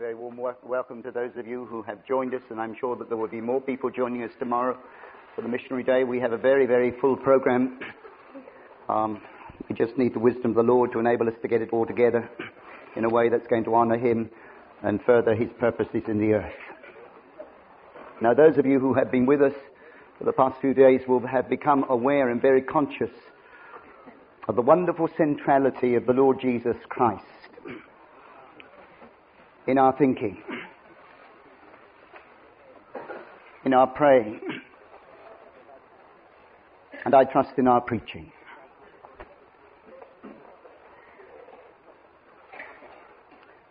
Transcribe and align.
Very 0.00 0.14
warm 0.14 0.40
welcome 0.64 1.02
to 1.02 1.10
those 1.10 1.32
of 1.36 1.46
you 1.46 1.66
who 1.66 1.82
have 1.82 2.06
joined 2.06 2.32
us, 2.32 2.40
and 2.48 2.58
I'm 2.58 2.74
sure 2.80 2.96
that 2.96 3.08
there 3.10 3.18
will 3.18 3.28
be 3.28 3.42
more 3.42 3.60
people 3.60 3.90
joining 3.90 4.22
us 4.22 4.30
tomorrow 4.38 4.78
for 5.36 5.42
the 5.42 5.48
missionary 5.48 5.82
day. 5.82 6.04
We 6.04 6.18
have 6.20 6.32
a 6.32 6.38
very, 6.38 6.64
very 6.64 6.98
full 7.02 7.18
program. 7.18 7.78
Um, 8.88 9.20
we 9.68 9.74
just 9.76 9.98
need 9.98 10.14
the 10.14 10.18
wisdom 10.18 10.52
of 10.52 10.56
the 10.56 10.62
Lord 10.62 10.90
to 10.92 11.00
enable 11.00 11.28
us 11.28 11.34
to 11.42 11.48
get 11.48 11.60
it 11.60 11.68
all 11.74 11.84
together 11.84 12.30
in 12.96 13.04
a 13.04 13.10
way 13.10 13.28
that's 13.28 13.46
going 13.48 13.64
to 13.64 13.74
honor 13.74 13.98
Him 13.98 14.30
and 14.82 15.00
further 15.04 15.34
His 15.34 15.50
purposes 15.58 16.04
in 16.08 16.16
the 16.18 16.32
earth. 16.32 16.54
Now, 18.22 18.32
those 18.32 18.56
of 18.56 18.64
you 18.64 18.78
who 18.78 18.94
have 18.94 19.12
been 19.12 19.26
with 19.26 19.42
us 19.42 19.52
for 20.16 20.24
the 20.24 20.32
past 20.32 20.62
few 20.62 20.72
days 20.72 21.02
will 21.06 21.26
have 21.26 21.50
become 21.50 21.84
aware 21.90 22.30
and 22.30 22.40
very 22.40 22.62
conscious 22.62 23.10
of 24.48 24.56
the 24.56 24.62
wonderful 24.62 25.10
centrality 25.18 25.94
of 25.94 26.06
the 26.06 26.14
Lord 26.14 26.40
Jesus 26.40 26.78
Christ 26.88 27.26
in 29.66 29.78
our 29.78 29.96
thinking, 29.96 30.36
in 33.64 33.74
our 33.74 33.86
praying, 33.86 34.40
and 37.04 37.14
I 37.14 37.24
trust 37.24 37.58
in 37.58 37.66
our 37.68 37.80
preaching. 37.80 38.30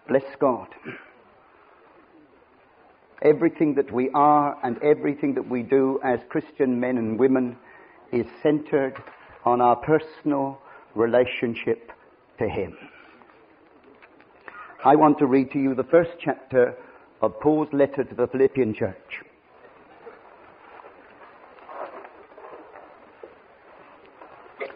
Bless 0.08 0.24
God. 0.40 0.68
Everything 3.22 3.76
that 3.76 3.92
we 3.92 4.10
are 4.12 4.58
and 4.64 4.82
everything 4.82 5.36
that 5.36 5.48
we 5.48 5.62
do 5.62 6.00
as 6.04 6.20
Christian 6.30 6.80
men 6.80 6.98
and 6.98 7.20
women 7.20 7.58
is 8.12 8.26
centered 8.42 8.96
on 9.46 9.62
our 9.62 9.76
personal 9.76 10.58
relationship 10.96 11.92
to 12.40 12.48
Him. 12.50 12.76
I 14.84 14.96
want 14.96 15.18
to 15.20 15.26
read 15.28 15.52
to 15.52 15.60
you 15.60 15.76
the 15.76 15.84
first 15.84 16.12
chapter 16.24 16.74
of 17.22 17.38
Paul's 17.42 17.68
letter 17.74 18.06
to 18.06 18.16
the 18.16 18.28
Philippian 18.28 18.74
church. 18.74 18.96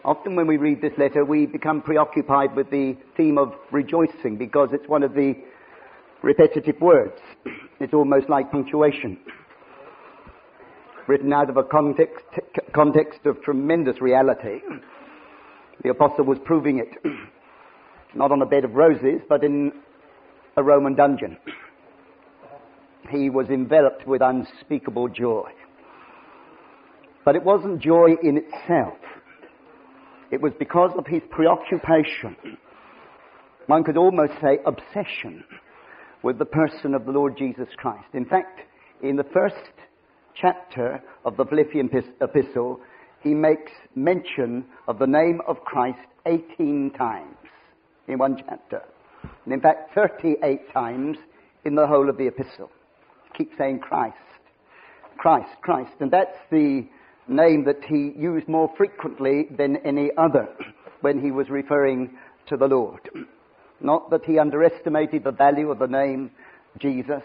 Often 0.04 0.36
when 0.36 0.46
we 0.48 0.58
read 0.58 0.82
this 0.82 0.92
letter, 0.98 1.24
we 1.24 1.46
become 1.46 1.82
preoccupied 1.82 2.54
with 2.54 2.70
the 2.70 2.98
theme 3.16 3.38
of 3.38 3.54
rejoicing 3.72 4.36
because 4.38 4.72
it's 4.74 4.90
one 4.90 5.04
of 5.04 5.14
the 5.14 5.36
repetitive 6.22 6.82
words. 6.82 7.18
It's 7.80 7.94
almost 7.94 8.28
like 8.30 8.52
punctuation. 8.52 9.18
Written 11.08 11.32
out 11.32 11.50
of 11.50 11.56
a 11.56 11.64
context, 11.64 12.26
context 12.76 13.22
of 13.26 13.42
tremendous 13.42 14.02
reality. 14.02 14.60
The 15.82 15.92
apostle 15.92 16.26
was 16.26 16.40
proving 16.44 16.80
it. 16.80 16.92
Not 18.14 18.34
on 18.34 18.42
a 18.42 18.46
bed 18.46 18.66
of 18.66 18.74
roses, 18.74 19.22
but 19.30 19.46
in 19.46 19.72
a 20.56 20.64
Roman 20.64 20.96
dungeon. 20.96 21.38
He 23.10 23.30
was 23.30 23.50
enveloped 23.50 24.08
with 24.08 24.22
unspeakable 24.22 25.10
joy. 25.10 25.52
But 27.26 27.36
it 27.36 27.44
wasn't 27.44 27.82
joy 27.82 28.12
in 28.22 28.38
itself. 28.38 28.98
It 30.32 30.42
was 30.42 30.54
because 30.60 30.92
of 30.98 31.06
his 31.08 31.22
preoccupation, 31.30 32.36
one 33.68 33.84
could 33.84 33.98
almost 33.98 34.34
say 34.42 34.60
obsession, 34.66 35.44
with 36.22 36.38
the 36.38 36.46
person 36.46 36.94
of 36.94 37.06
the 37.06 37.12
Lord 37.12 37.38
Jesus 37.38 37.68
Christ. 37.78 38.08
In 38.14 38.26
fact, 38.26 38.62
in 39.02 39.16
the 39.16 39.24
first 39.26 39.56
chapter 40.36 41.02
of 41.24 41.38
the 41.38 41.46
Philippian 41.46 41.90
epistle, 42.22 42.80
he 43.22 43.34
makes 43.34 43.72
mention 43.96 44.66
of 44.88 45.00
the 45.00 45.08
name 45.08 45.40
of 45.48 45.60
Christ 45.62 46.00
18 46.26 46.92
times 46.98 47.38
in 48.08 48.18
one 48.18 48.38
chapter 48.48 48.82
and 49.46 49.54
in 49.54 49.62
fact 49.62 49.94
38 49.96 50.60
times 50.72 51.18
in 51.66 51.76
the 51.76 51.88
whole 51.88 52.10
of 52.10 52.18
the 52.18 52.28
epistle. 52.28 52.70
Keep 53.38 53.52
saying 53.58 53.80
Christ, 53.80 54.16
Christ, 55.18 55.50
Christ, 55.62 55.94
and 56.00 56.12
that's 56.12 56.38
the 56.52 56.86
name 57.28 57.64
that 57.66 57.84
he 57.88 58.14
used 58.18 58.48
more 58.48 58.70
frequently 58.78 59.48
than 59.58 59.78
any 59.78 60.12
other 60.18 60.48
when 61.02 61.22
he 61.22 61.32
was 61.32 61.50
referring 61.50 62.12
to 62.48 62.58
the 62.58 62.68
Lord. 62.68 63.00
Not 63.82 64.10
that 64.12 64.26
he 64.26 64.40
underestimated 64.40 65.24
the 65.24 65.32
value 65.32 65.72
of 65.72 65.80
the 65.80 65.88
name 65.88 66.32
Jesus, 66.80 67.24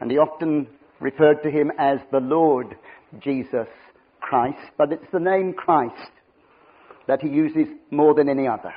and 0.00 0.10
he 0.10 0.18
often 0.18 0.66
referred 1.00 1.42
to 1.42 1.50
him 1.50 1.70
as 1.78 1.98
the 2.10 2.20
Lord 2.20 2.76
Jesus 3.20 3.68
Christ, 4.20 4.62
but 4.76 4.92
it's 4.92 5.10
the 5.12 5.20
name 5.20 5.52
Christ 5.52 6.10
that 7.06 7.20
he 7.22 7.28
uses 7.28 7.68
more 7.90 8.14
than 8.14 8.28
any 8.28 8.46
other. 8.48 8.72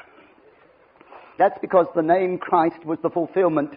That's 1.38 1.58
because 1.62 1.86
the 1.96 2.02
name 2.02 2.40
Christ 2.40 2.84
was 2.84 2.98
the 3.04 3.10
fulfillment 3.10 3.72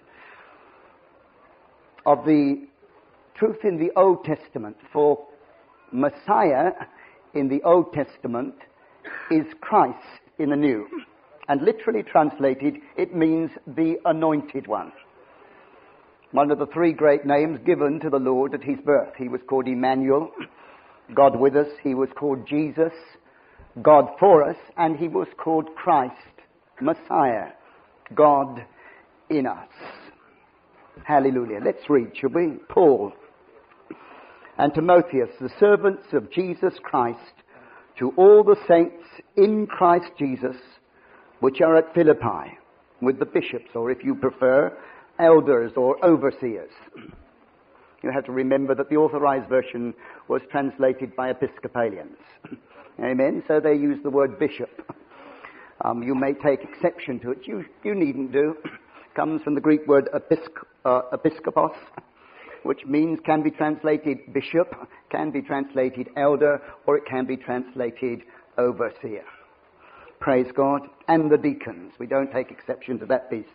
of 2.06 2.24
the 2.24 2.66
truth 3.36 3.64
in 3.64 3.76
the 3.78 3.90
Old 3.96 4.24
Testament. 4.24 4.76
For 4.92 5.26
Messiah 5.92 6.72
in 7.34 7.48
the 7.48 7.62
Old 7.62 7.92
Testament 7.92 8.54
is 9.30 9.44
Christ 9.60 9.98
in 10.38 10.50
the 10.50 10.56
New. 10.56 10.86
And 11.48 11.62
literally 11.62 12.02
translated, 12.02 12.76
it 12.96 13.14
means 13.14 13.50
the 13.66 13.96
anointed 14.04 14.66
one. 14.66 14.92
One 16.32 16.50
of 16.50 16.58
the 16.58 16.66
three 16.66 16.92
great 16.92 17.26
names 17.26 17.58
given 17.66 17.98
to 18.00 18.08
the 18.10 18.18
Lord 18.20 18.54
at 18.54 18.62
his 18.62 18.78
birth. 18.84 19.14
He 19.18 19.28
was 19.28 19.40
called 19.48 19.66
Emmanuel, 19.66 20.30
God 21.12 21.38
with 21.38 21.56
us. 21.56 21.66
He 21.82 21.92
was 21.94 22.08
called 22.16 22.46
Jesus, 22.46 22.92
God 23.82 24.08
for 24.18 24.48
us. 24.48 24.56
And 24.76 24.96
he 24.96 25.08
was 25.08 25.26
called 25.36 25.74
Christ, 25.74 26.14
Messiah, 26.82 27.48
God 28.14 28.64
in 29.28 29.46
us. 29.46 29.68
Hallelujah. 31.04 31.60
Let's 31.64 31.88
read, 31.88 32.10
shall 32.18 32.30
we? 32.30 32.54
Paul 32.68 33.12
and 34.58 34.74
Timotheus, 34.74 35.30
the 35.40 35.50
servants 35.58 36.08
of 36.12 36.30
Jesus 36.30 36.74
Christ, 36.82 37.18
to 37.98 38.10
all 38.16 38.44
the 38.44 38.56
saints 38.68 39.04
in 39.36 39.66
Christ 39.66 40.10
Jesus, 40.18 40.56
which 41.40 41.60
are 41.62 41.76
at 41.76 41.94
Philippi, 41.94 42.58
with 43.00 43.18
the 43.18 43.24
bishops, 43.26 43.70
or 43.74 43.90
if 43.90 44.04
you 44.04 44.14
prefer, 44.14 44.76
elders 45.18 45.72
or 45.76 46.02
overseers. 46.04 46.70
You 48.02 48.10
have 48.12 48.24
to 48.24 48.32
remember 48.32 48.74
that 48.74 48.90
the 48.90 48.96
authorized 48.96 49.48
version 49.48 49.94
was 50.28 50.42
translated 50.50 51.14
by 51.16 51.30
Episcopalians. 51.30 52.16
Amen. 53.02 53.42
So 53.48 53.60
they 53.60 53.74
use 53.74 53.98
the 54.02 54.10
word 54.10 54.38
bishop. 54.38 54.90
Um, 55.84 56.02
you 56.02 56.14
may 56.14 56.32
take 56.34 56.62
exception 56.62 57.20
to 57.20 57.32
it. 57.32 57.38
You, 57.46 57.64
you 57.84 57.94
needn't 57.94 58.32
do. 58.32 58.56
comes 59.14 59.42
from 59.42 59.54
the 59.54 59.60
Greek 59.60 59.86
word 59.86 60.08
uh, 60.14 60.20
episkopos, 61.00 61.74
which 62.64 62.84
means 62.86 63.18
can 63.24 63.42
be 63.42 63.50
translated 63.50 64.18
bishop, 64.32 64.74
can 65.10 65.30
be 65.30 65.42
translated 65.42 66.08
elder, 66.16 66.60
or 66.86 66.96
it 66.98 67.04
can 67.06 67.24
be 67.26 67.36
translated 67.36 68.20
overseer. 68.58 69.24
Praise 70.20 70.46
God. 70.54 70.82
And 71.08 71.30
the 71.30 71.38
deacons. 71.38 71.94
We 71.98 72.06
don't 72.06 72.30
take 72.30 72.50
exception 72.50 72.98
to 73.00 73.06
that 73.06 73.30
piece. 73.30 73.46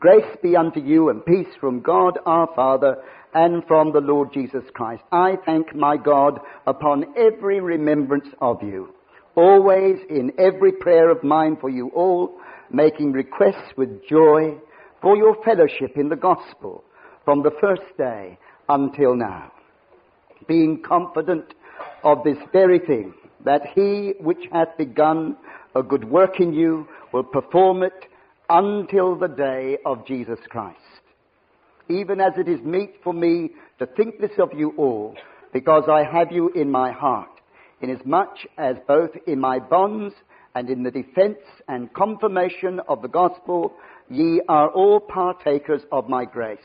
Grace 0.00 0.36
be 0.42 0.56
unto 0.56 0.80
you 0.80 1.10
and 1.10 1.24
peace 1.24 1.54
from 1.60 1.80
God 1.80 2.18
our 2.26 2.48
Father 2.54 2.96
and 3.34 3.62
from 3.66 3.92
the 3.92 4.00
Lord 4.00 4.32
Jesus 4.32 4.64
Christ. 4.74 5.02
I 5.12 5.36
thank 5.46 5.74
my 5.74 5.96
God 5.96 6.40
upon 6.66 7.04
every 7.16 7.60
remembrance 7.60 8.28
of 8.40 8.62
you 8.62 8.93
always 9.36 9.98
in 10.08 10.32
every 10.38 10.72
prayer 10.72 11.10
of 11.10 11.22
mine 11.22 11.56
for 11.60 11.70
you 11.70 11.88
all, 11.94 12.34
making 12.70 13.12
requests 13.12 13.76
with 13.76 14.06
joy 14.08 14.56
for 15.02 15.16
your 15.16 15.36
fellowship 15.44 15.96
in 15.96 16.08
the 16.08 16.16
gospel 16.16 16.84
from 17.24 17.42
the 17.42 17.52
first 17.60 17.82
day 17.98 18.38
until 18.68 19.14
now. 19.14 19.52
Being 20.46 20.82
confident 20.82 21.44
of 22.02 22.22
this 22.24 22.38
very 22.52 22.78
thing, 22.78 23.14
that 23.44 23.62
he 23.74 24.14
which 24.20 24.42
hath 24.52 24.76
begun 24.78 25.36
a 25.74 25.82
good 25.82 26.04
work 26.04 26.40
in 26.40 26.52
you 26.52 26.86
will 27.12 27.24
perform 27.24 27.82
it 27.82 27.92
until 28.48 29.16
the 29.16 29.28
day 29.28 29.78
of 29.86 30.06
Jesus 30.06 30.38
Christ. 30.48 30.78
Even 31.88 32.20
as 32.20 32.32
it 32.38 32.48
is 32.48 32.60
meet 32.60 32.94
for 33.02 33.12
me 33.12 33.50
to 33.78 33.86
think 33.86 34.18
this 34.20 34.30
of 34.38 34.50
you 34.54 34.72
all, 34.78 35.14
because 35.52 35.84
I 35.90 36.04
have 36.04 36.32
you 36.32 36.50
in 36.54 36.70
my 36.70 36.92
heart 36.92 37.28
inasmuch 37.80 38.36
as 38.58 38.76
both 38.86 39.10
in 39.26 39.40
my 39.40 39.58
bonds 39.58 40.14
and 40.54 40.70
in 40.70 40.82
the 40.82 40.90
defense 40.90 41.38
and 41.68 41.92
confirmation 41.94 42.80
of 42.88 43.02
the 43.02 43.08
gospel 43.08 43.72
ye 44.08 44.40
are 44.48 44.70
all 44.70 45.00
partakers 45.00 45.82
of 45.90 46.08
my 46.08 46.24
grace. 46.24 46.58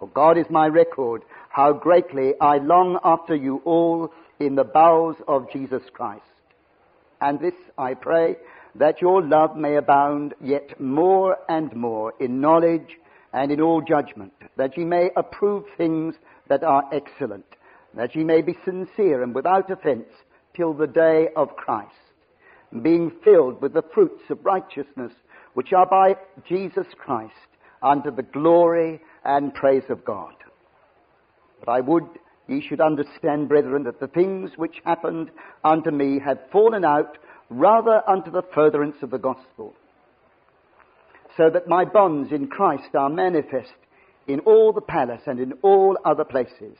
For 0.00 0.08
God 0.08 0.36
is 0.36 0.46
my 0.50 0.66
record, 0.66 1.22
how 1.48 1.72
greatly 1.72 2.32
I 2.40 2.58
long 2.58 2.98
after 3.04 3.34
you 3.34 3.62
all 3.64 4.12
in 4.38 4.54
the 4.54 4.64
bowels 4.64 5.16
of 5.28 5.50
Jesus 5.50 5.82
Christ. 5.92 6.22
And 7.20 7.40
this 7.40 7.54
I 7.78 7.94
pray, 7.94 8.36
that 8.74 9.00
your 9.00 9.22
love 9.22 9.56
may 9.56 9.76
abound 9.76 10.34
yet 10.42 10.78
more 10.78 11.38
and 11.48 11.74
more 11.74 12.12
in 12.20 12.40
knowledge 12.42 12.98
and 13.32 13.50
in 13.50 13.60
all 13.60 13.80
judgment, 13.82 14.34
that 14.58 14.76
ye 14.76 14.84
may 14.84 15.10
approve 15.16 15.64
things 15.78 16.14
that 16.48 16.62
are 16.62 16.84
excellent 16.92 17.46
that 17.96 18.14
ye 18.14 18.22
may 18.22 18.42
be 18.42 18.54
sincere 18.64 19.22
and 19.22 19.34
without 19.34 19.70
offense 19.70 20.08
till 20.54 20.72
the 20.74 20.86
day 20.86 21.28
of 21.34 21.56
Christ, 21.56 21.92
being 22.82 23.10
filled 23.24 23.60
with 23.60 23.72
the 23.72 23.82
fruits 23.94 24.22
of 24.30 24.44
righteousness 24.44 25.12
which 25.54 25.72
are 25.72 25.86
by 25.86 26.14
Jesus 26.48 26.86
Christ 26.98 27.32
unto 27.82 28.14
the 28.14 28.22
glory 28.22 29.00
and 29.24 29.54
praise 29.54 29.84
of 29.88 30.04
God. 30.04 30.34
But 31.64 31.72
I 31.72 31.80
would 31.80 32.04
ye 32.48 32.60
should 32.68 32.80
understand, 32.80 33.48
brethren, 33.48 33.84
that 33.84 33.98
the 33.98 34.08
things 34.08 34.50
which 34.56 34.76
happened 34.84 35.30
unto 35.64 35.90
me 35.90 36.20
have 36.24 36.38
fallen 36.52 36.84
out 36.84 37.18
rather 37.48 38.02
unto 38.08 38.30
the 38.30 38.42
furtherance 38.54 38.96
of 39.02 39.10
the 39.10 39.18
gospel, 39.18 39.72
so 41.36 41.48
that 41.50 41.68
my 41.68 41.84
bonds 41.84 42.30
in 42.30 42.46
Christ 42.48 42.94
are 42.94 43.08
manifest 43.08 43.72
in 44.28 44.40
all 44.40 44.72
the 44.72 44.80
palace 44.80 45.22
and 45.26 45.40
in 45.40 45.52
all 45.62 45.96
other 46.04 46.24
places. 46.24 46.76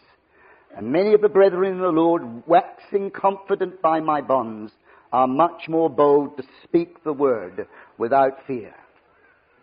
And 0.76 0.92
many 0.92 1.14
of 1.14 1.22
the 1.22 1.30
brethren 1.30 1.64
in 1.72 1.80
the 1.80 1.88
Lord, 1.88 2.46
waxing 2.46 3.10
confident 3.10 3.80
by 3.80 4.00
my 4.00 4.20
bonds, 4.20 4.70
are 5.10 5.26
much 5.26 5.70
more 5.70 5.88
bold 5.88 6.36
to 6.36 6.42
speak 6.64 7.02
the 7.02 7.14
word 7.14 7.66
without 7.96 8.44
fear. 8.46 8.74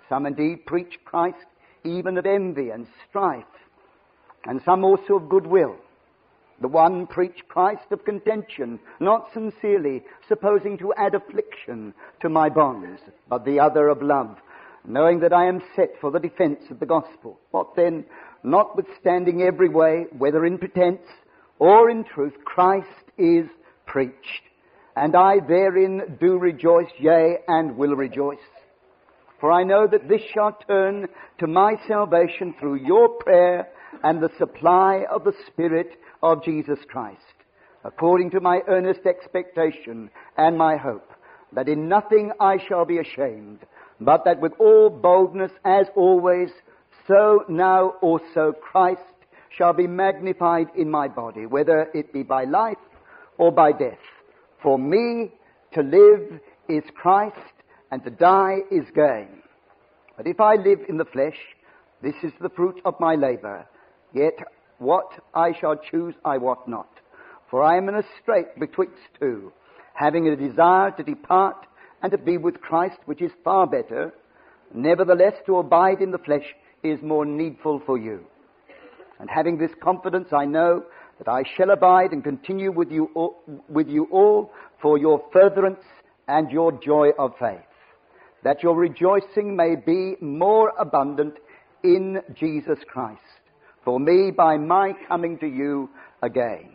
Some 0.09 0.25
indeed 0.25 0.65
preach 0.65 0.97
Christ 1.05 1.37
even 1.83 2.17
of 2.17 2.25
envy 2.25 2.71
and 2.71 2.87
strife, 3.07 3.45
and 4.45 4.59
some 4.63 4.83
also 4.83 5.17
of 5.17 5.29
goodwill. 5.29 5.75
The 6.61 6.67
one 6.67 7.05
preach 7.05 7.43
Christ 7.47 7.91
of 7.91 8.05
contention, 8.05 8.79
not 8.99 9.29
sincerely, 9.33 10.01
supposing 10.27 10.77
to 10.79 10.93
add 10.97 11.13
affliction 11.13 11.93
to 12.21 12.29
my 12.29 12.49
bonds, 12.49 13.01
but 13.29 13.45
the 13.45 13.59
other 13.59 13.89
of 13.89 14.01
love, 14.01 14.37
knowing 14.83 15.19
that 15.19 15.33
I 15.33 15.45
am 15.45 15.61
set 15.75 15.91
for 16.01 16.09
the 16.09 16.19
defense 16.19 16.63
of 16.71 16.79
the 16.79 16.85
gospel. 16.87 17.37
What 17.51 17.75
then 17.75 18.05
notwithstanding 18.43 19.41
every 19.41 19.69
way, 19.69 20.05
whether 20.17 20.45
in 20.45 20.57
pretense 20.57 21.01
or 21.59 21.89
in 21.89 22.03
truth, 22.03 22.33
Christ 22.45 22.89
is 23.17 23.45
preached. 23.85 24.41
And 24.95 25.15
I 25.15 25.39
therein 25.39 26.17
do 26.19 26.37
rejoice, 26.37 26.89
yea, 26.99 27.37
and 27.47 27.75
will 27.77 27.95
rejoice. 27.95 28.39
For 29.39 29.51
I 29.51 29.63
know 29.63 29.87
that 29.87 30.07
this 30.07 30.21
shall 30.33 30.57
turn 30.67 31.07
to 31.39 31.47
my 31.47 31.75
salvation 31.87 32.53
through 32.59 32.85
your 32.85 33.09
prayer 33.09 33.69
and 34.03 34.21
the 34.21 34.29
supply 34.37 35.05
of 35.09 35.23
the 35.23 35.33
Spirit 35.47 35.97
of 36.21 36.43
Jesus 36.43 36.79
Christ, 36.87 37.21
according 37.83 38.31
to 38.31 38.41
my 38.41 38.59
earnest 38.67 39.01
expectation 39.05 40.09
and 40.37 40.57
my 40.57 40.77
hope, 40.77 41.11
that 41.53 41.67
in 41.67 41.87
nothing 41.89 42.31
I 42.39 42.57
shall 42.67 42.85
be 42.85 42.99
ashamed, 42.99 43.59
but 43.99 44.23
that 44.25 44.39
with 44.39 44.53
all 44.59 44.89
boldness, 44.89 45.51
as 45.65 45.87
always, 45.95 46.49
so 47.07 47.43
now 47.49 47.89
also 48.01 48.53
Christ 48.61 49.01
shall 49.57 49.73
be 49.73 49.87
magnified 49.87 50.67
in 50.75 50.89
my 50.89 51.07
body, 51.07 51.45
whether 51.45 51.89
it 51.93 52.13
be 52.13 52.23
by 52.23 52.45
life 52.45 52.77
or 53.37 53.51
by 53.51 53.71
death. 53.71 53.99
For 54.61 54.79
me 54.79 55.31
to 55.73 55.81
live 55.81 56.39
is 56.69 56.83
Christ, 56.95 57.37
and 57.91 58.03
to 58.05 58.09
die 58.09 58.59
is 58.71 58.85
gain. 58.95 59.41
But 60.17 60.27
if 60.27 60.39
I 60.39 60.55
live 60.55 60.79
in 60.87 60.97
the 60.97 61.05
flesh, 61.05 61.35
this 62.01 62.15
is 62.23 62.31
the 62.41 62.49
fruit 62.49 62.79
of 62.85 62.99
my 62.99 63.15
labor. 63.15 63.67
Yet 64.13 64.33
what 64.79 65.09
I 65.33 65.51
shall 65.59 65.75
choose 65.75 66.15
I 66.23 66.37
wot 66.37 66.67
not. 66.67 66.89
For 67.51 67.61
I 67.61 67.77
am 67.77 67.87
in 67.89 67.95
a 67.95 68.03
strait 68.21 68.57
betwixt 68.59 68.99
two, 69.19 69.51
having 69.93 70.27
a 70.27 70.35
desire 70.35 70.91
to 70.91 71.03
depart 71.03 71.67
and 72.01 72.11
to 72.11 72.17
be 72.17 72.37
with 72.37 72.61
Christ, 72.61 72.97
which 73.05 73.21
is 73.21 73.31
far 73.43 73.67
better. 73.67 74.13
Nevertheless, 74.73 75.33
to 75.45 75.57
abide 75.57 76.01
in 76.01 76.09
the 76.11 76.17
flesh 76.17 76.45
is 76.83 77.01
more 77.01 77.25
needful 77.25 77.81
for 77.85 77.97
you. 77.97 78.23
And 79.19 79.29
having 79.29 79.57
this 79.57 79.71
confidence, 79.81 80.33
I 80.33 80.45
know 80.45 80.83
that 81.17 81.29
I 81.31 81.43
shall 81.55 81.71
abide 81.71 82.11
and 82.11 82.23
continue 82.23 82.71
with 82.71 82.91
you 82.91 83.09
all, 83.15 83.41
with 83.69 83.87
you 83.87 84.07
all 84.11 84.51
for 84.81 84.97
your 84.97 85.23
furtherance 85.31 85.83
and 86.27 86.51
your 86.51 86.71
joy 86.71 87.09
of 87.17 87.33
faith, 87.39 87.61
that 88.43 88.61
your 88.63 88.75
rejoicing 88.75 89.55
may 89.55 89.75
be 89.75 90.15
more 90.19 90.73
abundant 90.77 91.35
in 91.83 92.21
Jesus 92.33 92.79
Christ 92.87 93.21
for 93.85 93.99
me 93.99 94.31
by 94.31 94.57
my 94.57 94.93
coming 95.07 95.37
to 95.39 95.47
you 95.47 95.89
again. 96.21 96.69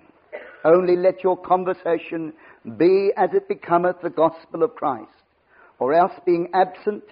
Only 0.65 0.97
let 0.97 1.23
your 1.23 1.37
conversation 1.37 2.33
be 2.77 3.11
as 3.17 3.31
it 3.33 3.49
becometh 3.49 4.01
the 4.03 4.11
gospel 4.11 4.63
of 4.63 4.75
Christ, 4.75 5.11
or 5.79 5.95
else 5.95 6.13
being 6.27 6.51
absent, 6.55 7.05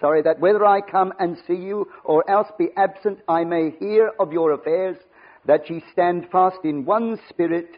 Sorry, 0.00 0.22
that 0.22 0.40
whether 0.40 0.64
I 0.64 0.80
come 0.80 1.12
and 1.18 1.36
see 1.46 1.54
you 1.56 1.86
or 2.04 2.28
else 2.28 2.48
be 2.58 2.68
absent, 2.76 3.20
I 3.28 3.44
may 3.44 3.70
hear 3.78 4.10
of 4.18 4.32
your 4.32 4.52
affairs, 4.52 4.96
that 5.44 5.70
ye 5.70 5.84
stand 5.92 6.28
fast 6.30 6.58
in 6.64 6.84
one 6.84 7.18
spirit, 7.28 7.76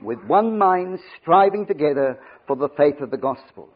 with 0.00 0.22
one 0.24 0.56
mind, 0.56 1.00
striving 1.20 1.66
together 1.66 2.18
for 2.46 2.56
the 2.56 2.70
faith 2.70 3.00
of 3.02 3.10
the 3.10 3.18
gospel, 3.18 3.68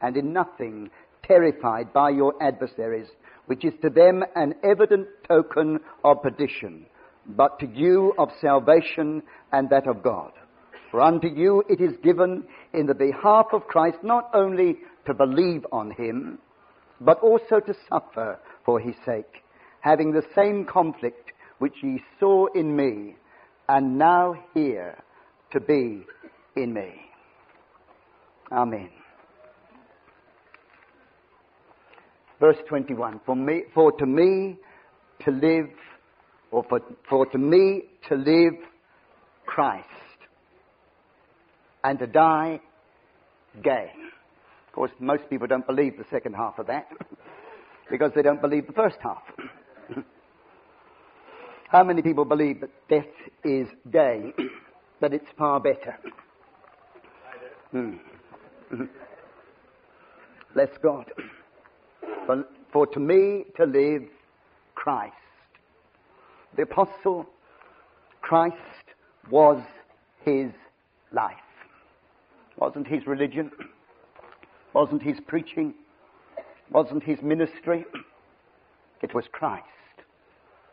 and 0.00 0.16
in 0.16 0.32
nothing 0.32 0.90
terrified 1.24 1.92
by 1.92 2.10
your 2.10 2.40
adversaries, 2.40 3.08
which 3.46 3.64
is 3.64 3.74
to 3.82 3.90
them 3.90 4.22
an 4.36 4.54
evident 4.62 5.08
token 5.26 5.80
of 6.04 6.22
perdition, 6.22 6.86
but 7.26 7.58
to 7.58 7.66
you 7.66 8.14
of 8.16 8.28
salvation 8.40 9.22
and 9.52 9.68
that 9.70 9.88
of 9.88 10.02
God. 10.04 10.30
For 10.92 11.00
unto 11.00 11.26
you 11.26 11.64
it 11.68 11.80
is 11.80 11.96
given 12.04 12.46
in 12.72 12.86
the 12.86 12.94
behalf 12.94 13.46
of 13.52 13.66
Christ 13.66 13.98
not 14.04 14.30
only 14.34 14.76
to 15.06 15.14
believe 15.14 15.66
on 15.72 15.90
him, 15.90 16.38
but 17.00 17.20
also 17.20 17.60
to 17.60 17.74
suffer 17.88 18.38
for 18.64 18.80
his 18.80 18.94
sake, 19.04 19.42
having 19.80 20.12
the 20.12 20.22
same 20.34 20.64
conflict 20.64 21.32
which 21.58 21.74
ye 21.82 22.02
saw 22.20 22.46
in 22.54 22.74
me, 22.76 23.16
and 23.68 23.98
now 23.98 24.34
here 24.52 25.02
to 25.52 25.60
be 25.60 26.04
in 26.56 26.72
me. 26.74 26.92
Amen. 28.52 28.90
Verse 32.40 32.58
21 32.68 33.20
For, 33.24 33.34
me, 33.34 33.62
for 33.74 33.92
to 33.92 34.06
me 34.06 34.56
to 35.24 35.30
live, 35.30 35.70
or 36.50 36.64
for, 36.68 36.80
for 37.08 37.26
to 37.26 37.38
me 37.38 37.82
to 38.08 38.14
live 38.16 38.54
Christ, 39.46 39.86
and 41.82 41.98
to 41.98 42.06
die 42.06 42.60
gay. 43.62 43.90
Of 44.74 44.76
course, 44.76 44.92
most 44.98 45.30
people 45.30 45.46
don't 45.46 45.64
believe 45.64 45.96
the 45.98 46.04
second 46.10 46.32
half 46.34 46.58
of 46.58 46.66
that 46.66 46.88
because 47.92 48.10
they 48.16 48.22
don't 48.22 48.40
believe 48.40 48.66
the 48.66 48.72
first 48.72 48.96
half. 49.04 49.22
How 51.70 51.84
many 51.84 52.02
people 52.02 52.24
believe 52.24 52.60
that 52.60 52.70
death 52.90 53.04
is 53.44 53.68
day, 53.92 54.32
that 55.00 55.12
it's 55.14 55.28
far 55.38 55.60
better? 55.60 55.96
Hmm. 57.70 57.92
Let's 60.56 60.76
Bless 60.82 60.82
God. 60.82 61.04
For, 62.26 62.44
for 62.72 62.86
to 62.88 62.98
me 63.00 63.44
to 63.58 63.64
live, 63.64 64.02
Christ. 64.74 65.12
The 66.56 66.62
apostle 66.62 67.26
Christ 68.22 68.56
was 69.30 69.62
his 70.24 70.46
life, 71.12 71.36
wasn't 72.56 72.88
his 72.88 73.06
religion. 73.06 73.50
wasn't 74.74 75.02
his 75.02 75.18
preaching, 75.26 75.72
wasn't 76.70 77.02
his 77.04 77.22
ministry, 77.22 77.86
it 79.02 79.14
was 79.14 79.24
Christ. 79.32 79.62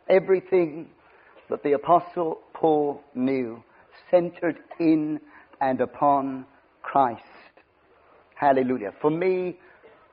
Everything 0.08 0.90
that 1.48 1.62
the 1.62 1.72
Apostle 1.72 2.38
Paul 2.52 3.00
knew 3.14 3.62
centered 4.10 4.58
in 4.80 5.20
and 5.60 5.80
upon 5.80 6.44
Christ. 6.82 7.22
Hallelujah. 8.34 8.92
For 9.00 9.10
me 9.10 9.58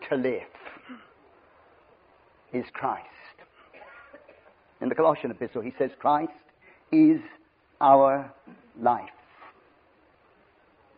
to 0.09 0.15
live 0.15 0.43
is 2.53 2.65
Christ. 2.73 3.05
In 4.81 4.89
the 4.89 4.95
Colossian 4.95 5.31
epistle, 5.31 5.61
he 5.61 5.73
says, 5.77 5.89
Christ 5.97 6.31
is 6.91 7.19
our 7.81 8.31
life. 8.79 9.09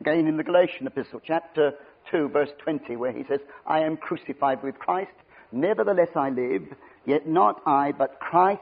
Again, 0.01 0.27
in 0.27 0.37
the 0.37 0.43
Galatian 0.43 0.87
epistle, 0.87 1.21
chapter 1.23 1.73
2, 2.11 2.29
verse 2.29 2.51
20, 2.59 2.95
where 2.97 3.11
he 3.11 3.23
says, 3.23 3.39
I 3.65 3.79
am 3.79 3.97
crucified 3.97 4.61
with 4.63 4.77
Christ, 4.77 5.11
nevertheless 5.51 6.09
I 6.15 6.29
live, 6.29 6.63
yet 7.05 7.27
not 7.27 7.61
I, 7.65 7.93
but 7.93 8.19
Christ 8.19 8.61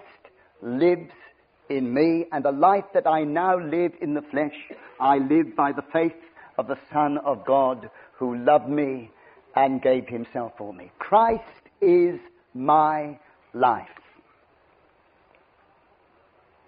lives 0.61 1.11
in 1.69 1.93
me, 1.93 2.25
and 2.31 2.43
the 2.45 2.51
life 2.51 2.85
that 2.93 3.07
I 3.07 3.23
now 3.23 3.57
live 3.59 3.93
in 4.01 4.13
the 4.13 4.21
flesh, 4.23 4.55
I 4.99 5.17
live 5.17 5.55
by 5.55 5.71
the 5.71 5.83
faith 5.93 6.15
of 6.57 6.67
the 6.67 6.77
Son 6.91 7.17
of 7.19 7.45
God 7.45 7.89
who 8.17 8.35
loved 8.37 8.67
me 8.69 9.11
and 9.55 9.81
gave 9.81 10.07
himself 10.07 10.53
for 10.57 10.73
me. 10.73 10.91
Christ 10.99 11.43
is 11.81 12.19
my 12.53 13.19
life. 13.53 13.87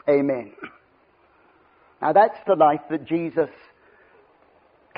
Amen. 0.10 0.54
Now 2.02 2.14
that's 2.14 2.40
the 2.48 2.56
life 2.56 2.82
that 2.90 3.06
Jesus 3.06 3.50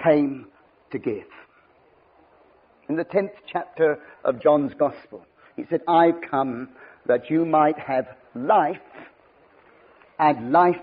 came 0.01 0.47
to 0.91 0.99
give 0.99 1.25
in 2.93 2.97
the 2.97 3.05
10th 3.05 3.31
chapter 3.51 3.97
of 4.23 4.39
John's 4.39 4.71
Gospel. 4.75 5.25
He 5.55 5.63
said, 5.67 5.81
I 5.87 6.11
come 6.29 6.69
that 7.07 7.27
you 7.27 7.43
might 7.43 7.79
have 7.79 8.05
life 8.35 8.85
and 10.19 10.51
life 10.51 10.75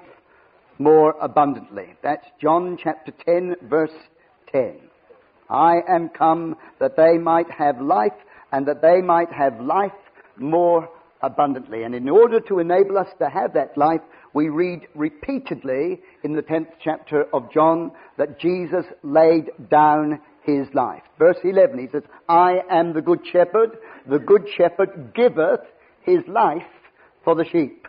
more 0.81 1.15
abundantly. 1.21 1.95
That's 2.03 2.27
John 2.43 2.77
chapter 2.83 3.13
10, 3.25 3.55
verse 3.69 3.93
10. 4.51 4.79
I 5.49 5.75
am 5.89 6.09
come 6.09 6.57
that 6.81 6.97
they 6.97 7.17
might 7.17 7.49
have 7.49 7.81
life 7.81 8.19
and 8.51 8.67
that 8.67 8.83
they 8.83 9.01
might 9.01 9.31
have 9.33 9.61
life 9.61 9.93
more 10.37 10.91
abundantly. 11.23 11.85
And 11.85 11.95
in 11.95 12.09
order 12.09 12.41
to 12.41 12.59
enable 12.59 12.99
us 12.99 13.09
to 13.21 13.31
have 13.31 13.55
that 13.55 13.79
life, 13.79 14.01
we 14.35 14.49
read 14.49 14.81
repeatedly 14.97 16.01
in 16.25 16.33
the 16.33 16.43
10th 16.43 16.73
chapter 16.83 17.29
of 17.33 17.53
John 17.53 17.93
that 18.19 18.41
Jesus 18.41 18.85
laid 19.05 19.53
down 19.71 20.19
his 20.43 20.67
life. 20.75 21.03
Verse 21.19 21.37
11, 21.45 21.79
he 21.79 21.89
says, 21.93 22.03
I 22.29 22.61
am 22.71 22.93
the 22.93 23.03
good 23.03 23.21
shepherd. 23.33 23.77
The 24.09 24.19
good 24.19 24.47
shepherd 24.57 25.13
giveth 25.15 25.61
his 26.03 26.21
life 26.27 26.63
for 27.25 27.35
the 27.35 27.45
sheep. 27.51 27.87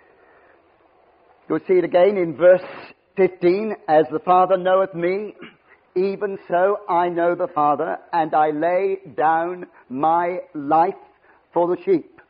You'll 1.48 1.60
see 1.66 1.74
it 1.74 1.84
again 1.84 2.16
in 2.16 2.36
verse 2.36 2.62
15. 3.16 3.74
As 3.88 4.04
the 4.10 4.18
Father 4.18 4.56
knoweth 4.56 4.94
me, 4.94 5.34
even 5.94 6.38
so 6.48 6.78
I 6.88 7.08
know 7.08 7.34
the 7.34 7.48
Father, 7.48 7.98
and 8.12 8.34
I 8.34 8.50
lay 8.50 8.98
down 9.16 9.66
my 9.88 10.38
life 10.54 10.94
for 11.52 11.68
the 11.68 11.80
sheep. 11.84 12.20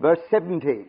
Verse 0.00 0.18
17. 0.30 0.86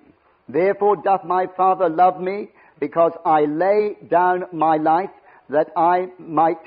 Therefore 0.49 0.97
doth 0.97 1.23
my 1.23 1.45
Father 1.55 1.87
love 1.87 2.19
me, 2.19 2.49
because 2.79 3.13
I 3.23 3.41
lay 3.41 3.95
down 4.09 4.45
my 4.51 4.75
life 4.77 5.11
that 5.51 5.69
I 5.77 6.07
might 6.17 6.59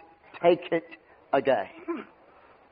take 0.43 0.71
it 0.71 0.89
again. 1.33 1.69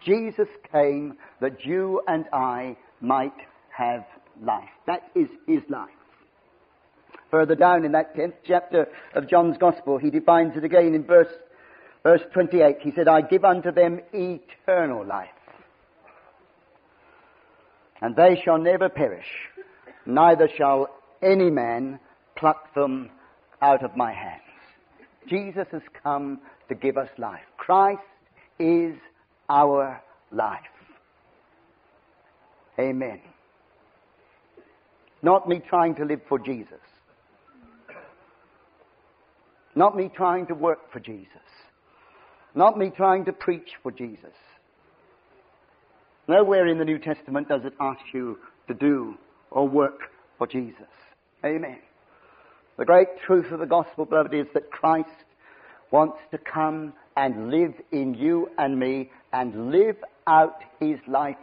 Jesus 0.05 0.49
came 0.73 1.17
that 1.41 1.65
you 1.65 2.03
and 2.07 2.27
I 2.33 2.77
might 3.01 3.35
have 3.71 4.05
life. 4.43 4.69
That 4.87 5.11
is 5.15 5.29
his 5.47 5.63
life. 5.69 5.89
Further 7.31 7.55
down 7.55 7.85
in 7.85 7.93
that 7.93 8.15
10th 8.15 8.35
chapter 8.47 8.89
of 9.15 9.29
John's 9.29 9.57
Gospel, 9.59 9.99
he 9.99 10.11
defines 10.11 10.57
it 10.57 10.65
again 10.65 10.95
in 10.95 11.05
verse, 11.05 11.33
verse 12.03 12.21
28. 12.33 12.77
He 12.81 12.93
said, 12.95 13.09
I 13.09 13.23
give 13.23 13.45
unto 13.45 13.73
them 13.73 14.01
eternal 14.13 15.05
life, 15.07 15.29
and 18.03 18.15
they 18.15 18.41
shall 18.45 18.59
never 18.59 18.91
perish, 18.91 19.29
neither 20.05 20.49
shall 20.59 20.89
any 21.23 21.51
man 21.51 22.01
pluck 22.37 22.75
them 22.75 23.09
out 23.63 23.83
of 23.83 23.97
my 23.97 24.13
hand. 24.13 24.43
Jesus 25.29 25.67
has 25.73 25.83
come 26.03 26.41
to 26.69 26.75
give 26.75 26.97
us 26.97 27.09
life. 27.19 27.43
Christ 27.57 28.01
is 28.59 28.95
our 29.49 30.01
life. 30.31 30.61
Amen. 32.79 33.21
Not 35.23 35.49
me 35.49 35.61
trying 35.69 35.95
to 35.97 36.05
live 36.05 36.21
for 36.29 36.39
Jesus. 36.39 36.81
Not 39.75 39.97
me 39.97 40.11
trying 40.15 40.47
to 40.49 40.55
work 40.55 40.93
for 40.93 41.01
Jesus. 41.01 41.29
Not 42.55 42.77
me 42.77 42.91
trying 42.95 43.25
to 43.27 43.33
preach 43.33 43.71
for 43.83 43.93
Jesus. 43.93 44.35
Nowhere 46.29 46.67
in 46.67 46.79
the 46.79 46.85
New 46.85 46.99
Testament 46.99 47.49
does 47.49 47.63
it 47.65 47.73
ask 47.81 48.01
you 48.13 48.39
to 48.69 48.75
do 48.75 49.17
or 49.51 49.67
work 49.67 50.01
for 50.39 50.47
Jesus. 50.47 50.87
Amen. 51.45 51.79
The 52.79 52.85
great 52.87 53.09
truth 53.27 53.53
of 53.53 53.61
the 53.61 53.67
gospel, 53.67 54.05
beloved, 54.07 54.33
is 54.33 54.47
that 54.55 54.71
Christ 54.71 55.09
wants 55.91 56.19
to 56.31 56.39
come 56.39 56.95
and 57.17 57.51
live 57.51 57.75
in 57.91 58.15
you 58.15 58.49
and 58.57 58.79
me 58.79 59.11
and 59.33 59.71
live 59.71 59.97
out 60.27 60.59
his 60.81 60.97
life 61.07 61.37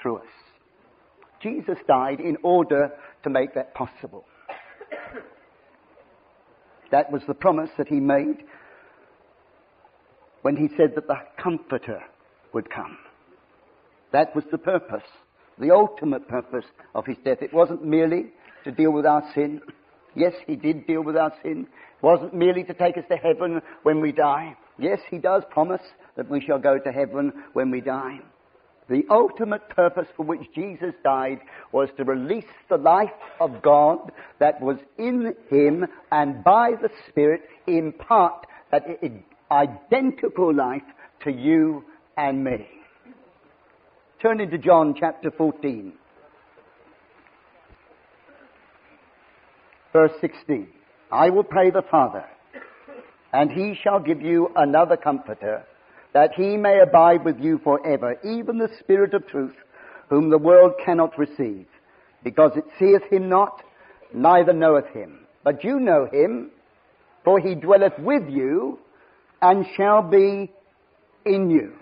through 0.00 0.16
us. 0.18 0.32
Jesus 1.42 1.78
died 1.88 2.20
in 2.20 2.36
order 2.42 2.92
to 3.22 3.30
make 3.30 3.54
that 3.54 3.74
possible. 3.74 4.24
that 6.90 7.10
was 7.10 7.22
the 7.26 7.34
promise 7.34 7.70
that 7.78 7.88
he 7.88 8.00
made 8.00 8.44
when 10.42 10.56
he 10.56 10.68
said 10.76 10.94
that 10.94 11.06
the 11.06 11.18
Comforter 11.42 12.02
would 12.52 12.68
come. 12.68 12.98
That 14.12 14.34
was 14.34 14.44
the 14.50 14.58
purpose, 14.58 15.02
the 15.58 15.70
ultimate 15.70 16.28
purpose 16.28 16.66
of 16.94 17.06
his 17.06 17.16
death. 17.24 17.38
It 17.40 17.54
wasn't 17.54 17.84
merely 17.84 18.26
to 18.64 18.70
deal 18.70 18.90
with 18.92 19.06
our 19.06 19.22
sin. 19.34 19.62
Yes, 20.16 20.32
he 20.46 20.56
did 20.56 20.86
deal 20.86 21.02
with 21.02 21.16
our 21.16 21.32
sin. 21.42 21.62
It 21.66 22.02
wasn't 22.06 22.34
merely 22.34 22.64
to 22.64 22.74
take 22.74 22.96
us 22.96 23.04
to 23.10 23.16
heaven 23.16 23.60
when 23.82 24.00
we 24.00 24.12
die. 24.12 24.56
Yes, 24.78 25.00
he 25.10 25.18
does 25.18 25.42
promise 25.50 25.82
that 26.16 26.28
we 26.30 26.40
shall 26.40 26.58
go 26.58 26.78
to 26.78 26.92
heaven 26.92 27.32
when 27.52 27.70
we 27.70 27.80
die. 27.80 28.20
The 28.88 29.02
ultimate 29.08 29.68
purpose 29.70 30.06
for 30.16 30.24
which 30.24 30.42
Jesus 30.54 30.92
died 31.02 31.38
was 31.72 31.88
to 31.96 32.04
release 32.04 32.44
the 32.68 32.76
life 32.76 33.08
of 33.40 33.62
God 33.62 34.12
that 34.40 34.60
was 34.60 34.76
in 34.98 35.34
him 35.48 35.86
and 36.12 36.44
by 36.44 36.72
the 36.80 36.90
Spirit 37.08 37.42
impart 37.66 38.46
that 38.70 38.84
identical 39.50 40.54
life 40.54 40.82
to 41.24 41.32
you 41.32 41.82
and 42.16 42.44
me. 42.44 42.66
Turn 44.20 44.40
into 44.40 44.58
John 44.58 44.94
chapter 44.98 45.30
14. 45.30 45.94
verse 49.94 50.10
16. 50.20 50.66
I 51.10 51.30
will 51.30 51.44
pray 51.44 51.70
the 51.70 51.84
Father, 51.90 52.24
and 53.32 53.50
he 53.50 53.74
shall 53.82 54.00
give 54.00 54.20
you 54.20 54.50
another 54.56 54.96
comforter, 54.98 55.64
that 56.12 56.32
he 56.36 56.56
may 56.58 56.80
abide 56.80 57.24
with 57.24 57.38
you 57.40 57.60
forever, 57.64 58.16
even 58.24 58.58
the 58.58 58.68
Spirit 58.80 59.14
of 59.14 59.26
truth, 59.28 59.54
whom 60.10 60.28
the 60.28 60.38
world 60.38 60.72
cannot 60.84 61.16
receive, 61.16 61.66
because 62.24 62.50
it 62.56 62.64
seeth 62.78 63.08
him 63.10 63.28
not, 63.28 63.62
neither 64.12 64.52
knoweth 64.52 64.86
him. 64.92 65.20
But 65.44 65.62
you 65.64 65.78
know 65.80 66.06
him, 66.12 66.50
for 67.24 67.38
he 67.38 67.54
dwelleth 67.54 67.98
with 68.00 68.24
you, 68.28 68.78
and 69.40 69.64
shall 69.76 70.02
be 70.02 70.50
in 71.24 71.50
you. 71.50 71.72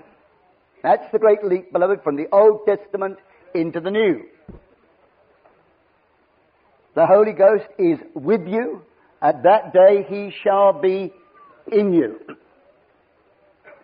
That's 0.83 1.11
the 1.13 1.19
great 1.19 1.43
leap, 1.45 1.73
beloved, 1.73 2.03
from 2.03 2.17
the 2.17 2.27
Old 2.33 2.67
Testament 2.67 3.17
into 3.55 3.81
the 3.81 3.91
New. 3.91 4.25
The 6.95 7.07
Holy 7.07 7.33
Ghost 7.33 7.65
is 7.79 7.99
with 8.15 8.47
you. 8.47 8.83
At 9.23 9.43
that 9.45 9.73
day 9.73 10.05
he 10.09 10.31
shall 10.45 10.79
be 10.79 11.13
in 11.71 11.93
you. 11.93 12.19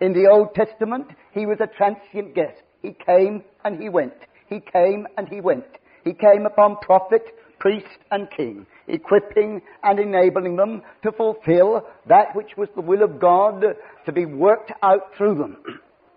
In 0.01 0.13
the 0.13 0.29
Old 0.31 0.55
Testament, 0.55 1.07
he 1.33 1.47
was 1.47 1.59
a 1.61 1.67
transient 1.67 2.35
guest. 2.35 2.61
He 2.83 2.95
came 3.07 3.43
and 3.65 3.81
he 3.81 3.89
went. 3.89 4.13
He 4.49 4.61
came 4.61 5.07
and 5.17 5.29
he 5.29 5.41
went. 5.41 5.65
He 6.05 6.13
came 6.13 6.45
upon 6.47 6.77
prophet, 6.77 7.25
priest, 7.59 7.87
and 8.11 8.29
king, 8.37 8.67
equipping 8.89 9.63
and 9.83 9.99
enabling 9.99 10.57
them 10.57 10.83
to 11.03 11.13
fulfill 11.13 11.87
that 12.07 12.37
which 12.37 12.57
was 12.57 12.69
the 12.75 12.83
will 12.83 13.03
of 13.03 13.19
God 13.19 13.65
to 14.07 14.13
be 14.13 14.27
worked 14.27 14.73
out 14.83 15.15
through 15.17 15.35
them. 15.37 15.57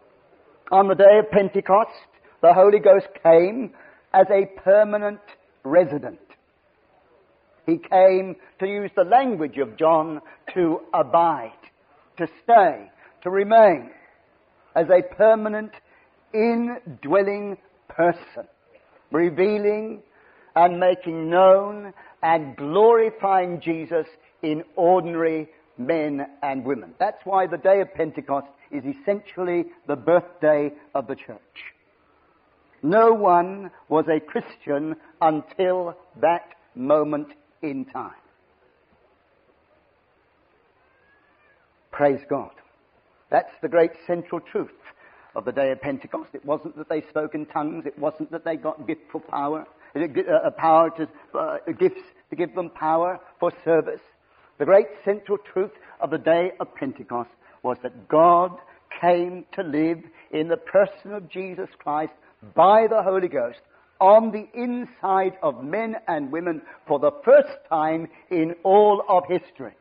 On 0.72 0.88
the 0.88 0.96
day 0.96 1.20
of 1.20 1.32
Pentecost, 1.32 1.92
the 2.42 2.54
Holy 2.54 2.80
Ghost 2.80 3.08
came 3.24 3.72
as 4.14 4.28
a 4.30 4.46
permanent 4.62 5.20
resident. 5.64 6.20
He 7.66 7.78
came, 7.78 8.36
to 8.60 8.68
use 8.68 8.92
the 8.96 9.04
language 9.04 9.58
of 9.58 9.78
John, 9.78 10.22
to 10.56 10.82
abide, 10.94 11.52
to 12.18 12.28
stay, 12.44 12.90
to 13.24 13.30
remain 13.30 13.92
as 14.76 14.90
a 14.90 15.04
permanent, 15.16 15.72
indwelling 16.34 17.58
person, 17.88 18.48
revealing 19.12 20.02
and 20.56 20.80
making 20.80 21.30
known 21.30 21.94
and 22.24 22.56
glorifying 22.56 23.60
Jesus 23.62 24.08
in 24.42 24.64
ordinary 24.76 25.48
men 25.78 26.26
and 26.42 26.66
women. 26.66 26.94
That's 27.00 27.24
why 27.26 27.48
the 27.48 27.58
day 27.58 27.82
of 27.82 27.94
Pentecost 27.94 28.48
is 28.72 28.84
essentially 28.86 29.66
the 29.88 29.96
birthday 29.96 30.72
of 30.96 31.08
the 31.08 31.16
church. 31.16 31.60
No 32.82 33.14
one 33.14 33.70
was 33.88 34.06
a 34.08 34.20
Christian 34.20 34.96
until 35.22 35.96
that 36.20 36.56
moment 36.74 37.28
in 37.62 37.86
time. 37.86 38.12
Praise 41.92 42.22
God. 42.30 42.52
That's 43.30 43.52
the 43.62 43.68
great 43.68 43.92
central 44.08 44.40
truth 44.40 44.70
of 45.36 45.46
the 45.46 45.52
day 45.52 45.72
of 45.72 45.82
Pentecost. 45.82 46.30
It 46.34 46.44
wasn't 46.46 46.76
that 46.78 46.90
they 46.90 47.02
spoke 47.10 47.36
in 47.36 47.46
tongues. 47.46 47.86
It 47.86 47.98
wasn't 47.98 48.32
that 48.32 48.44
they 48.44 48.56
got 48.56 48.82
giftful 48.88 49.26
power, 49.30 49.66
a 49.96 50.00
uh, 50.00 50.04
uh, 50.04 50.48
uh, 50.48 50.50
power 50.52 50.90
to 50.98 51.08
uh, 51.38 51.58
gifts 51.80 52.02
to 52.30 52.36
give 52.36 52.54
them 52.56 52.70
power 52.70 53.20
for 53.40 53.52
service. 53.64 54.02
The 54.58 54.66
great 54.66 54.88
central 55.06 55.38
truth 55.54 55.72
of 56.02 56.12
the 56.12 56.18
day 56.18 56.52
of 56.60 56.74
Pentecost 56.76 57.30
was 57.64 57.78
that 57.84 58.08
God 58.08 58.58
came 59.00 59.46
to 59.54 59.64
live 59.64 60.00
in 60.34 60.48
the 60.50 60.58
person 60.58 61.14
of 61.14 61.30
Jesus 61.30 61.70
Christ 61.80 62.12
by 62.56 62.88
the 62.90 63.04
Holy 63.04 63.28
Ghost 63.28 63.62
on 64.02 64.32
the 64.32 64.48
inside 64.60 65.38
of 65.44 65.64
men 65.64 65.96
and 66.08 66.32
women 66.32 66.62
for 66.88 67.00
the 67.00 67.12
first 67.24 67.56
time 67.70 68.10
in 68.32 68.56
all 68.64 69.04
of 69.08 69.24
history. 69.28 69.74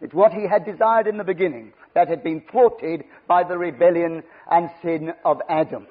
It's 0.00 0.14
what 0.14 0.32
he 0.32 0.46
had 0.48 0.64
desired 0.64 1.08
in 1.08 1.18
the 1.18 1.24
beginning 1.24 1.72
that 1.94 2.08
had 2.08 2.22
been 2.22 2.40
thwarted 2.50 3.02
by 3.26 3.42
the 3.42 3.58
rebellion 3.58 4.22
and 4.50 4.70
sin 4.80 5.12
of 5.24 5.42
Adam. 5.50 5.88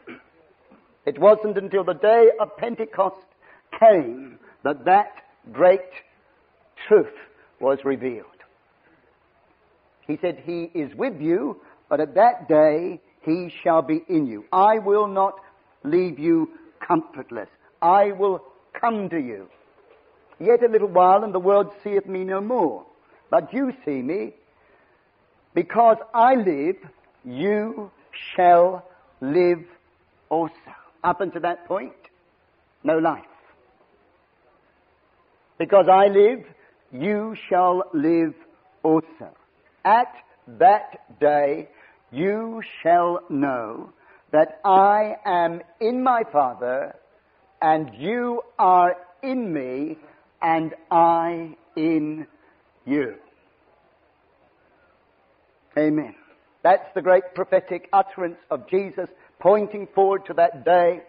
It 1.05 1.19
wasn't 1.19 1.57
until 1.57 1.83
the 1.83 1.93
day 1.93 2.29
of 2.39 2.55
Pentecost 2.57 3.17
came 3.77 4.39
that 4.63 4.85
that 4.85 5.11
great 5.51 5.79
truth 6.88 7.13
was 7.59 7.79
revealed. 7.83 8.25
He 10.07 10.17
said, 10.21 10.41
He 10.43 10.71
is 10.73 10.95
with 10.95 11.19
you, 11.21 11.61
but 11.89 11.99
at 11.99 12.15
that 12.15 12.47
day 12.47 13.01
he 13.21 13.53
shall 13.63 13.81
be 13.81 14.01
in 14.07 14.25
you. 14.25 14.45
I 14.51 14.79
will 14.79 15.07
not 15.07 15.35
leave 15.83 16.17
you 16.17 16.49
comfortless. 16.89 17.48
I 17.81 18.12
will 18.12 18.41
come 18.81 19.10
to 19.10 19.17
you. 19.17 19.48
Yet 20.39 20.63
a 20.63 20.72
little 20.72 20.88
while, 20.88 21.24
and 21.24 21.34
the 21.34 21.39
world 21.50 21.67
seeth 21.84 22.05
me 22.05 22.24
no 22.24 22.41
more. 22.41 22.86
But 23.29 23.53
you 23.53 23.72
see 23.86 24.01
me, 24.01 24.34
because 25.53 25.98
I 26.13 26.36
live, 26.36 26.77
you 27.24 27.91
shall 28.34 28.86
live 29.22 29.63
also. 30.29 30.72
Up 31.03 31.22
until 31.22 31.41
that 31.41 31.67
point, 31.67 32.01
no 32.84 32.98
life. 32.98 33.36
Because 35.58 35.88
I 35.91 36.08
live, 36.08 36.46
you 36.91 37.36
shall 37.50 37.84
live 37.93 38.34
also. 38.81 39.27
At 39.84 40.12
that 40.58 41.19
day, 41.19 41.67
you 42.12 42.62
shall 42.81 43.19
know 43.29 43.91
that 44.31 44.59
I 44.63 45.15
am 45.25 45.62
in 45.79 46.03
my 46.03 46.24
Father, 46.31 46.95
and 47.62 47.91
you 47.98 48.41
are 48.57 48.95
in 49.24 49.53
me, 49.53 49.98
and 50.41 50.74
I 50.91 51.55
in 51.75 52.27
you. 52.86 53.15
Amen. 55.77 56.15
That's 56.63 56.88
the 56.93 57.01
great 57.01 57.36
prophetic 57.36 57.89
utterance 57.93 58.38
of 58.51 58.67
Jesus 58.69 59.09
pointing 59.39 59.88
forward 59.95 60.25
to 60.27 60.33
that 60.33 60.65
day 60.65 61.01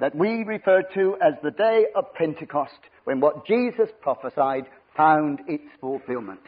that 0.00 0.14
we 0.14 0.42
refer 0.44 0.82
to 0.94 1.16
as 1.22 1.34
the 1.42 1.52
day 1.52 1.86
of 1.94 2.12
Pentecost, 2.14 2.78
when 3.04 3.20
what 3.20 3.46
Jesus 3.46 3.88
prophesied 4.02 4.64
found 4.96 5.40
its 5.48 5.68
fulfillment. 5.80 6.40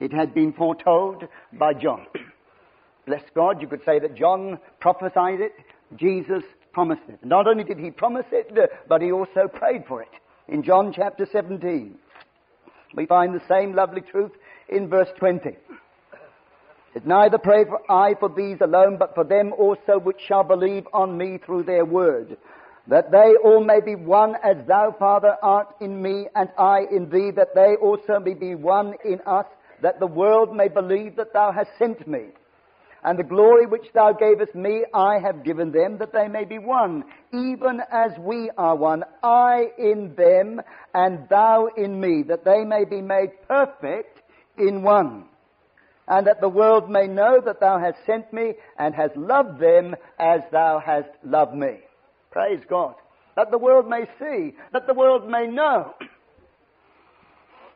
It 0.00 0.12
had 0.12 0.34
been 0.34 0.52
foretold 0.52 1.24
by 1.52 1.72
John. 1.74 2.06
Bless 3.08 3.22
God, 3.34 3.62
you 3.62 3.66
could 3.66 3.82
say 3.86 3.98
that 4.00 4.14
John 4.14 4.58
prophesied 4.80 5.40
it, 5.40 5.52
Jesus 5.96 6.42
promised 6.74 7.08
it. 7.08 7.18
Not 7.24 7.46
only 7.46 7.64
did 7.64 7.78
he 7.78 7.90
promise 7.90 8.26
it, 8.32 8.50
uh, 8.56 8.66
but 8.86 9.00
he 9.00 9.10
also 9.10 9.48
prayed 9.50 9.84
for 9.88 10.02
it. 10.02 10.10
In 10.46 10.62
John 10.62 10.92
chapter 10.94 11.24
17, 11.32 11.94
we 12.96 13.06
find 13.06 13.34
the 13.34 13.42
same 13.48 13.74
lovely 13.74 14.02
truth 14.02 14.32
in 14.68 14.90
verse 14.90 15.08
20. 15.18 15.56
It 16.94 17.06
neither 17.06 17.38
pray 17.38 17.64
for 17.64 17.80
I 17.90 18.12
for 18.20 18.28
these 18.28 18.60
alone, 18.60 18.98
but 18.98 19.14
for 19.14 19.24
them 19.24 19.54
also 19.58 19.98
which 19.98 20.20
shall 20.28 20.42
believe 20.44 20.86
on 20.92 21.16
me 21.16 21.38
through 21.38 21.62
their 21.62 21.86
word, 21.86 22.36
that 22.88 23.10
they 23.10 23.36
all 23.42 23.64
may 23.64 23.80
be 23.80 23.94
one 23.94 24.34
as 24.44 24.58
thou, 24.66 24.94
Father, 24.98 25.34
art 25.42 25.68
in 25.80 26.02
me 26.02 26.26
and 26.34 26.50
I 26.58 26.80
in 26.94 27.08
thee, 27.08 27.30
that 27.36 27.54
they 27.54 27.76
also 27.80 28.20
may 28.22 28.34
be 28.34 28.54
one 28.54 28.92
in 29.02 29.20
us, 29.26 29.46
that 29.80 29.98
the 29.98 30.06
world 30.06 30.54
may 30.54 30.68
believe 30.68 31.16
that 31.16 31.32
thou 31.32 31.50
hast 31.52 31.70
sent 31.78 32.06
me. 32.06 32.26
And 33.04 33.18
the 33.18 33.22
glory 33.24 33.66
which 33.66 33.92
thou 33.94 34.12
gavest 34.12 34.54
me, 34.54 34.84
I 34.92 35.18
have 35.20 35.44
given 35.44 35.70
them, 35.70 35.98
that 35.98 36.12
they 36.12 36.26
may 36.26 36.44
be 36.44 36.58
one, 36.58 37.04
even 37.32 37.80
as 37.92 38.18
we 38.18 38.50
are 38.58 38.74
one, 38.74 39.04
I 39.22 39.70
in 39.78 40.14
them, 40.16 40.60
and 40.94 41.28
thou 41.28 41.66
in 41.66 42.00
me, 42.00 42.24
that 42.24 42.44
they 42.44 42.64
may 42.64 42.84
be 42.84 43.00
made 43.00 43.30
perfect 43.46 44.20
in 44.56 44.82
one. 44.82 45.28
And 46.08 46.26
that 46.26 46.40
the 46.40 46.48
world 46.48 46.90
may 46.90 47.06
know 47.06 47.40
that 47.40 47.60
thou 47.60 47.78
hast 47.78 48.04
sent 48.04 48.32
me, 48.32 48.54
and 48.78 48.94
hast 48.94 49.16
loved 49.16 49.60
them 49.60 49.94
as 50.18 50.40
thou 50.50 50.80
hast 50.84 51.10
loved 51.22 51.54
me. 51.54 51.80
Praise 52.32 52.64
God. 52.68 52.94
That 53.36 53.52
the 53.52 53.58
world 53.58 53.88
may 53.88 54.06
see, 54.18 54.56
that 54.72 54.88
the 54.88 54.94
world 54.94 55.28
may 55.28 55.46
know. 55.46 55.94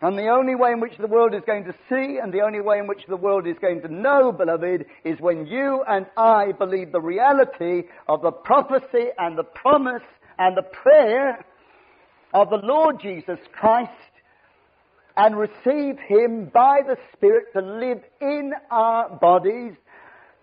And 0.02 0.18
the 0.18 0.26
only 0.30 0.56
way 0.56 0.72
in 0.72 0.80
which 0.80 0.96
the 0.98 1.06
world 1.06 1.32
is 1.32 1.42
going 1.46 1.64
to 1.64 1.72
see 1.88 2.18
and 2.20 2.32
the 2.34 2.40
only 2.42 2.60
way 2.60 2.80
in 2.80 2.88
which 2.88 3.06
the 3.08 3.16
world 3.16 3.46
is 3.46 3.56
going 3.60 3.82
to 3.82 3.88
know, 3.88 4.32
beloved, 4.32 4.84
is 5.04 5.20
when 5.20 5.46
you 5.46 5.84
and 5.86 6.06
I 6.16 6.50
believe 6.58 6.90
the 6.90 7.00
reality 7.00 7.84
of 8.08 8.20
the 8.20 8.32
prophecy 8.32 9.10
and 9.16 9.38
the 9.38 9.44
promise 9.44 10.02
and 10.40 10.56
the 10.56 10.64
prayer 10.64 11.44
of 12.34 12.50
the 12.50 12.56
Lord 12.64 12.96
Jesus 13.00 13.38
Christ 13.52 13.90
and 15.16 15.36
receive 15.36 16.00
Him 16.04 16.50
by 16.52 16.80
the 16.84 16.96
Spirit 17.14 17.52
to 17.52 17.60
live 17.60 18.02
in 18.20 18.50
our 18.72 19.08
bodies, 19.08 19.74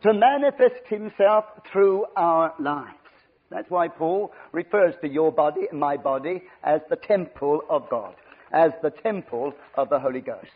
to 0.03 0.13
manifest 0.13 0.87
Himself 0.87 1.43
through 1.73 2.05
our 2.15 2.53
lives. 2.59 2.95
That's 3.49 3.69
why 3.69 3.89
Paul 3.89 4.31
refers 4.53 4.95
to 5.01 5.09
your 5.09 5.33
body 5.33 5.67
and 5.69 5.81
my 5.81 5.97
body 5.97 6.43
as 6.63 6.79
the 6.89 6.95
temple 6.95 7.59
of 7.69 7.89
God 7.89 8.15
as 8.51 8.71
the 8.81 8.89
temple 8.89 9.53
of 9.75 9.89
the 9.89 9.99
Holy 9.99 10.21
Ghost. 10.21 10.47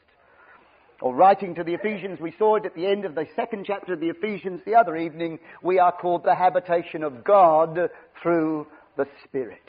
Or 1.01 1.13
writing 1.13 1.55
to 1.55 1.63
the 1.63 1.73
Ephesians, 1.73 2.19
we 2.19 2.31
saw 2.37 2.55
it 2.55 2.65
at 2.65 2.75
the 2.75 2.87
end 2.87 3.03
of 3.05 3.15
the 3.15 3.27
second 3.35 3.65
chapter 3.65 3.93
of 3.93 3.99
the 3.99 4.09
Ephesians 4.09 4.61
the 4.65 4.75
other 4.75 4.95
evening, 4.95 5.39
we 5.61 5.79
are 5.79 5.91
called 5.91 6.23
the 6.23 6.35
habitation 6.35 7.03
of 7.03 7.23
God 7.23 7.89
through 8.21 8.67
the 8.95 9.05
Spirit. 9.27 9.61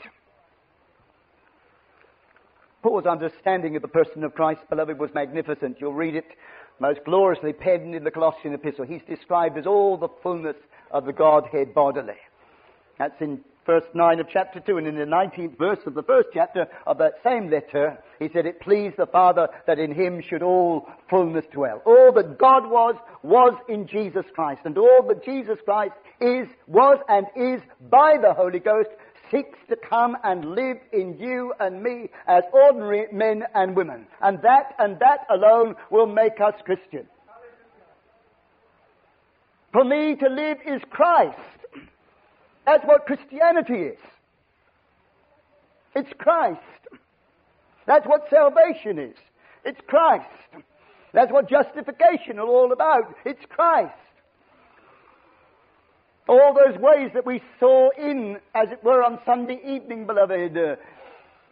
Paul's 2.83 3.05
understanding 3.07 3.75
of 3.75 3.81
the 3.81 3.87
person 3.87 4.23
of 4.23 4.35
Christ, 4.35 4.61
beloved, 4.69 4.99
was 4.99 5.09
magnificent. 5.15 5.77
You'll 5.81 5.93
read 5.93 6.15
it 6.15 6.25
most 6.79 6.99
gloriously 7.05 7.53
penned 7.53 7.95
in 7.95 8.03
the 8.03 8.11
Colossian 8.11 8.53
epistle. 8.53 8.85
He's 8.85 9.01
described 9.09 9.57
as 9.57 9.65
all 9.65 9.97
the 9.97 10.09
fullness 10.21 10.57
of 10.91 11.05
the 11.05 11.13
Godhead 11.13 11.73
bodily. 11.73 12.17
That's 12.99 13.19
in 13.21 13.41
First 13.65 13.95
9 13.95 14.19
of 14.19 14.27
chapter 14.31 14.59
2, 14.59 14.77
and 14.77 14.85
in 14.85 14.95
the 14.95 15.05
19th 15.05 15.57
verse 15.57 15.79
of 15.87 15.95
the 15.95 16.03
first 16.03 16.27
chapter 16.31 16.67
of 16.85 16.99
that 16.99 17.13
same 17.23 17.49
letter, 17.49 17.97
he 18.19 18.29
said, 18.29 18.45
It 18.45 18.61
pleased 18.61 18.95
the 18.97 19.07
Father 19.07 19.47
that 19.65 19.79
in 19.79 19.91
him 19.91 20.21
should 20.21 20.43
all 20.43 20.87
fullness 21.09 21.45
dwell. 21.51 21.81
All 21.83 22.11
that 22.11 22.37
God 22.37 22.69
was, 22.69 22.93
was 23.23 23.55
in 23.67 23.87
Jesus 23.87 24.23
Christ, 24.35 24.61
and 24.65 24.77
all 24.77 25.01
that 25.07 25.25
Jesus 25.25 25.57
Christ 25.65 25.93
is, 26.21 26.47
was, 26.67 26.99
and 27.09 27.25
is 27.35 27.59
by 27.89 28.17
the 28.21 28.35
Holy 28.35 28.59
Ghost 28.59 28.89
seeks 29.31 29.57
to 29.69 29.75
come 29.75 30.15
and 30.23 30.51
live 30.51 30.77
in 30.93 31.17
you 31.17 31.51
and 31.59 31.81
me 31.81 32.09
as 32.27 32.43
ordinary 32.53 33.07
men 33.11 33.45
and 33.55 33.75
women. 33.75 34.05
And 34.21 34.39
that 34.43 34.75
and 34.77 34.99
that 34.99 35.25
alone 35.31 35.75
will 35.89 36.05
make 36.05 36.39
us 36.39 36.53
Christian. 36.65 37.07
For 39.73 39.83
me 39.83 40.15
to 40.17 40.29
live 40.29 40.59
is 40.67 40.83
Christ. 40.91 41.39
That's 42.65 42.85
what 42.85 43.05
Christianity 43.05 43.73
is. 43.75 43.97
It's 45.95 46.11
Christ. 46.17 46.59
That's 47.85 48.05
what 48.07 48.27
salvation 48.29 48.97
is. 48.97 49.15
It's 49.63 49.79
Christ. 49.87 50.25
That's 51.13 51.31
what 51.31 51.49
justification 51.49 52.33
is 52.37 52.39
all 52.45 52.71
about. 52.73 53.15
It's 53.23 53.45
Christ. 53.49 53.93
All 56.27 56.55
those 56.55 56.77
ways 56.81 57.11
that 57.13 57.25
we 57.25 57.41
saw 57.59 57.89
in, 57.97 58.39
as 58.55 58.71
it 58.71 58.83
were, 58.83 59.03
on 59.03 59.19
Sunday 59.25 59.59
evening, 59.63 60.07
beloved, 60.07 60.57
uh, 60.57 60.75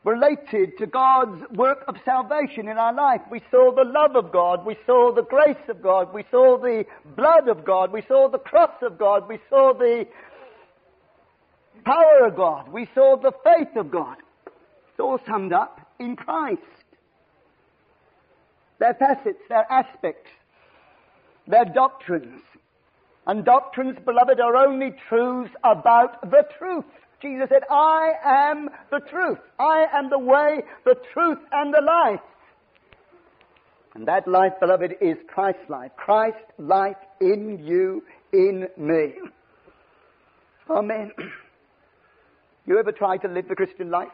related 0.04 0.78
to 0.80 0.88
God's 0.88 1.42
work 1.52 1.84
of 1.88 1.96
salvation 2.04 2.68
in 2.68 2.78
our 2.78 2.92
life. 2.94 3.22
We 3.30 3.42
saw 3.52 3.72
the 3.74 3.86
love 3.90 4.16
of 4.16 4.34
God. 4.34 4.66
We 4.66 4.76
saw 4.86 5.14
the 5.14 5.22
grace 5.24 5.70
of 5.70 5.82
God. 5.84 6.12
We 6.12 6.26
saw 6.32 6.58
the 6.58 6.86
blood 7.16 7.48
of 7.48 7.64
God. 7.64 7.94
We 7.94 8.02
saw 8.08 8.28
the 8.30 8.40
cross 8.40 8.76
of 8.82 8.98
God. 8.98 9.30
We 9.30 9.38
saw 9.50 9.74
the 9.74 10.06
power 11.86 12.26
of 12.26 12.36
God. 12.36 12.70
We 12.70 12.88
saw 12.94 13.18
the 13.18 13.32
faith 13.44 13.76
of 13.76 13.92
God. 13.92 14.18
It's 14.46 15.00
all 15.00 15.20
summed 15.28 15.54
up 15.54 15.80
in 16.00 16.16
Christ. 16.16 16.62
Their 18.80 18.94
facets, 18.96 19.42
their 19.50 19.70
aspects, 19.72 20.30
their 21.48 21.66
doctrines. 21.66 22.42
And 23.26 23.46
doctrines, 23.46 23.98
beloved, 24.06 24.40
are 24.40 24.56
only 24.58 24.94
truths 25.08 25.52
about 25.64 26.30
the 26.30 26.46
truth. 26.58 26.84
Jesus 27.22 27.48
said, 27.50 27.64
I 27.72 28.12
am 28.26 28.70
the 28.92 29.00
truth. 29.00 29.40
I 29.58 29.86
am 29.94 30.10
the 30.10 30.20
way, 30.20 30.62
the 30.84 30.96
truth, 31.14 31.38
and 31.54 31.74
the 31.74 31.82
life. 31.82 32.20
And 33.96 34.08
that 34.08 34.28
life, 34.28 34.54
beloved, 34.60 34.96
is 35.00 35.18
Christ's 35.28 35.70
life. 35.70 35.92
Christ's 35.96 36.42
life 36.58 36.98
in 37.22 37.64
you, 37.66 38.04
in 38.34 38.68
me. 38.78 39.14
Amen. 40.70 41.12
You 42.66 42.80
ever 42.80 42.92
tried 42.92 43.18
to 43.24 43.28
live 43.28 43.48
the 43.50 43.56
Christian 43.56 43.90
life? 43.92 44.08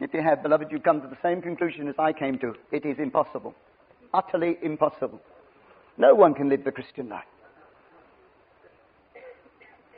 If 0.00 0.14
you 0.14 0.22
have, 0.22 0.42
beloved, 0.42 0.68
you 0.70 0.78
come 0.80 1.00
to 1.00 1.08
the 1.08 1.18
same 1.22 1.42
conclusion 1.42 1.88
as 1.88 1.94
I 1.98 2.12
came 2.12 2.38
to. 2.38 2.54
It 2.70 2.84
is 2.86 2.98
impossible. 2.98 3.54
Utterly 4.14 4.58
impossible. 4.62 5.20
No 5.96 6.14
one 6.14 6.34
can 6.34 6.48
live 6.48 6.64
the 6.64 6.72
Christian 6.72 7.08
life. 7.08 7.24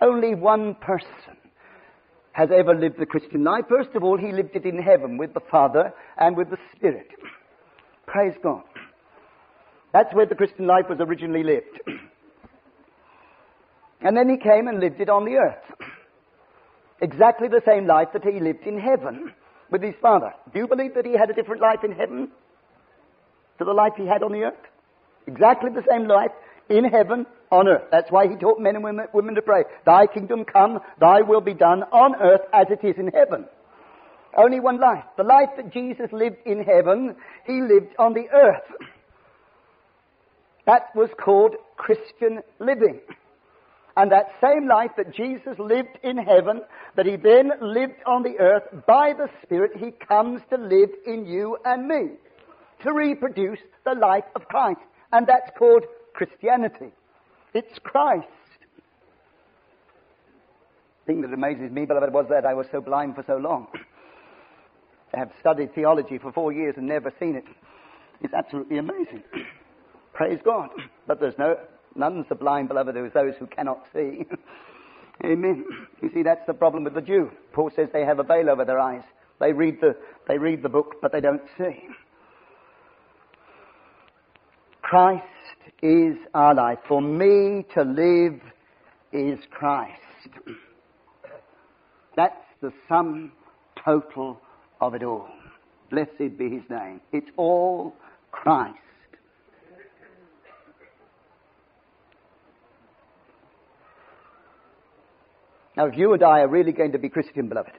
Only 0.01 0.35
one 0.35 0.75
person 0.75 1.37
has 2.33 2.51
ever 2.51 2.75
lived 2.75 2.99
the 2.99 3.07
Christian 3.07 3.45
life. 3.45 3.65
First 3.69 3.91
of 3.95 4.03
all, 4.03 4.19
he 4.19 4.33
lived 4.33 4.57
it 4.57 4.65
in 4.65 4.79
heaven 4.83 5.17
with 5.17 5.33
the 5.35 5.41
Father 5.51 5.93
and 6.19 6.37
with 6.37 6.51
the 6.51 6.59
Spirit. 6.75 7.09
Praise 8.07 8.35
God. 8.43 8.63
That's 9.93 10.13
where 10.15 10.27
the 10.27 10.35
Christian 10.35 10.67
life 10.67 10.87
was 10.89 10.99
originally 11.01 11.45
lived. 11.45 11.81
And 14.05 14.15
then 14.15 14.29
he 14.29 14.37
came 14.37 14.69
and 14.69 14.79
lived 14.81 15.01
it 15.01 15.09
on 15.09 15.25
the 15.25 15.37
earth. 15.37 15.65
exactly 17.01 17.49
the 17.49 17.63
same 17.67 17.87
life 17.87 18.09
that 18.13 18.23
he 18.23 18.39
lived 18.39 18.67
in 18.67 18.79
heaven 18.79 19.33
with 19.71 19.83
his 19.83 19.95
father. 20.01 20.33
Do 20.53 20.61
you 20.61 20.69
believe 20.69 20.95
that 20.95 21.07
he 21.07 21.15
had 21.17 21.31
a 21.31 21.35
different 21.35 21.63
life 21.63 21.83
in 21.83 21.93
heaven 21.93 22.29
to 23.59 23.65
the 23.65 23.73
life 23.73 23.95
he 23.97 24.07
had 24.07 24.23
on 24.23 24.33
the 24.33 24.43
earth? 24.45 24.61
Exactly 25.27 25.71
the 25.71 25.83
same 25.91 26.07
life 26.07 26.31
in 26.69 26.85
heaven 26.85 27.25
on 27.51 27.67
earth. 27.67 27.85
That's 27.91 28.11
why 28.13 28.29
he 28.29 28.37
taught 28.37 28.61
men 28.61 28.75
and 28.75 28.85
women, 28.85 29.07
women 29.15 29.35
to 29.37 29.43
pray, 29.43 29.63
Thy 29.87 30.07
kingdom 30.07 30.45
come, 30.45 30.81
thy 31.01 31.23
will 31.23 31.41
be 31.41 31.55
done 31.55 31.85
on 31.85 32.15
earth 32.21 32.43
as 32.53 32.67
it 32.69 32.87
is 32.87 32.97
in 32.99 33.09
heaven. 33.09 33.47
Only 34.37 34.61
one 34.61 34.79
life. 34.81 35.05
The 35.17 35.23
life 35.23 35.49
that 35.57 35.73
Jesus 35.73 36.13
lived 36.13 36.37
in 36.45 36.63
heaven, 36.63 37.17
he 37.47 37.63
lived 37.63 37.95
on 37.99 38.13
the 38.13 38.29
earth. 38.35 38.69
That 40.67 40.95
was 40.95 41.09
called 41.19 41.55
Christian 41.79 42.41
living. 42.59 43.01
And 43.97 44.11
that 44.11 44.31
same 44.41 44.67
life 44.67 44.91
that 44.97 45.13
Jesus 45.15 45.57
lived 45.59 45.99
in 46.03 46.17
heaven, 46.17 46.63
that 46.97 47.07
he 47.07 47.17
then 47.17 47.53
lived 47.61 48.03
on 48.07 48.23
the 48.23 48.35
earth, 48.41 48.65
by 48.87 49.13
the 49.17 49.29
Spirit, 49.43 49.73
he 49.77 49.93
comes 49.93 50.41
to 50.51 50.57
live 50.57 50.91
in 51.07 51.27
you 51.27 51.57
and 51.65 51.87
me, 51.87 52.11
to 52.83 52.93
reproduce 52.93 53.61
the 53.85 53.95
life 53.95 54.25
of 54.35 54.47
Christ. 54.49 54.81
And 55.13 55.27
that's 55.27 55.51
called 55.57 55.85
Christianity. 56.13 56.91
It's 57.55 57.79
Christ. 57.85 58.27
The 61.07 61.13
thing 61.13 61.21
that 61.23 61.33
amazes 61.33 61.71
me, 61.71 61.85
beloved, 61.85 62.13
was 62.13 62.27
that 62.31 62.45
I 62.47 62.55
was 62.55 62.67
so 62.73 62.81
blind 62.81 63.15
for 63.15 63.23
so 63.29 63.37
long. 63.37 63.69
I 65.15 65.19
have 65.19 65.31
studied 65.39 65.73
theology 65.73 66.19
for 66.19 66.33
four 66.33 66.51
years 66.53 66.75
and 66.77 66.87
never 66.89 67.13
seen 67.21 67.37
it. 67.37 67.45
It's 68.21 68.35
absolutely 68.35 68.79
amazing. 68.79 69.23
Praise 70.15 70.41
God. 70.45 70.71
But 71.07 71.21
there's 71.21 71.39
no 71.39 71.57
None's 71.97 72.27
the 72.29 72.35
blind 72.35 72.69
beloved, 72.69 72.97
as 72.97 73.13
those 73.13 73.35
who 73.39 73.47
cannot 73.47 73.87
see. 73.93 74.27
Amen. 75.25 75.65
You 76.03 76.11
see, 76.13 76.23
that's 76.23 76.45
the 76.47 76.55
problem 76.55 76.85
with 76.85 76.95
the 76.95 77.01
Jew. 77.01 77.31
Paul 77.53 77.71
says 77.75 77.89
they 77.93 78.05
have 78.05 78.19
a 78.19 78.25
veil 78.25 78.51
over 78.51 78.65
their 78.65 78.81
eyes. 78.81 79.05
They 79.41 79.53
read 79.53 79.81
the, 79.81 79.97
they 80.27 80.39
read 80.39 80.63
the 80.63 80.69
book, 80.69 80.97
but 81.01 81.13
they 81.13 81.21
don't 81.21 81.43
see. 81.57 81.83
Christ 84.83 85.25
is 85.83 86.17
our 86.35 86.55
life. 86.55 86.79
For 86.89 87.01
me 87.01 87.65
to 87.75 87.83
live 87.83 88.41
is 89.13 89.39
Christ. 89.51 89.95
That's 92.17 92.43
the 92.61 92.73
sum 92.89 93.33
total 93.85 94.41
of 94.81 94.95
it 94.95 95.03
all. 95.03 95.29
Blessed 95.91 96.37
be 96.37 96.51
his 96.51 96.63
name. 96.69 97.01
It's 97.13 97.31
all 97.37 97.95
Christ. 98.33 98.79
Now, 105.77 105.87
if 105.87 105.97
you 105.97 106.13
and 106.13 106.23
I 106.23 106.41
are 106.41 106.49
really 106.49 106.73
going 106.73 106.93
to 106.93 106.99
be 106.99 107.09
Christian, 107.09 107.49
beloved, 107.49 107.73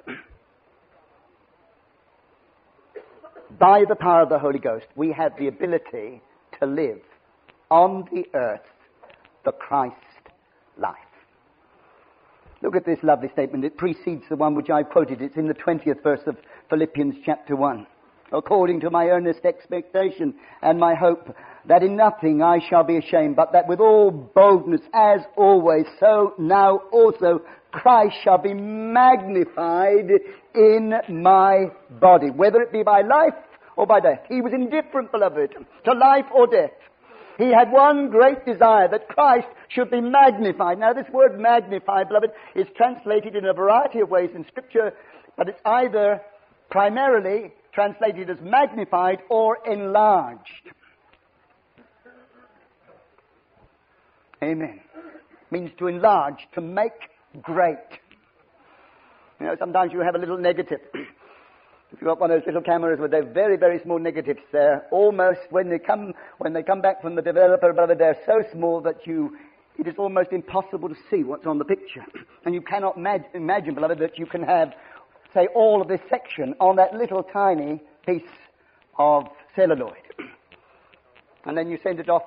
by 3.57 3.83
the 3.87 3.95
power 3.95 4.21
of 4.21 4.29
the 4.29 4.39
Holy 4.39 4.59
Ghost, 4.59 4.85
we 4.95 5.13
have 5.13 5.31
the 5.39 5.47
ability 5.47 6.21
to 6.59 6.65
live 6.65 6.99
on 7.71 8.07
the 8.11 8.25
earth 8.33 8.61
the 9.45 9.53
Christ 9.53 9.95
life. 10.77 10.95
Look 12.61 12.75
at 12.75 12.85
this 12.85 12.97
lovely 13.03 13.29
statement. 13.29 13.63
It 13.63 13.77
precedes 13.77 14.23
the 14.29 14.35
one 14.35 14.55
which 14.55 14.69
I 14.69 14.83
quoted. 14.83 15.21
It's 15.21 15.37
in 15.37 15.47
the 15.47 15.53
20th 15.53 16.01
verse 16.03 16.21
of 16.25 16.35
Philippians 16.69 17.15
chapter 17.25 17.55
1. 17.55 17.85
According 18.33 18.79
to 18.81 18.89
my 18.89 19.05
earnest 19.05 19.45
expectation 19.45 20.33
and 20.61 20.79
my 20.79 20.95
hope 20.95 21.29
that 21.67 21.83
in 21.83 21.95
nothing 21.95 22.41
I 22.41 22.59
shall 22.69 22.83
be 22.83 22.97
ashamed, 22.97 23.35
but 23.35 23.51
that 23.53 23.67
with 23.67 23.79
all 23.79 24.11
boldness, 24.11 24.81
as 24.93 25.21
always, 25.35 25.85
so 25.99 26.33
now 26.37 26.77
also 26.91 27.41
Christ 27.71 28.15
shall 28.23 28.37
be 28.37 28.53
magnified 28.53 30.09
in 30.53 30.93
my 31.09 31.65
body, 31.99 32.29
whether 32.29 32.61
it 32.61 32.71
be 32.71 32.83
by 32.83 33.01
life 33.01 33.33
or 33.75 33.85
by 33.87 33.99
death. 33.99 34.21
He 34.29 34.41
was 34.41 34.53
indifferent, 34.53 35.11
beloved, 35.11 35.53
to 35.85 35.91
life 35.93 36.25
or 36.33 36.47
death. 36.47 36.71
He 37.37 37.51
had 37.51 37.69
one 37.71 38.09
great 38.11 38.45
desire 38.45 38.87
that 38.87 39.09
Christ 39.09 39.47
should 39.67 39.91
be 39.91 39.99
magnified. 39.99 40.79
Now, 40.79 40.93
this 40.93 41.09
word 41.11 41.37
magnified, 41.37 42.07
beloved, 42.07 42.31
is 42.55 42.67
translated 42.77 43.35
in 43.35 43.43
a 43.43 43.53
variety 43.53 43.99
of 43.99 44.09
ways 44.09 44.29
in 44.33 44.45
Scripture, 44.47 44.93
but 45.35 45.49
it's 45.49 45.59
either 45.65 46.21
primarily 46.69 47.51
translated 47.73 48.29
as 48.29 48.37
magnified 48.41 49.17
or 49.29 49.57
enlarged. 49.69 50.69
Amen. 54.43 54.79
Means 55.51 55.71
to 55.77 55.87
enlarge, 55.87 56.47
to 56.55 56.61
make 56.61 57.09
great. 57.41 57.77
You 59.39 59.47
know, 59.47 59.55
sometimes 59.57 59.91
you 59.93 59.99
have 59.99 60.15
a 60.15 60.17
little 60.17 60.37
negative. 60.37 60.79
if 60.93 61.01
you've 61.91 62.01
got 62.05 62.19
one 62.19 62.31
of 62.31 62.39
those 62.39 62.45
little 62.45 62.61
cameras 62.61 62.99
with 62.99 63.11
they're 63.11 63.23
very, 63.25 63.57
very 63.57 63.79
small 63.79 63.99
negatives, 63.99 64.39
they're 64.51 64.85
almost, 64.91 65.39
when 65.51 65.69
they 65.69 65.79
come, 65.79 66.13
when 66.39 66.53
they 66.53 66.63
come 66.63 66.81
back 66.81 67.01
from 67.01 67.15
the 67.15 67.21
developer, 67.21 67.71
brother, 67.73 67.95
they're 67.95 68.17
so 68.25 68.43
small 68.51 68.81
that 68.81 69.05
you, 69.05 69.37
it 69.77 69.87
is 69.87 69.95
almost 69.97 70.31
impossible 70.31 70.89
to 70.89 70.95
see 71.09 71.23
what's 71.23 71.45
on 71.45 71.57
the 71.57 71.65
picture. 71.65 72.03
And 72.45 72.53
you 72.53 72.61
cannot 72.61 72.95
mag- 72.97 73.25
imagine, 73.33 73.73
beloved, 73.73 73.97
that 73.99 74.19
you 74.19 74.27
can 74.27 74.43
have, 74.43 74.71
say, 75.33 75.47
all 75.55 75.81
of 75.81 75.87
this 75.87 75.99
section 76.11 76.53
on 76.59 76.75
that 76.75 76.93
little 76.93 77.23
tiny 77.23 77.81
piece 78.05 78.21
of 78.99 79.23
celluloid. 79.55 79.93
and 81.45 81.57
then 81.57 81.69
you 81.71 81.79
send 81.83 81.99
it 81.99 82.07
off 82.07 82.21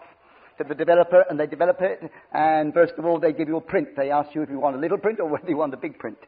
to 0.58 0.64
the 0.64 0.74
developer, 0.74 1.24
and 1.30 1.40
they 1.40 1.46
develop 1.46 1.78
it. 1.80 2.00
And 2.32 2.74
first 2.74 2.92
of 2.98 3.06
all, 3.06 3.18
they 3.18 3.32
give 3.32 3.48
you 3.48 3.56
a 3.56 3.60
print. 3.60 3.88
They 3.96 4.10
ask 4.10 4.34
you 4.34 4.42
if 4.42 4.50
you 4.50 4.60
want 4.60 4.76
a 4.76 4.78
little 4.78 4.98
print 4.98 5.20
or 5.20 5.28
whether 5.30 5.48
you 5.48 5.56
want 5.56 5.72
a 5.72 5.76
big 5.78 5.98
print. 5.98 6.18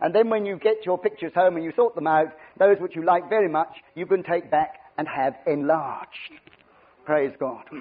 And 0.00 0.14
then 0.14 0.30
when 0.30 0.46
you 0.46 0.56
get 0.58 0.84
your 0.86 0.96
pictures 0.98 1.32
home 1.34 1.56
and 1.56 1.64
you 1.64 1.72
sort 1.76 1.94
them 1.96 2.06
out, 2.06 2.26
those 2.58 2.78
which 2.80 2.96
you 2.96 3.04
like 3.04 3.28
very 3.28 3.48
much, 3.48 3.68
you 3.94 4.06
can 4.06 4.22
take 4.24 4.50
back 4.50 4.74
and 4.96 5.06
have 5.08 5.34
enlarged. 5.46 6.32
Praise 7.04 7.32
God. 7.38 7.64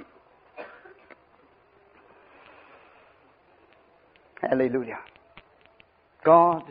Hallelujah. 4.42 5.00
God, 6.24 6.64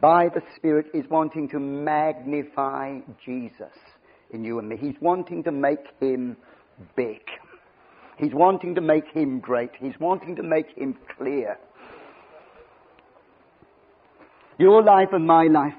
by 0.00 0.28
the 0.34 0.42
Spirit, 0.56 0.86
is 0.94 1.04
wanting 1.08 1.48
to 1.50 1.58
magnify 1.60 3.00
Jesus 3.24 3.60
in 4.30 4.44
you 4.44 4.58
and 4.58 4.68
me. 4.68 4.76
He's 4.76 4.96
wanting 5.00 5.42
to 5.44 5.52
make 5.52 5.84
him 6.00 6.36
big. 6.96 7.20
He's 8.22 8.32
wanting 8.32 8.76
to 8.76 8.80
make 8.80 9.08
him 9.08 9.40
great. 9.40 9.70
He's 9.80 9.98
wanting 9.98 10.36
to 10.36 10.44
make 10.44 10.68
him 10.78 10.96
clear. 11.18 11.58
Your 14.60 14.80
life 14.80 15.08
and 15.12 15.26
my 15.26 15.48
life. 15.48 15.72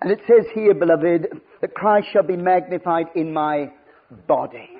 And 0.00 0.12
it 0.12 0.20
says 0.28 0.46
here, 0.54 0.72
beloved, 0.72 1.26
that 1.62 1.74
Christ 1.74 2.06
shall 2.12 2.22
be 2.22 2.36
magnified 2.36 3.06
in 3.16 3.32
my 3.32 3.72
body. 4.28 4.70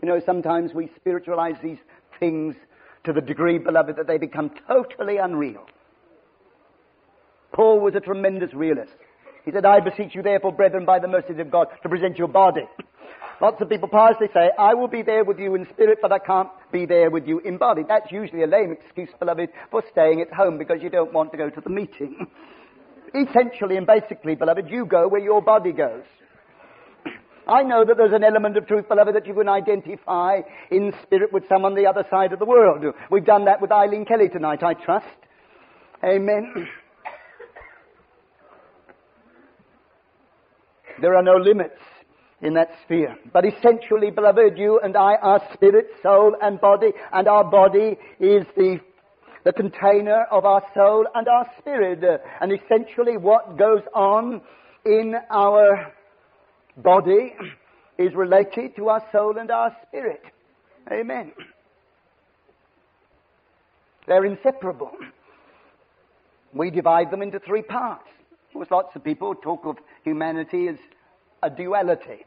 You 0.00 0.06
know, 0.08 0.20
sometimes 0.24 0.72
we 0.72 0.92
spiritualize 0.94 1.56
these 1.60 1.78
things 2.20 2.54
to 3.02 3.12
the 3.12 3.20
degree, 3.20 3.58
beloved, 3.58 3.96
that 3.96 4.06
they 4.06 4.18
become 4.18 4.52
totally 4.68 5.16
unreal. 5.16 5.66
Paul 7.52 7.80
was 7.80 7.96
a 7.96 8.00
tremendous 8.00 8.54
realist. 8.54 8.92
He 9.46 9.52
said, 9.52 9.64
I 9.64 9.78
beseech 9.78 10.12
you 10.12 10.22
therefore, 10.22 10.52
brethren, 10.52 10.84
by 10.84 10.98
the 10.98 11.06
mercies 11.08 11.38
of 11.38 11.52
God, 11.52 11.68
to 11.82 11.88
present 11.88 12.18
your 12.18 12.26
body. 12.28 12.68
Lots 13.40 13.60
of 13.62 13.68
people 13.68 13.88
piously 13.88 14.26
say, 14.34 14.50
I 14.58 14.74
will 14.74 14.88
be 14.88 15.02
there 15.02 15.22
with 15.24 15.38
you 15.38 15.54
in 15.54 15.68
spirit, 15.72 15.98
but 16.02 16.10
I 16.10 16.18
can't 16.18 16.48
be 16.72 16.84
there 16.84 17.10
with 17.10 17.28
you 17.28 17.38
in 17.38 17.56
body. 17.56 17.82
That's 17.86 18.10
usually 18.10 18.42
a 18.42 18.48
lame 18.48 18.72
excuse, 18.72 19.08
beloved, 19.20 19.48
for 19.70 19.84
staying 19.92 20.20
at 20.20 20.32
home 20.34 20.58
because 20.58 20.82
you 20.82 20.90
don't 20.90 21.12
want 21.12 21.30
to 21.30 21.38
go 21.38 21.48
to 21.48 21.60
the 21.60 21.70
meeting. 21.70 22.26
Essentially 23.14 23.76
and 23.76 23.86
basically, 23.86 24.34
beloved, 24.34 24.68
you 24.68 24.84
go 24.84 25.06
where 25.06 25.20
your 25.20 25.40
body 25.40 25.70
goes. 25.70 26.02
I 27.46 27.62
know 27.62 27.84
that 27.84 27.96
there's 27.96 28.14
an 28.14 28.24
element 28.24 28.56
of 28.56 28.66
truth, 28.66 28.88
beloved, 28.88 29.14
that 29.14 29.26
you 29.26 29.34
can 29.34 29.48
identify 29.48 30.40
in 30.72 30.92
spirit 31.04 31.32
with 31.32 31.44
someone 31.48 31.76
the 31.76 31.86
other 31.86 32.04
side 32.10 32.32
of 32.32 32.40
the 32.40 32.46
world. 32.46 32.84
We've 33.12 33.24
done 33.24 33.44
that 33.44 33.60
with 33.60 33.70
Eileen 33.70 34.06
Kelly 34.06 34.28
tonight, 34.28 34.64
I 34.64 34.74
trust. 34.74 35.06
Amen. 36.04 36.66
There 41.00 41.14
are 41.16 41.22
no 41.22 41.36
limits 41.36 41.78
in 42.42 42.54
that 42.54 42.70
sphere. 42.84 43.16
But 43.32 43.44
essentially, 43.46 44.10
beloved, 44.10 44.56
you 44.58 44.80
and 44.82 44.96
I 44.96 45.14
are 45.22 45.42
spirit, 45.54 45.86
soul, 46.02 46.34
and 46.42 46.60
body, 46.60 46.92
and 47.12 47.28
our 47.28 47.44
body 47.44 47.96
is 48.20 48.44
the 48.56 48.80
the 49.44 49.52
container 49.52 50.22
of 50.32 50.44
our 50.44 50.60
soul 50.74 51.06
and 51.14 51.28
our 51.28 51.48
spirit. 51.60 52.02
And 52.40 52.52
essentially, 52.52 53.16
what 53.16 53.56
goes 53.56 53.82
on 53.94 54.40
in 54.84 55.14
our 55.30 55.92
body 56.78 57.32
is 57.96 58.12
related 58.16 58.74
to 58.74 58.88
our 58.88 59.04
soul 59.12 59.38
and 59.38 59.48
our 59.52 59.74
spirit. 59.86 60.20
Amen. 60.92 61.30
They're 64.08 64.24
inseparable. 64.24 64.90
We 66.52 66.72
divide 66.72 67.12
them 67.12 67.22
into 67.22 67.38
three 67.38 67.62
parts 67.62 68.08
course, 68.58 68.70
lots 68.70 68.96
of 68.96 69.04
people 69.04 69.34
talk 69.34 69.64
of 69.66 69.76
humanity 70.04 70.68
as 70.68 70.76
a 71.42 71.50
duality, 71.50 72.24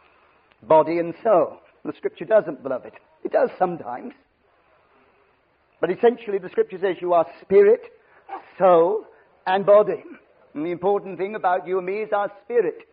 body 0.62 0.98
and 0.98 1.14
soul. 1.22 1.58
The 1.84 1.92
scripture 1.96 2.24
doesn't, 2.24 2.62
beloved. 2.62 2.92
It 3.24 3.32
does 3.32 3.50
sometimes. 3.58 4.14
But 5.80 5.90
essentially, 5.90 6.38
the 6.38 6.48
scripture 6.48 6.78
says 6.78 6.96
you 7.00 7.12
are 7.12 7.26
spirit, 7.42 7.80
soul, 8.58 9.04
and 9.46 9.66
body. 9.66 10.04
And 10.54 10.64
the 10.64 10.70
important 10.70 11.18
thing 11.18 11.34
about 11.34 11.66
you 11.66 11.78
and 11.78 11.86
me 11.86 11.98
is 12.02 12.12
our 12.12 12.30
spirit. 12.44 12.86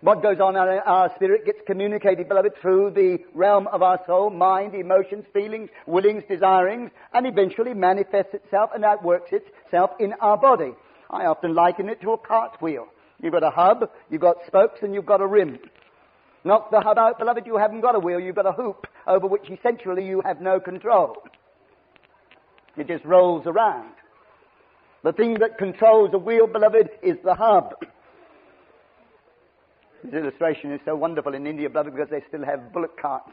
What 0.00 0.22
goes 0.22 0.38
on 0.38 0.54
in 0.54 0.60
our 0.62 1.10
spirit 1.16 1.46
gets 1.46 1.58
communicated, 1.66 2.28
beloved, 2.28 2.56
through 2.60 2.90
the 2.90 3.18
realm 3.34 3.66
of 3.68 3.82
our 3.82 3.98
soul, 4.06 4.28
mind, 4.30 4.74
emotions, 4.74 5.24
feelings, 5.32 5.70
willings, 5.86 6.22
desirings, 6.28 6.90
and 7.14 7.26
eventually 7.26 7.72
manifests 7.74 8.34
itself 8.34 8.70
and 8.74 8.84
outworks 8.84 9.30
itself 9.32 9.90
in 9.98 10.12
our 10.20 10.36
body. 10.36 10.74
I 11.14 11.26
often 11.26 11.54
liken 11.54 11.88
it 11.88 12.00
to 12.02 12.10
a 12.12 12.18
cartwheel. 12.18 12.86
You've 13.22 13.32
got 13.32 13.44
a 13.44 13.50
hub, 13.50 13.88
you've 14.10 14.20
got 14.20 14.36
spokes, 14.48 14.80
and 14.82 14.92
you've 14.92 15.06
got 15.06 15.20
a 15.20 15.26
rim. 15.26 15.58
Knock 16.42 16.70
the 16.72 16.80
hub 16.80 16.98
out, 16.98 17.18
beloved, 17.20 17.46
you 17.46 17.56
haven't 17.56 17.80
got 17.82 17.94
a 17.94 18.00
wheel, 18.00 18.18
you've 18.18 18.34
got 18.34 18.46
a 18.46 18.52
hoop 18.52 18.86
over 19.06 19.26
which 19.28 19.48
essentially 19.50 20.04
you 20.04 20.20
have 20.24 20.40
no 20.40 20.58
control. 20.58 21.16
It 22.76 22.88
just 22.88 23.04
rolls 23.04 23.46
around. 23.46 23.92
The 25.04 25.12
thing 25.12 25.34
that 25.34 25.56
controls 25.58 26.10
a 26.14 26.18
wheel, 26.18 26.46
beloved, 26.48 26.90
is 27.02 27.16
the 27.24 27.34
hub. 27.34 27.74
This 30.02 30.14
illustration 30.14 30.72
is 30.72 30.80
so 30.84 30.96
wonderful 30.96 31.34
in 31.34 31.46
India, 31.46 31.70
beloved, 31.70 31.94
because 31.94 32.10
they 32.10 32.22
still 32.28 32.44
have 32.44 32.72
bullock 32.72 33.00
carts 33.00 33.30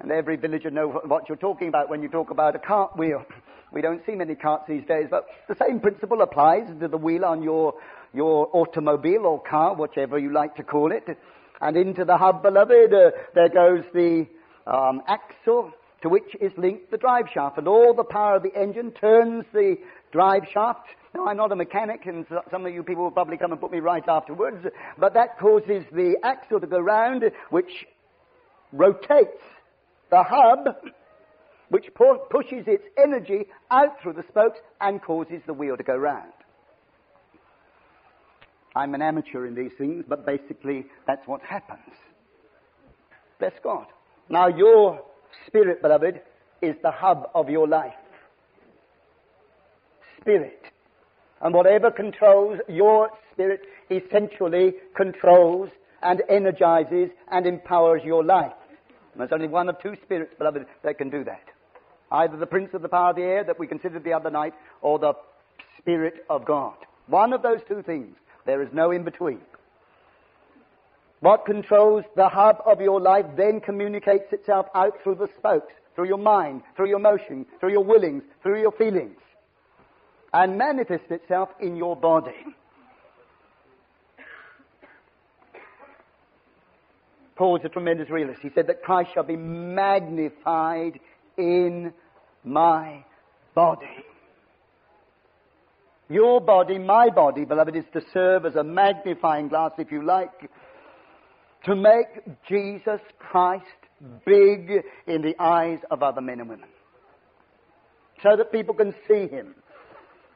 and 0.00 0.12
every 0.12 0.36
villager 0.36 0.70
knows 0.70 0.94
what 1.06 1.28
you're 1.28 1.36
talking 1.36 1.68
about 1.68 1.88
when 1.90 2.02
you 2.02 2.08
talk 2.08 2.30
about 2.30 2.54
a 2.56 2.58
cart 2.58 2.96
wheel. 2.96 3.24
We 3.70 3.82
don't 3.82 4.00
see 4.06 4.12
many 4.12 4.34
carts 4.34 4.64
these 4.66 4.86
days, 4.86 5.08
but 5.10 5.26
the 5.46 5.54
same 5.54 5.78
principle 5.80 6.22
applies 6.22 6.68
to 6.80 6.88
the 6.88 6.96
wheel 6.96 7.22
on 7.26 7.42
your, 7.42 7.74
your 8.14 8.48
automobile 8.54 9.26
or 9.26 9.42
car, 9.42 9.74
whichever 9.74 10.18
you 10.18 10.32
like 10.32 10.56
to 10.56 10.62
call 10.62 10.90
it. 10.90 11.06
And 11.60 11.76
into 11.76 12.06
the 12.06 12.16
hub, 12.16 12.42
beloved, 12.42 12.94
uh, 12.94 13.10
there 13.34 13.50
goes 13.50 13.84
the 13.92 14.26
um, 14.66 15.02
axle 15.06 15.70
to 16.00 16.08
which 16.08 16.34
is 16.40 16.50
linked 16.56 16.90
the 16.90 16.96
drive 16.96 17.26
shaft. 17.34 17.58
And 17.58 17.68
all 17.68 17.92
the 17.92 18.04
power 18.04 18.36
of 18.36 18.42
the 18.42 18.58
engine 18.58 18.90
turns 18.90 19.44
the 19.52 19.76
drive 20.12 20.44
shaft. 20.50 20.86
Now, 21.14 21.26
I'm 21.26 21.36
not 21.36 21.52
a 21.52 21.56
mechanic, 21.56 22.06
and 22.06 22.24
some 22.50 22.64
of 22.64 22.72
you 22.72 22.82
people 22.82 23.04
will 23.04 23.10
probably 23.10 23.36
come 23.36 23.52
and 23.52 23.60
put 23.60 23.70
me 23.70 23.80
right 23.80 24.04
afterwards, 24.08 24.66
but 24.96 25.12
that 25.12 25.38
causes 25.38 25.84
the 25.92 26.16
axle 26.24 26.58
to 26.58 26.66
go 26.66 26.78
round, 26.78 27.22
which 27.50 27.84
rotates 28.72 29.42
the 30.10 30.22
hub, 30.22 30.76
which 31.70 31.86
pu- 31.94 32.18
pushes 32.30 32.66
its 32.66 32.84
energy 33.02 33.46
out 33.70 34.00
through 34.02 34.14
the 34.14 34.24
spokes 34.28 34.58
and 34.80 35.02
causes 35.02 35.42
the 35.46 35.52
wheel 35.54 35.76
to 35.76 35.82
go 35.82 35.96
round. 35.96 36.32
I'm 38.74 38.94
an 38.94 39.02
amateur 39.02 39.46
in 39.46 39.54
these 39.54 39.72
things, 39.76 40.04
but 40.06 40.24
basically 40.24 40.86
that's 41.06 41.26
what 41.26 41.40
happens. 41.42 41.94
Bless 43.38 43.52
God. 43.62 43.86
Now, 44.28 44.48
your 44.48 45.02
spirit, 45.46 45.80
beloved, 45.82 46.20
is 46.60 46.76
the 46.82 46.90
hub 46.90 47.28
of 47.34 47.48
your 47.48 47.66
life. 47.66 47.94
Spirit. 50.20 50.60
And 51.40 51.54
whatever 51.54 51.90
controls 51.90 52.58
your 52.68 53.10
spirit 53.32 53.62
essentially 53.90 54.74
controls 54.96 55.70
and 56.02 56.22
energizes 56.28 57.10
and 57.28 57.46
empowers 57.46 58.02
your 58.04 58.24
life. 58.24 58.52
And 59.18 59.28
there's 59.28 59.34
only 59.36 59.48
one 59.52 59.68
of 59.68 59.80
two 59.80 59.96
spirits, 60.04 60.32
beloved, 60.38 60.64
that 60.84 60.96
can 60.96 61.10
do 61.10 61.24
that. 61.24 61.42
Either 62.12 62.36
the 62.36 62.46
prince 62.46 62.72
of 62.72 62.82
the 62.82 62.88
power 62.88 63.10
of 63.10 63.16
the 63.16 63.22
air 63.24 63.42
that 63.42 63.58
we 63.58 63.66
considered 63.66 64.04
the 64.04 64.12
other 64.12 64.30
night, 64.30 64.54
or 64.80 64.98
the 65.00 65.14
spirit 65.76 66.24
of 66.30 66.44
God. 66.44 66.74
One 67.08 67.32
of 67.32 67.42
those 67.42 67.58
two 67.66 67.82
things. 67.82 68.16
There 68.46 68.62
is 68.62 68.68
no 68.72 68.92
in 68.92 69.02
between. 69.02 69.40
What 71.20 71.44
controls 71.46 72.04
the 72.14 72.28
hub 72.28 72.62
of 72.64 72.80
your 72.80 73.00
life 73.00 73.26
then 73.36 73.60
communicates 73.60 74.32
itself 74.32 74.66
out 74.72 74.92
through 75.02 75.16
the 75.16 75.28
spokes, 75.36 75.72
through 75.96 76.06
your 76.06 76.16
mind, 76.18 76.62
through 76.76 76.86
your 76.88 77.00
emotion, 77.00 77.44
through 77.58 77.72
your 77.72 77.82
willings, 77.84 78.22
through 78.40 78.60
your 78.60 78.70
feelings, 78.70 79.18
and 80.32 80.56
manifests 80.56 81.10
itself 81.10 81.48
in 81.60 81.74
your 81.74 81.96
body. 81.96 82.36
Paul's 87.38 87.60
a 87.64 87.68
tremendous 87.68 88.10
realist. 88.10 88.40
He 88.42 88.50
said 88.52 88.66
that 88.66 88.82
Christ 88.82 89.10
shall 89.14 89.22
be 89.22 89.36
magnified 89.36 90.98
in 91.36 91.92
my 92.42 93.04
body. 93.54 93.86
Your 96.10 96.40
body, 96.40 96.78
my 96.78 97.10
body, 97.10 97.44
beloved, 97.44 97.76
is 97.76 97.84
to 97.92 98.00
serve 98.12 98.44
as 98.44 98.56
a 98.56 98.64
magnifying 98.64 99.46
glass, 99.48 99.70
if 99.78 99.92
you 99.92 100.04
like, 100.04 100.50
to 101.64 101.76
make 101.76 102.26
Jesus 102.48 103.00
Christ 103.20 103.66
big 104.26 104.82
in 105.06 105.22
the 105.22 105.34
eyes 105.38 105.78
of 105.92 106.02
other 106.02 106.20
men 106.20 106.40
and 106.40 106.48
women. 106.48 106.68
So 108.20 108.36
that 108.36 108.50
people 108.50 108.74
can 108.74 108.92
see 109.06 109.28
him 109.28 109.54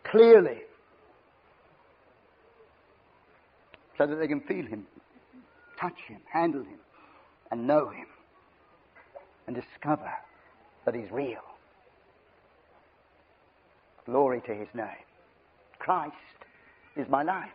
clearly. 0.08 0.60
So 3.98 4.06
that 4.06 4.14
they 4.20 4.28
can 4.28 4.42
feel 4.42 4.66
him, 4.66 4.86
touch 5.80 5.98
him, 6.06 6.20
handle 6.32 6.60
him 6.62 6.78
and 7.52 7.66
know 7.66 7.90
Him 7.90 8.06
and 9.46 9.54
discover 9.54 10.10
that 10.86 10.94
He's 10.96 11.10
real. 11.12 11.44
Glory 14.06 14.42
to 14.46 14.54
His 14.54 14.66
name. 14.74 15.04
Christ 15.78 16.14
is 16.96 17.06
my 17.08 17.22
life. 17.22 17.50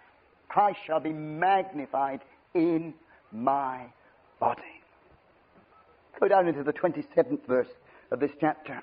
Christ 0.47 0.77
shall 0.86 0.99
be 0.99 1.12
magnified 1.12 2.21
in 2.53 2.93
my 3.33 3.81
body. 4.39 4.62
Go 6.21 6.27
down 6.27 6.47
into 6.47 6.63
the 6.63 6.73
27th 6.73 7.45
verse 7.47 7.67
of 8.12 8.19
this 8.19 8.31
chapter. 8.39 8.81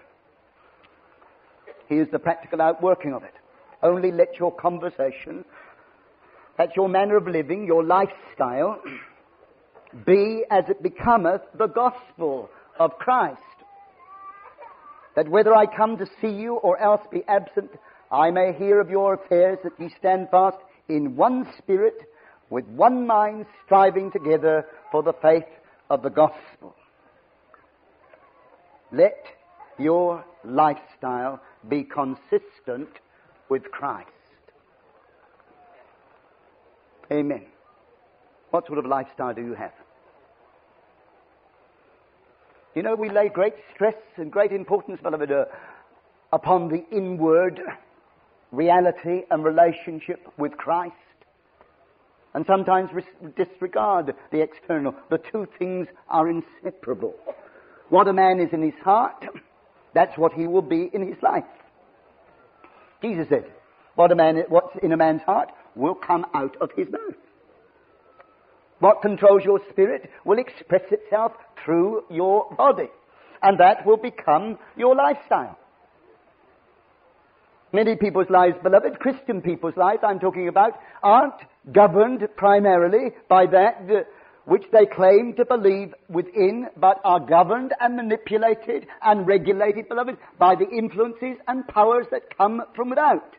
Here's 1.88 2.08
the 2.10 2.18
practical 2.18 2.60
outworking 2.60 3.14
of 3.14 3.22
it. 3.22 3.34
Only 3.82 4.10
let 4.12 4.38
your 4.38 4.52
conversation, 4.52 5.44
that's 6.58 6.74
your 6.76 6.88
manner 6.88 7.16
of 7.16 7.26
living, 7.28 7.66
your 7.66 7.84
lifestyle, 7.84 8.80
be 10.06 10.44
as 10.50 10.64
it 10.68 10.82
becometh 10.82 11.42
the 11.56 11.66
gospel 11.68 12.50
of 12.78 12.92
Christ. 12.98 13.40
That 15.16 15.28
whether 15.28 15.54
I 15.54 15.66
come 15.66 15.96
to 15.98 16.06
see 16.20 16.28
you 16.30 16.54
or 16.56 16.78
else 16.80 17.02
be 17.10 17.22
absent, 17.28 17.70
I 18.10 18.30
may 18.30 18.52
hear 18.52 18.80
of 18.80 18.90
your 18.90 19.14
affairs, 19.14 19.58
that 19.62 19.78
ye 19.78 19.88
stand 19.98 20.28
fast 20.30 20.56
in 20.88 21.14
one 21.16 21.46
spirit, 21.58 21.94
with 22.50 22.66
one 22.66 23.06
mind, 23.06 23.46
striving 23.64 24.10
together 24.10 24.66
for 24.90 25.02
the 25.02 25.12
faith 25.22 25.44
of 25.88 26.02
the 26.02 26.10
gospel. 26.10 26.74
Let 28.92 29.16
your 29.78 30.24
lifestyle 30.44 31.40
be 31.68 31.84
consistent 31.84 32.88
with 33.48 33.70
Christ. 33.70 34.10
Amen. 37.10 37.46
What 38.50 38.66
sort 38.66 38.78
of 38.78 38.86
lifestyle 38.86 39.34
do 39.34 39.42
you 39.42 39.54
have? 39.54 39.72
You 42.74 42.82
know, 42.82 42.96
we 42.96 43.08
lay 43.08 43.28
great 43.28 43.54
stress 43.74 43.94
and 44.16 44.32
great 44.32 44.50
importance, 44.52 45.00
Beloved, 45.00 45.30
uh, 45.30 45.44
upon 46.32 46.68
the 46.68 46.84
inward 46.90 47.60
reality 48.50 49.20
and 49.30 49.44
relationship 49.44 50.20
with 50.38 50.56
Christ, 50.56 50.92
and 52.34 52.44
sometimes 52.46 52.90
disregard 53.36 54.14
the 54.32 54.40
external. 54.40 54.92
The 55.08 55.18
two 55.18 55.46
things 55.58 55.86
are 56.08 56.28
inseparable. 56.28 57.14
What 57.90 58.08
a 58.08 58.12
man 58.12 58.40
is 58.40 58.52
in 58.52 58.62
his 58.62 58.74
heart, 58.82 59.24
that's 59.94 60.18
what 60.18 60.32
he 60.32 60.48
will 60.48 60.62
be 60.62 60.90
in 60.92 61.06
his 61.06 61.22
life. 61.22 61.44
Jesus 63.02 63.28
said, 63.28 63.44
what 63.94 64.10
a 64.10 64.16
man, 64.16 64.42
what's 64.48 64.74
in 64.82 64.90
a 64.90 64.96
man's 64.96 65.22
heart 65.22 65.50
will 65.76 65.94
come 65.94 66.26
out 66.34 66.56
of 66.60 66.70
his 66.76 66.90
mouth. 66.90 67.14
What 68.84 69.00
controls 69.00 69.42
your 69.46 69.60
spirit 69.70 70.10
will 70.26 70.38
express 70.38 70.82
itself 70.90 71.32
through 71.64 72.04
your 72.10 72.50
body, 72.54 72.90
and 73.42 73.58
that 73.58 73.86
will 73.86 73.96
become 73.96 74.58
your 74.76 74.94
lifestyle. 74.94 75.56
Many 77.72 77.96
people's 77.96 78.28
lives, 78.28 78.56
beloved, 78.62 79.00
Christian 79.00 79.40
people's 79.40 79.74
lives 79.78 80.02
I'm 80.02 80.18
talking 80.18 80.48
about, 80.48 80.72
aren't 81.02 81.32
governed 81.72 82.28
primarily 82.36 83.12
by 83.26 83.46
that 83.46 83.84
uh, 83.90 84.02
which 84.44 84.64
they 84.70 84.84
claim 84.84 85.32
to 85.36 85.46
believe 85.46 85.94
within, 86.10 86.66
but 86.76 87.00
are 87.06 87.20
governed 87.20 87.72
and 87.80 87.96
manipulated 87.96 88.84
and 89.02 89.26
regulated, 89.26 89.88
beloved, 89.88 90.18
by 90.38 90.56
the 90.56 90.68
influences 90.68 91.38
and 91.48 91.66
powers 91.68 92.04
that 92.10 92.36
come 92.36 92.60
from 92.76 92.90
without. 92.90 93.34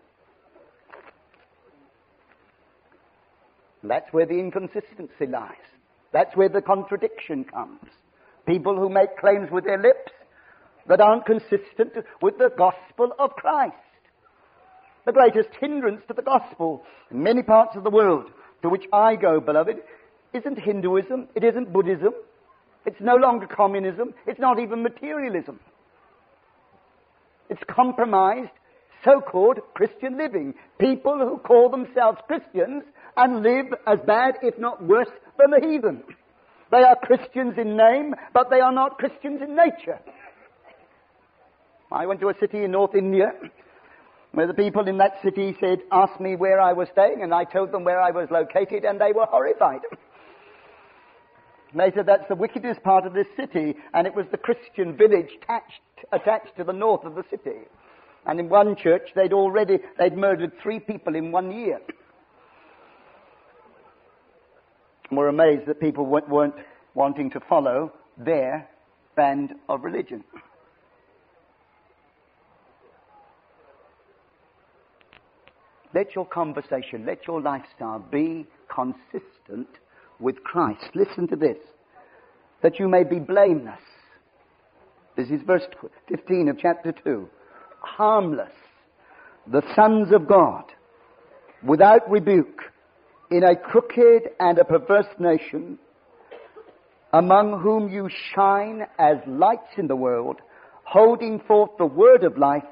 And 3.85 3.91
that's 3.91 4.11
where 4.11 4.25
the 4.25 4.39
inconsistency 4.39 5.27
lies. 5.29 5.51
That's 6.11 6.35
where 6.35 6.49
the 6.49 6.59
contradiction 6.59 7.43
comes. 7.43 7.85
People 8.47 8.75
who 8.75 8.89
make 8.89 9.15
claims 9.19 9.51
with 9.51 9.63
their 9.63 9.77
lips 9.79 10.11
that 10.87 10.99
aren't 10.99 11.27
consistent 11.27 11.93
with 12.19 12.35
the 12.39 12.49
gospel 12.57 13.11
of 13.19 13.29
Christ. 13.35 13.75
The 15.05 15.11
greatest 15.11 15.49
hindrance 15.61 16.01
to 16.07 16.15
the 16.15 16.23
gospel 16.23 16.81
in 17.11 17.21
many 17.21 17.43
parts 17.43 17.75
of 17.75 17.83
the 17.83 17.91
world 17.91 18.25
to 18.63 18.69
which 18.69 18.85
I 18.91 19.17
go, 19.17 19.39
beloved, 19.39 19.75
isn't 20.33 20.57
Hinduism, 20.59 21.27
it 21.35 21.43
isn't 21.43 21.71
Buddhism, 21.71 22.13
it's 22.87 22.99
no 22.99 23.17
longer 23.17 23.45
communism, 23.45 24.15
it's 24.25 24.39
not 24.39 24.57
even 24.57 24.81
materialism. 24.81 25.59
It's 27.51 27.61
compromised 27.69 28.49
so 29.03 29.21
called 29.21 29.59
Christian 29.75 30.17
living. 30.17 30.55
People 30.79 31.19
who 31.19 31.37
call 31.37 31.69
themselves 31.69 32.17
Christians 32.25 32.81
and 33.17 33.43
live 33.43 33.67
as 33.87 33.99
bad, 34.05 34.35
if 34.41 34.57
not 34.57 34.83
worse, 34.83 35.09
than 35.37 35.51
the 35.51 35.67
heathen. 35.67 36.03
They 36.71 36.83
are 36.83 36.95
Christians 36.95 37.55
in 37.57 37.77
name, 37.77 38.15
but 38.33 38.49
they 38.49 38.59
are 38.59 38.71
not 38.73 38.97
Christians 38.97 39.41
in 39.41 39.55
nature. 39.55 39.99
I 41.91 42.05
went 42.07 42.19
to 42.21 42.29
a 42.29 42.37
city 42.39 42.63
in 42.63 42.71
North 42.71 42.95
India 42.95 43.31
where 44.31 44.47
the 44.47 44.53
people 44.53 44.87
in 44.87 44.97
that 44.97 45.21
city 45.23 45.55
said, 45.61 45.79
asked 45.91 46.19
me 46.19 46.35
where 46.35 46.59
I 46.59 46.73
was 46.73 46.89
staying, 46.91 47.21
and 47.23 47.33
I 47.33 47.45
told 47.45 47.71
them 47.71 47.85
where 47.85 48.01
I 48.01 48.11
was 48.11 48.27
located, 48.31 48.83
and 48.83 48.99
they 48.99 49.13
were 49.13 49.25
horrified. 49.25 49.79
They 51.73 51.91
said 51.93 52.05
that's 52.05 52.27
the 52.29 52.35
wickedest 52.35 52.83
part 52.83 53.05
of 53.05 53.13
this 53.13 53.27
city, 53.37 53.75
and 53.93 54.07
it 54.07 54.13
was 54.15 54.25
the 54.31 54.37
Christian 54.37 54.95
village 54.97 55.29
attached, 55.43 55.81
attached 56.11 56.57
to 56.57 56.63
the 56.65 56.73
north 56.73 57.05
of 57.05 57.15
the 57.15 57.23
city. 57.29 57.59
And 58.25 58.39
in 58.39 58.49
one 58.49 58.75
church, 58.75 59.09
they'd 59.15 59.31
already, 59.33 59.79
they'd 59.97 60.17
murdered 60.17 60.51
three 60.61 60.79
people 60.81 61.15
in 61.15 61.31
one 61.31 61.51
year 61.51 61.79
and 65.09 65.17
were 65.17 65.27
amazed 65.27 65.65
that 65.67 65.79
people 65.79 66.05
weren't 66.05 66.55
wanting 66.93 67.29
to 67.31 67.39
follow 67.49 67.91
their 68.17 68.67
band 69.15 69.53
of 69.69 69.83
religion. 69.83 70.23
Let 75.93 76.13
your 76.13 76.25
conversation, 76.25 77.05
let 77.05 77.25
your 77.27 77.41
lifestyle 77.41 77.99
be 77.99 78.45
consistent 78.73 79.67
with 80.19 80.43
Christ. 80.43 80.85
Listen 80.93 81.27
to 81.29 81.35
this. 81.35 81.57
That 82.63 82.79
you 82.79 82.87
may 82.89 83.03
be 83.05 83.19
blameless. 83.19 83.79
This 85.15 85.29
is 85.29 85.41
verse 85.45 85.63
15 86.09 86.49
of 86.49 86.59
chapter 86.59 86.91
2. 86.91 87.29
Harmless, 87.79 88.51
the 89.47 89.61
sons 89.75 90.11
of 90.13 90.27
God, 90.27 90.63
without 91.65 92.09
rebuke, 92.09 92.59
in 93.31 93.43
a 93.43 93.55
crooked 93.55 94.29
and 94.39 94.57
a 94.57 94.63
perverse 94.65 95.07
nation, 95.19 95.79
among 97.13 97.59
whom 97.61 97.89
you 97.89 98.09
shine 98.35 98.81
as 98.99 99.17
lights 99.27 99.77
in 99.77 99.87
the 99.87 99.95
world, 99.95 100.37
holding 100.83 101.39
forth 101.41 101.71
the 101.77 101.85
word 101.85 102.23
of 102.23 102.37
life, 102.37 102.63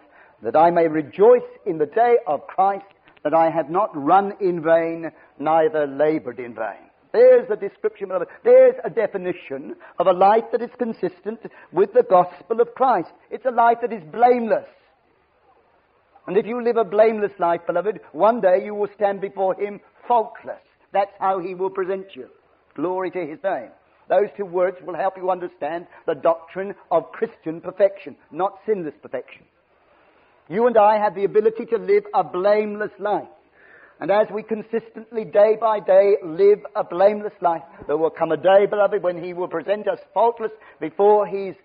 that 0.42 0.56
I 0.56 0.70
may 0.72 0.88
rejoice 0.88 1.48
in 1.66 1.78
the 1.78 1.86
day 1.86 2.18
of 2.28 2.46
Christ, 2.48 2.86
that 3.24 3.34
I 3.34 3.50
have 3.50 3.70
not 3.70 3.90
run 3.96 4.34
in 4.42 4.62
vain, 4.62 5.12
neither 5.40 5.88
labored 5.88 6.40
in 6.40 6.54
vain. 6.54 6.90
There's 7.14 7.50
a 7.50 7.56
description 7.56 8.12
of 8.12 8.22
it. 8.24 8.28
There's 8.44 8.74
a 8.84 8.90
definition 8.90 9.76
of 10.00 10.08
a 10.08 10.12
life 10.14 10.44
that 10.52 10.62
is 10.62 10.72
consistent 10.78 11.40
with 11.72 11.94
the 11.94 12.04
gospel 12.04 12.60
of 12.60 12.74
Christ. 12.76 13.10
It's 13.30 13.46
a 13.46 13.52
life 13.52 13.78
that 13.82 13.94
is 13.94 14.04
blameless. 14.12 14.68
And 16.26 16.38
if 16.38 16.46
you 16.46 16.62
live 16.64 16.78
a 16.78 16.86
blameless 16.86 17.34
life, 17.40 17.62
beloved, 17.68 18.00
one 18.14 18.40
day 18.40 18.64
you 18.64 18.74
will 18.74 18.90
stand 18.96 19.20
before 19.20 19.56
Him 19.56 19.82
faultless. 20.08 20.62
That's 20.94 21.12
how 21.20 21.40
He 21.40 21.54
will 21.56 21.70
present 21.70 22.16
you. 22.16 22.30
Glory 22.76 23.12
to 23.12 23.26
His 23.26 23.40
name. 23.44 23.70
Those 24.10 24.30
two 24.38 24.46
words 24.46 24.78
will 24.86 24.96
help 24.96 25.18
you 25.18 25.30
understand 25.32 25.88
the 26.06 26.16
doctrine 26.16 26.76
of 26.92 27.12
Christian 27.12 27.60
perfection, 27.62 28.16
not 28.32 28.60
sinless 28.66 28.96
perfection. 29.02 29.44
You 30.50 30.68
and 30.68 30.78
I 30.78 30.98
have 30.98 31.16
the 31.16 31.24
ability 31.24 31.66
to 31.68 31.78
live 31.78 32.06
a 32.14 32.24
blameless 32.24 32.92
life. 33.00 33.28
And 34.00 34.12
as 34.12 34.28
we 34.32 34.44
consistently, 34.44 35.24
day 35.24 35.56
by 35.60 35.80
day, 35.80 36.16
live 36.24 36.60
a 36.76 36.84
blameless 36.84 37.34
life, 37.42 37.62
there 37.88 37.96
will 37.96 38.10
come 38.10 38.32
a 38.32 38.38
day, 38.38 38.66
beloved, 38.66 39.04
when 39.04 39.22
He 39.22 39.34
will 39.34 39.48
present 39.48 39.88
us 39.88 40.00
faultless 40.14 40.52
before 40.80 41.26
His 41.28 41.56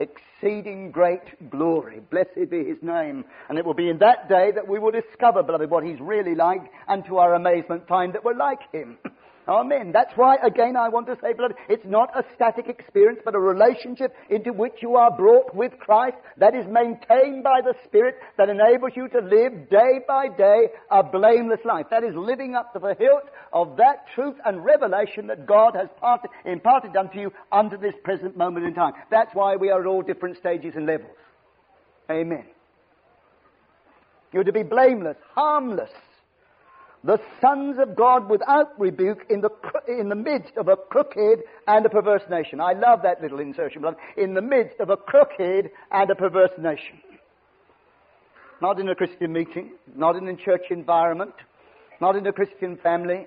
exceeding 0.00 0.90
great 0.90 1.50
glory. 1.50 2.00
Blessed 2.10 2.50
be 2.50 2.64
his 2.64 2.76
name. 2.82 3.24
And 3.48 3.58
it 3.58 3.64
will 3.64 3.74
be 3.74 3.88
in 3.90 3.98
that 3.98 4.28
day 4.28 4.50
that 4.54 4.66
we 4.66 4.78
will 4.78 4.90
discover, 4.90 5.42
beloved, 5.42 5.70
what 5.70 5.84
he's 5.84 6.00
really 6.00 6.34
like, 6.34 6.62
and 6.88 7.04
to 7.06 7.18
our 7.18 7.34
amazement 7.34 7.86
find 7.88 8.12
that 8.14 8.24
we're 8.24 8.34
like 8.36 8.60
him. 8.72 8.98
Amen. 9.48 9.92
That's 9.92 10.12
why, 10.16 10.36
again, 10.36 10.74
I 10.76 10.88
want 10.88 11.06
to 11.06 11.16
say, 11.20 11.34
beloved, 11.34 11.56
it's 11.68 11.84
not 11.84 12.16
a 12.18 12.24
static 12.34 12.66
experience, 12.68 13.20
but 13.24 13.34
a 13.34 13.38
relationship 13.38 14.14
into 14.30 14.52
which 14.54 14.74
you 14.80 14.96
are 14.96 15.14
brought 15.14 15.54
with 15.54 15.72
Christ 15.80 16.16
that 16.38 16.54
is 16.54 16.64
maintained 16.66 17.42
by 17.44 17.60
the 17.62 17.74
Spirit 17.84 18.16
that 18.38 18.48
enables 18.48 18.92
you 18.96 19.06
to 19.08 19.18
live 19.18 19.68
day 19.68 20.00
by 20.08 20.28
day 20.28 20.68
a 20.90 21.02
blameless 21.02 21.60
life. 21.64 21.86
That 21.90 22.04
is 22.04 22.14
living 22.14 22.54
up 22.54 22.72
to 22.72 22.78
the 22.78 22.94
hilt 22.98 23.24
of 23.52 23.76
that 23.76 24.06
truth 24.14 24.36
and 24.46 24.64
revelation 24.64 25.26
that 25.26 25.46
God 25.46 25.74
has 25.76 25.88
parted, 26.00 26.30
imparted 26.46 26.96
unto 26.96 27.20
you 27.20 27.30
unto 27.52 27.76
this 27.76 27.94
present 28.02 28.36
moment 28.38 28.64
in 28.64 28.72
time. 28.74 28.92
That's 29.10 29.34
why 29.34 29.56
we 29.56 29.68
are 29.70 29.80
at 29.82 29.86
all 29.86 30.00
different 30.02 30.38
stages 30.38 30.72
and 30.74 30.86
levels. 30.86 31.16
Amen. 32.10 32.46
You're 34.32 34.44
to 34.44 34.52
be 34.52 34.62
blameless, 34.62 35.16
harmless, 35.34 35.90
the 37.04 37.18
sons 37.40 37.76
of 37.78 37.94
God 37.94 38.30
without 38.30 38.78
rebuke 38.80 39.26
in 39.28 39.42
the, 39.42 39.50
in 39.86 40.08
the 40.08 40.14
midst 40.14 40.56
of 40.56 40.68
a 40.68 40.76
crooked 40.76 41.40
and 41.66 41.84
a 41.84 41.90
perverse 41.90 42.22
nation. 42.30 42.60
I 42.60 42.72
love 42.72 43.02
that 43.02 43.20
little 43.20 43.40
insertion, 43.40 43.82
beloved. 43.82 43.98
In 44.16 44.32
the 44.32 44.40
midst 44.40 44.80
of 44.80 44.88
a 44.88 44.96
crooked 44.96 45.70
and 45.92 46.10
a 46.10 46.14
perverse 46.14 46.52
nation. 46.58 46.98
Not 48.62 48.80
in 48.80 48.88
a 48.88 48.94
Christian 48.94 49.32
meeting, 49.34 49.72
not 49.94 50.16
in 50.16 50.26
a 50.28 50.34
church 50.36 50.62
environment, 50.70 51.34
not 52.00 52.16
in 52.16 52.26
a 52.26 52.32
Christian 52.32 52.78
family, 52.78 53.26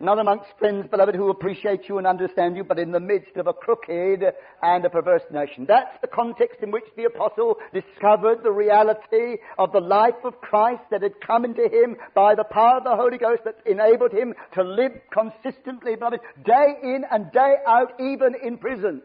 not 0.00 0.18
amongst 0.18 0.46
friends, 0.58 0.88
beloved, 0.90 1.14
who 1.14 1.30
appreciate 1.30 1.88
you 1.88 1.98
and 1.98 2.06
understand 2.06 2.56
you, 2.56 2.64
but 2.64 2.80
in 2.80 2.90
the 2.90 2.98
midst 2.98 3.36
of 3.36 3.46
a 3.46 3.52
crooked 3.52 4.24
and 4.60 4.84
a 4.84 4.90
perverse 4.90 5.22
nation. 5.30 5.66
That's 5.68 5.96
the 6.00 6.08
context 6.08 6.62
in 6.62 6.72
which 6.72 6.84
the 6.96 7.04
apostle 7.04 7.58
discovered 7.72 8.42
the 8.42 8.50
reality 8.50 9.36
of 9.56 9.70
the 9.70 9.80
life 9.80 10.16
of 10.24 10.40
Christ 10.40 10.82
that 10.90 11.02
had 11.02 11.20
come 11.24 11.44
into 11.44 11.68
him 11.68 11.96
by 12.12 12.34
the 12.34 12.42
power 12.42 12.78
of 12.78 12.84
the 12.84 12.96
Holy 12.96 13.18
Ghost 13.18 13.42
that 13.44 13.56
enabled 13.66 14.10
him 14.10 14.34
to 14.54 14.64
live 14.64 14.92
consistently, 15.12 15.94
beloved, 15.94 16.20
day 16.44 16.76
in 16.82 17.04
and 17.12 17.30
day 17.30 17.54
out, 17.64 17.92
even 18.00 18.34
in 18.42 18.58
prison. 18.58 19.00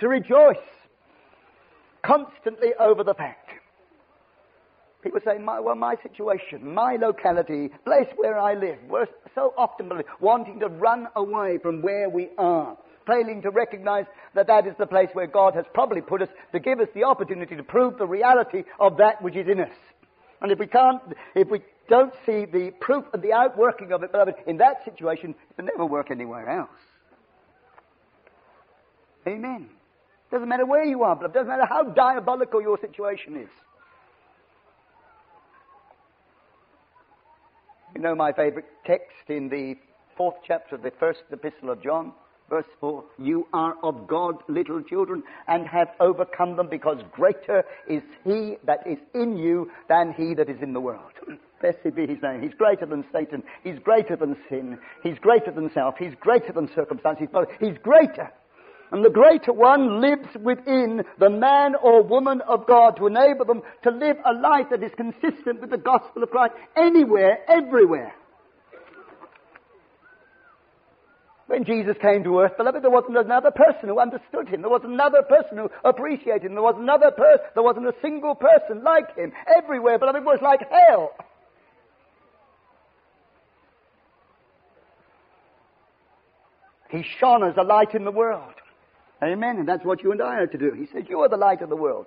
To 0.00 0.08
rejoice 0.08 0.56
constantly 2.02 2.72
over 2.80 3.04
the 3.04 3.12
fact 3.12 3.49
People 5.02 5.20
say, 5.24 5.38
my, 5.38 5.58
well, 5.60 5.74
my 5.74 5.94
situation, 6.02 6.74
my 6.74 6.96
locality, 7.00 7.68
place 7.86 8.08
where 8.16 8.38
I 8.38 8.54
live, 8.54 8.76
we're 8.88 9.06
so 9.34 9.54
often 9.56 9.90
wanting 10.20 10.60
to 10.60 10.68
run 10.68 11.06
away 11.16 11.58
from 11.62 11.80
where 11.80 12.10
we 12.10 12.28
are, 12.36 12.76
failing 13.06 13.40
to 13.42 13.50
recognize 13.50 14.04
that 14.34 14.46
that 14.48 14.66
is 14.66 14.74
the 14.78 14.86
place 14.86 15.08
where 15.14 15.26
God 15.26 15.54
has 15.54 15.64
probably 15.72 16.02
put 16.02 16.20
us 16.20 16.28
to 16.52 16.60
give 16.60 16.80
us 16.80 16.88
the 16.94 17.04
opportunity 17.04 17.56
to 17.56 17.62
prove 17.62 17.96
the 17.96 18.06
reality 18.06 18.64
of 18.78 18.98
that 18.98 19.22
which 19.22 19.36
is 19.36 19.48
in 19.48 19.60
us. 19.60 19.72
And 20.42 20.52
if 20.52 20.58
we 20.58 20.66
can't, 20.66 21.00
if 21.34 21.48
we 21.48 21.60
don't 21.88 22.12
see 22.26 22.44
the 22.44 22.72
proof 22.80 23.04
and 23.14 23.22
the 23.22 23.32
outworking 23.32 23.92
of 23.92 24.02
it, 24.02 24.12
beloved, 24.12 24.34
in 24.46 24.58
that 24.58 24.84
situation, 24.84 25.30
it 25.30 25.56
will 25.56 25.64
never 25.64 25.86
work 25.86 26.10
anywhere 26.10 26.48
else. 26.60 26.68
Amen. 29.26 29.70
Doesn't 30.30 30.48
matter 30.48 30.66
where 30.66 30.84
you 30.84 31.02
are, 31.04 31.16
beloved. 31.16 31.34
Doesn't 31.34 31.48
matter 31.48 31.66
how 31.66 31.84
diabolical 31.84 32.60
your 32.60 32.78
situation 32.78 33.36
is. 33.36 33.48
You 38.00 38.04
know 38.06 38.14
my 38.14 38.32
favorite 38.32 38.64
text 38.86 39.28
in 39.28 39.50
the 39.50 39.76
fourth 40.16 40.36
chapter 40.48 40.74
of 40.76 40.80
the 40.82 40.90
first 40.98 41.20
epistle 41.30 41.68
of 41.68 41.82
John, 41.82 42.14
verse 42.48 42.64
4 42.80 43.04
You 43.18 43.46
are 43.52 43.74
of 43.82 44.06
God, 44.06 44.36
little 44.48 44.80
children, 44.80 45.22
and 45.48 45.66
have 45.68 45.88
overcome 46.00 46.56
them, 46.56 46.68
because 46.70 47.02
greater 47.12 47.62
is 47.90 48.02
He 48.24 48.56
that 48.64 48.86
is 48.86 48.96
in 49.14 49.36
you 49.36 49.70
than 49.90 50.14
He 50.14 50.32
that 50.32 50.48
is 50.48 50.62
in 50.62 50.72
the 50.72 50.80
world. 50.80 51.12
Blessed 51.60 51.94
be 51.94 52.06
His 52.06 52.22
name. 52.22 52.40
He's 52.40 52.54
greater 52.54 52.86
than 52.86 53.04
Satan. 53.12 53.42
He's 53.62 53.78
greater 53.80 54.16
than 54.16 54.34
sin. 54.48 54.78
He's 55.02 55.18
greater 55.18 55.50
than 55.50 55.70
self. 55.74 55.96
He's 55.98 56.14
greater 56.20 56.54
than 56.54 56.70
circumstances. 56.74 57.28
He's 57.60 57.76
greater 57.82 58.30
and 58.92 59.04
the 59.04 59.10
greater 59.10 59.52
one 59.52 60.00
lives 60.00 60.28
within 60.42 61.04
the 61.18 61.30
man 61.30 61.74
or 61.76 62.02
woman 62.02 62.40
of 62.42 62.66
God 62.66 62.96
to 62.96 63.06
enable 63.06 63.44
them 63.44 63.62
to 63.82 63.90
live 63.90 64.16
a 64.24 64.32
life 64.32 64.66
that 64.70 64.82
is 64.82 64.90
consistent 64.96 65.60
with 65.60 65.70
the 65.70 65.78
gospel 65.78 66.22
of 66.22 66.30
Christ 66.30 66.54
anywhere, 66.76 67.38
everywhere. 67.48 68.12
When 71.46 71.64
Jesus 71.64 71.96
came 72.00 72.22
to 72.24 72.40
earth, 72.40 72.56
beloved, 72.56 72.82
there 72.82 72.90
wasn't 72.90 73.16
another 73.16 73.50
person 73.50 73.88
who 73.88 73.98
understood 73.98 74.48
him. 74.48 74.60
There 74.60 74.70
was 74.70 74.82
not 74.84 74.92
another 74.92 75.22
person 75.22 75.58
who 75.58 75.68
appreciated 75.84 76.42
him. 76.46 76.54
There 76.54 76.62
was 76.62 76.76
another 76.78 77.10
person. 77.10 77.44
There 77.54 77.62
wasn't 77.64 77.86
a 77.88 77.94
single 78.02 78.36
person 78.36 78.84
like 78.84 79.16
him. 79.16 79.32
Everywhere, 79.56 79.98
beloved, 79.98 80.24
was 80.24 80.38
like 80.42 80.60
hell. 80.88 81.10
He 86.90 87.04
shone 87.18 87.48
as 87.48 87.56
a 87.56 87.62
light 87.64 87.94
in 87.94 88.04
the 88.04 88.12
world. 88.12 88.54
Amen. 89.22 89.58
And 89.58 89.68
that's 89.68 89.84
what 89.84 90.02
you 90.02 90.12
and 90.12 90.22
I 90.22 90.36
are 90.36 90.46
to 90.46 90.58
do. 90.58 90.72
He 90.72 90.86
says, 90.92 91.04
You 91.08 91.20
are 91.20 91.28
the 91.28 91.36
light 91.36 91.62
of 91.62 91.68
the 91.68 91.76
world. 91.76 92.06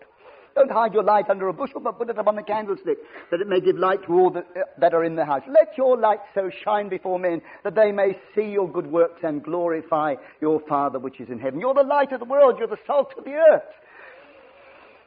Don't 0.56 0.70
hide 0.72 0.94
your 0.94 1.04
light 1.04 1.30
under 1.32 1.48
a 1.48 1.54
bushel, 1.54 1.80
but 1.82 1.98
put 1.98 2.10
it 2.12 2.18
upon 2.20 2.36
the 2.36 2.44
candlestick, 2.44 2.98
that 3.32 3.42
it 3.42 3.48
may 3.48 3.60
give 3.60 3.76
light 3.76 4.04
to 4.06 4.14
all 4.14 4.38
uh, 4.38 4.42
that 4.78 4.94
are 4.94 5.04
in 5.04 5.16
the 5.16 5.26
house. 5.26 5.42
Let 5.48 5.76
your 5.78 5.98
light 5.98 6.20
so 6.36 6.52
shine 6.64 6.90
before 6.90 7.18
men, 7.18 7.42
that 7.64 7.74
they 7.74 7.92
may 7.92 8.16
see 8.36 8.52
your 8.52 8.72
good 8.72 8.86
works 8.86 9.22
and 9.24 9.44
glorify 9.44 10.14
your 10.42 10.60
Father 10.70 11.00
which 11.00 11.20
is 11.20 11.30
in 11.30 11.40
heaven. 11.40 11.60
You're 11.60 11.74
the 11.74 11.82
light 11.82 12.12
of 12.12 12.20
the 12.20 12.26
world. 12.28 12.56
You're 12.60 12.68
the 12.68 12.78
salt 12.86 13.14
of 13.18 13.24
the 13.24 13.32
earth. 13.32 13.64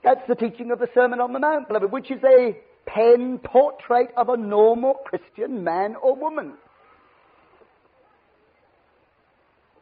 That's 0.02 0.26
the 0.26 0.34
teaching 0.34 0.72
of 0.72 0.80
the 0.80 0.88
Sermon 0.94 1.20
on 1.20 1.32
the 1.32 1.38
Mount, 1.38 1.68
beloved, 1.68 1.92
which 1.92 2.10
is 2.10 2.22
a 2.24 2.56
pen 2.84 3.38
portrait 3.38 4.10
of 4.16 4.28
a 4.28 4.36
normal 4.36 4.94
Christian 5.04 5.62
man 5.62 5.94
or 6.02 6.14
woman. 6.16 6.54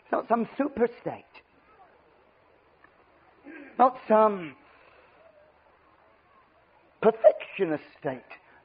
It's 0.03 0.12
not 0.12 0.29
some 0.29 0.47
super 0.59 0.89
state 1.01 1.25
not 3.79 3.97
some 4.09 4.55
perfectionist 7.03 7.85
state 8.01 8.20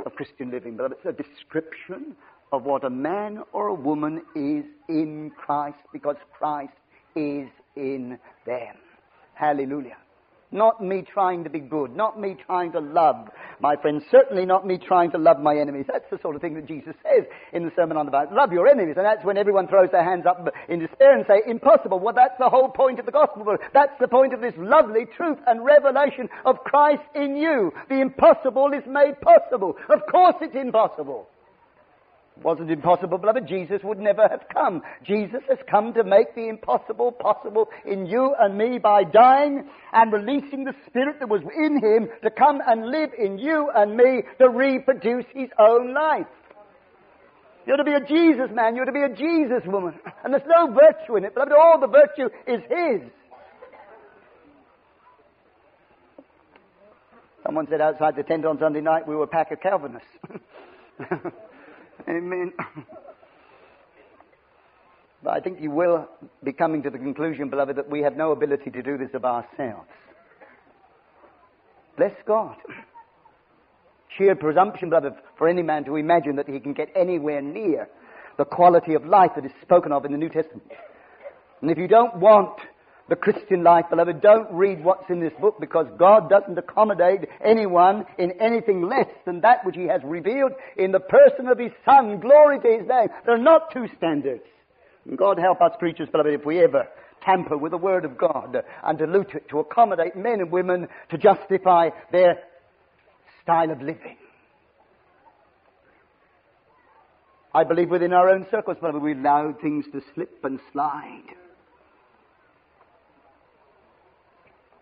of 0.06 0.14
Christian 0.16 0.52
living, 0.52 0.78
but 0.78 0.92
it's 0.92 1.06
a 1.06 1.12
description 1.12 2.16
of 2.52 2.64
what 2.64 2.84
a 2.84 2.90
man 2.90 3.40
or 3.54 3.68
a 3.68 3.74
woman 3.74 4.22
is 4.36 4.66
in 4.88 5.32
Christ 5.38 5.78
because 5.92 6.16
Christ 6.38 6.74
is 7.16 7.48
in 7.76 8.18
them. 8.46 8.76
Hallelujah. 9.34 9.98
Not 10.52 10.82
me 10.82 11.04
trying 11.04 11.44
to 11.44 11.50
be 11.50 11.60
good. 11.60 11.96
Not 11.96 12.20
me 12.20 12.36
trying 12.48 12.72
to 12.72 12.80
love 12.80 13.30
my 13.60 13.76
friends. 13.76 14.04
Certainly 14.10 14.46
not 14.48 14.66
me 14.66 14.78
trying 14.80 15.12
to 15.12 15.18
love 15.20 15.40
my 15.40 15.56
enemies. 15.56 15.86
That's 15.88 16.10
the 16.10 16.18
sort 16.22 16.36
of 16.36 16.42
thing 16.42 16.56
that 16.56 16.66
Jesus 16.68 16.96
says 17.04 17.26
in 17.54 17.64
the 17.66 17.72
Sermon 17.76 17.98
on 17.98 18.08
the 18.08 18.12
Mount. 18.12 18.34
Love 18.34 18.52
your 18.52 18.68
enemies. 18.68 18.96
And 18.98 19.06
that's 19.06 19.24
when 19.24 19.38
everyone 19.38 19.68
throws 19.68 19.92
their 19.92 20.04
hands 20.04 20.26
up 20.26 20.50
in 20.68 20.80
despair 20.80 21.16
and 21.16 21.26
say, 21.28 21.42
impossible. 21.46 22.00
Well, 22.00 22.16
that's 22.16 22.38
the 22.40 22.50
whole 22.50 22.70
point 22.70 23.00
of 23.00 23.06
the 23.06 23.12
gospel. 23.12 23.46
That's 23.74 23.94
the 24.00 24.08
point 24.08 24.34
of 24.34 24.42
this 24.42 24.56
lovely 24.58 25.06
truth 25.16 25.38
and 25.46 25.64
revelation 25.64 26.30
of 26.46 26.58
Christ 26.64 27.04
in 27.14 27.36
you. 27.38 27.72
The 27.90 28.02
impossible 28.02 28.72
is 28.74 28.84
made 28.90 29.22
possible. 29.22 29.76
Of 29.90 30.00
course 30.12 30.36
it's 30.42 30.56
impossible 30.56 31.28
wasn't 32.44 32.72
impossible, 32.72 33.18
beloved. 33.18 33.48
Jesus 33.48 33.82
would 33.84 34.00
never 34.00 34.28
have 34.28 34.42
come. 34.54 34.82
Jesus 35.04 35.42
has 35.50 35.58
come 35.70 35.94
to 35.94 36.04
make 36.04 36.36
the 36.36 36.48
impossible 36.50 37.12
possible 37.12 37.70
in 37.86 38.06
you 38.06 38.34
and 38.40 38.58
me 38.58 38.78
by 38.80 39.04
dying 39.04 39.66
and 39.94 40.12
releasing 40.14 40.64
the 40.64 40.74
spirit 40.88 41.20
that 41.20 41.30
was 41.30 41.42
in 41.58 41.80
him 41.80 42.08
to 42.24 42.30
come 42.30 42.60
and 42.66 42.88
live 42.90 43.12
in 43.18 43.38
you 43.38 43.70
and 43.76 43.96
me 43.96 44.22
to 44.40 44.50
reproduce 44.50 45.26
his 45.34 45.50
own 45.60 45.94
life. 45.94 46.28
You're 47.66 47.78
to 47.78 47.84
be 47.84 47.94
a 47.94 48.02
Jesus 48.06 48.50
man, 48.54 48.76
you're 48.76 48.86
to 48.86 48.92
be 48.92 49.02
a 49.04 49.16
Jesus 49.16 49.64
woman. 49.66 49.94
And 50.24 50.34
there's 50.34 50.48
no 50.48 50.68
virtue 50.74 51.18
in 51.18 51.26
it, 51.26 51.34
beloved. 51.34 51.52
All 51.54 51.80
the 51.80 51.88
virtue 51.88 52.30
is 52.48 52.62
his. 52.70 53.10
Someone 57.46 57.68
said 57.70 57.82
outside 57.82 58.16
the 58.16 58.24
tent 58.24 58.46
on 58.46 58.60
Sunday 58.60 58.82
night 58.82 59.08
we 59.08 59.16
were 59.16 59.24
a 59.24 59.28
pack 59.28 59.52
of 59.52 59.60
Calvinists. 59.62 60.08
Amen. 62.08 62.54
but 65.24 65.32
I 65.34 65.40
think 65.40 65.60
you 65.60 65.72
will 65.72 66.08
be 66.44 66.54
coming 66.54 66.84
to 66.84 66.90
the 66.90 66.98
conclusion, 66.98 67.50
beloved, 67.50 67.76
that 67.76 67.90
we 67.90 68.02
have 68.02 68.16
no 68.16 68.32
ability 68.32 68.72
to 68.72 68.82
do 68.82 68.98
this 68.98 69.10
of 69.14 69.26
ourselves. 69.26 69.90
Bless 71.98 72.16
God. 72.26 72.56
Sheer 74.18 74.36
presumption, 74.36 74.90
beloved, 74.90 75.14
for 75.38 75.48
any 75.48 75.62
man 75.64 75.84
to 75.86 75.96
imagine 75.98 76.36
that 76.38 76.48
he 76.50 76.60
can 76.60 76.74
get 76.74 76.90
anywhere 76.96 77.42
near 77.42 77.90
the 78.38 78.46
quality 78.46 78.94
of 78.94 79.06
life 79.06 79.32
that 79.36 79.46
is 79.46 79.52
spoken 79.62 79.92
of 79.92 80.06
in 80.06 80.12
the 80.14 80.18
New 80.18 80.30
Testament. 80.30 80.72
And 81.62 81.70
if 81.70 81.78
you 81.78 81.88
don't 81.90 82.16
want 82.18 82.58
the 83.10 83.16
Christian 83.16 83.64
life, 83.64 83.86
beloved. 83.90 84.22
Don't 84.22 84.48
read 84.54 84.84
what's 84.84 85.10
in 85.10 85.20
this 85.20 85.34
book 85.42 85.60
because 85.60 85.88
God 85.98 86.30
doesn't 86.30 86.58
accommodate 86.58 87.28
anyone 87.44 88.06
in 88.18 88.32
anything 88.40 88.84
less 88.88 89.08
than 89.26 89.42
that 89.42 89.66
which 89.66 89.76
He 89.76 89.88
has 89.88 90.02
revealed 90.04 90.52
in 90.78 90.92
the 90.92 91.00
person 91.00 91.48
of 91.48 91.58
His 91.58 91.72
Son. 91.84 92.20
Glory 92.20 92.60
to 92.60 92.78
His 92.80 92.88
name. 92.88 93.08
There 93.26 93.36
are 93.36 93.40
not 93.40 93.74
two 93.74 93.88
standards. 93.98 94.44
God 95.16 95.40
help 95.40 95.60
us 95.60 95.72
preachers, 95.80 96.08
beloved, 96.12 96.34
if 96.34 96.46
we 96.46 96.64
ever 96.64 96.88
tamper 97.24 97.58
with 97.58 97.72
the 97.72 97.78
Word 97.78 98.06
of 98.06 98.18
God 98.18 98.64
and 98.84 98.98
dilute 98.98 99.34
it 99.34 99.50
to 99.50 99.60
accommodate 99.60 100.16
men 100.16 100.40
and 100.40 100.52
women 100.52 100.88
to 101.10 101.18
justify 101.18 101.90
their 102.12 102.38
style 103.44 103.72
of 103.72 103.82
living. 103.82 104.18
I 107.54 107.64
believe 107.64 107.90
within 107.90 108.14
our 108.14 108.30
own 108.30 108.46
circles, 108.52 108.78
beloved, 108.80 109.02
we 109.02 109.14
allow 109.14 109.56
things 109.60 109.86
to 109.94 110.02
slip 110.14 110.46
and 110.46 110.60
slide. 110.72 111.24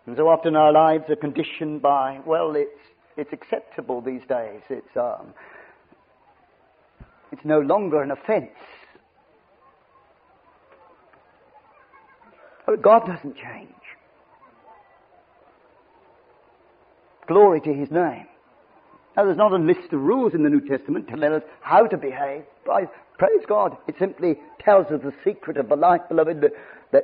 And 0.08 0.16
so 0.16 0.26
often 0.30 0.56
our 0.56 0.72
lives 0.72 1.04
are 1.10 1.16
conditioned 1.16 1.82
by, 1.82 2.20
well, 2.24 2.54
it's, 2.56 2.80
it's 3.18 3.30
acceptable 3.30 4.00
these 4.00 4.22
days. 4.26 4.62
It's, 4.70 4.96
um, 4.96 5.34
it's 7.30 7.44
no 7.44 7.58
longer 7.60 8.00
an 8.00 8.10
offense. 8.10 8.48
But 12.64 12.80
God 12.80 13.00
doesn't 13.04 13.36
change. 13.36 13.68
Glory 17.26 17.60
to 17.60 17.74
His 17.74 17.90
name. 17.90 18.26
Now, 19.14 19.26
there's 19.26 19.36
not 19.36 19.52
a 19.52 19.56
list 19.56 19.92
of 19.92 20.00
rules 20.00 20.32
in 20.32 20.42
the 20.42 20.48
New 20.48 20.66
Testament 20.66 21.06
to 21.08 21.16
tell 21.18 21.34
us 21.34 21.42
how 21.60 21.86
to 21.86 21.98
behave. 21.98 22.44
Praise 22.64 23.44
God. 23.46 23.76
It 23.86 23.96
simply 23.98 24.38
tells 24.58 24.86
us 24.86 25.02
the 25.02 25.12
secret 25.22 25.58
of 25.58 25.68
the 25.68 25.76
life, 25.76 26.00
beloved, 26.08 26.50
that 26.92 27.02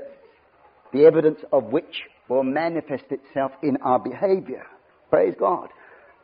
the 0.95 1.05
evidence 1.05 1.41
of 1.53 1.65
which 1.65 2.05
will 2.29 2.43
manifest 2.45 3.05
itself 3.11 3.53
in 3.63 3.77
our 3.83 3.99
behavior. 3.99 4.65
Praise 5.11 5.35
God. 5.39 5.69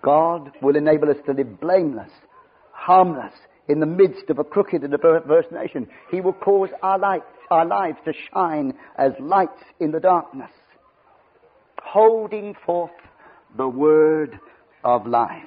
God 0.03 0.51
will 0.63 0.77
enable 0.77 1.11
us 1.11 1.17
to 1.27 1.33
live 1.33 1.61
blameless, 1.61 2.11
harmless, 2.73 3.33
in 3.69 3.79
the 3.81 3.87
midst 3.87 4.29
of 4.31 4.39
a 4.41 4.45
crooked 4.45 4.83
and 4.83 4.93
a 4.95 4.99
perverse 4.99 5.47
nation. 5.53 5.87
He 6.11 6.21
will 6.21 6.33
cause 6.33 6.71
our, 6.83 6.99
light, 6.99 7.23
our 7.51 7.65
lives 7.67 7.99
to 8.05 8.13
shine 8.33 8.73
as 8.99 9.13
lights 9.21 9.63
in 9.79 9.93
the 9.93 10.01
darkness, 10.01 10.51
holding 11.83 12.55
forth 12.67 12.91
the 13.57 13.69
word 13.69 14.41
of 14.83 15.07
life. 15.07 15.45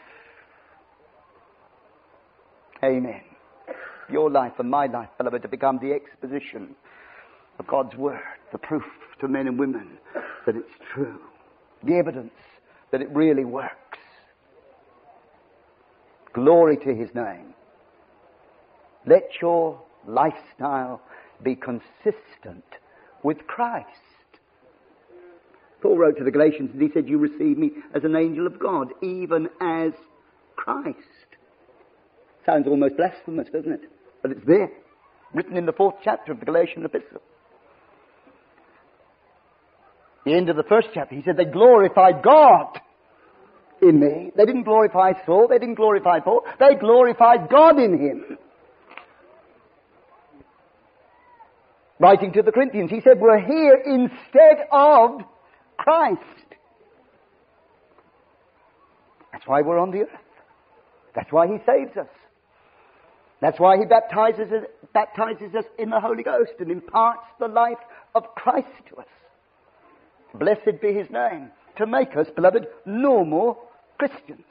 Amen. 2.83 3.21
Your 4.11 4.29
life 4.31 4.53
and 4.59 4.69
my 4.69 4.85
life, 4.85 5.09
beloved, 5.17 5.41
to 5.41 5.47
become 5.49 5.79
the 5.81 5.91
exposition 5.93 6.75
of 7.59 7.65
God's 7.67 7.95
word, 7.95 8.19
the 8.53 8.57
proof 8.57 8.83
to 9.21 9.27
men 9.27 9.47
and 9.47 9.57
women 9.59 9.97
that 10.45 10.55
it's 10.55 10.73
true, 10.93 11.19
the 11.83 11.95
evidence 11.95 12.33
that 12.91 13.01
it 13.01 13.09
really 13.11 13.45
works. 13.45 13.77
Glory 16.33 16.77
to 16.77 16.93
His 16.93 17.13
name. 17.13 17.53
Let 19.05 19.23
your 19.41 19.81
lifestyle 20.07 21.01
be 21.43 21.55
consistent 21.55 22.63
with 23.21 23.45
Christ. 23.47 23.87
Paul 25.81 25.97
wrote 25.97 26.17
to 26.17 26.23
the 26.23 26.31
Galatians 26.31 26.71
and 26.73 26.81
he 26.81 26.89
said, 26.93 27.09
You 27.09 27.17
receive 27.17 27.57
me 27.57 27.71
as 27.93 28.03
an 28.05 28.15
angel 28.15 28.47
of 28.47 28.57
God, 28.57 28.89
even 29.01 29.49
as 29.59 29.91
Christ. 30.55 30.97
Sounds 32.45 32.67
almost 32.67 32.95
blasphemous, 32.97 33.49
doesn't 33.51 33.71
it? 33.73 33.81
But 34.21 34.31
it's 34.31 34.45
there, 34.45 34.71
written 35.33 35.57
in 35.57 35.65
the 35.65 35.73
fourth 35.73 35.95
chapter 36.03 36.31
of 36.31 36.39
the 36.39 36.45
Galatian 36.45 36.85
epistle 36.85 37.21
the 40.25 40.33
end 40.33 40.49
of 40.49 40.55
the 40.55 40.63
first 40.63 40.87
chapter, 40.93 41.15
he 41.15 41.21
said 41.21 41.37
they 41.37 41.45
glorified 41.45 42.23
God 42.23 42.79
in 43.81 43.99
me. 43.99 44.31
They 44.35 44.45
didn't 44.45 44.63
glorify 44.63 45.11
Saul, 45.25 45.47
they 45.49 45.59
didn't 45.59 45.75
glorify 45.75 46.19
Paul, 46.19 46.41
they 46.59 46.75
glorified 46.75 47.49
God 47.49 47.79
in 47.79 47.93
him. 47.97 48.37
Writing 51.99 52.33
to 52.33 52.41
the 52.41 52.51
Corinthians, 52.51 52.89
he 52.89 53.01
said, 53.01 53.19
We're 53.19 53.39
here 53.45 53.75
instead 53.85 54.67
of 54.71 55.21
Christ. 55.77 56.19
That's 59.31 59.45
why 59.47 59.61
we're 59.61 59.79
on 59.79 59.91
the 59.91 60.01
earth. 60.01 60.09
That's 61.15 61.31
why 61.31 61.47
he 61.47 61.57
saves 61.65 61.95
us. 61.97 62.09
That's 63.41 63.59
why 63.59 63.77
he 63.77 63.85
baptizes 63.85 64.51
us, 64.53 64.63
baptizes 64.93 65.53
us 65.53 65.65
in 65.77 65.89
the 65.89 65.99
Holy 65.99 66.23
Ghost 66.23 66.53
and 66.59 66.71
imparts 66.71 67.23
the 67.39 67.47
life 67.47 67.77
of 68.15 68.23
Christ 68.35 68.67
to 68.89 69.01
us 69.01 69.07
blessed 70.33 70.81
be 70.81 70.93
his 70.93 71.09
name, 71.09 71.51
to 71.77 71.85
make 71.85 72.15
us, 72.17 72.27
beloved, 72.35 72.65
normal 72.85 73.57
Christians. 73.97 74.45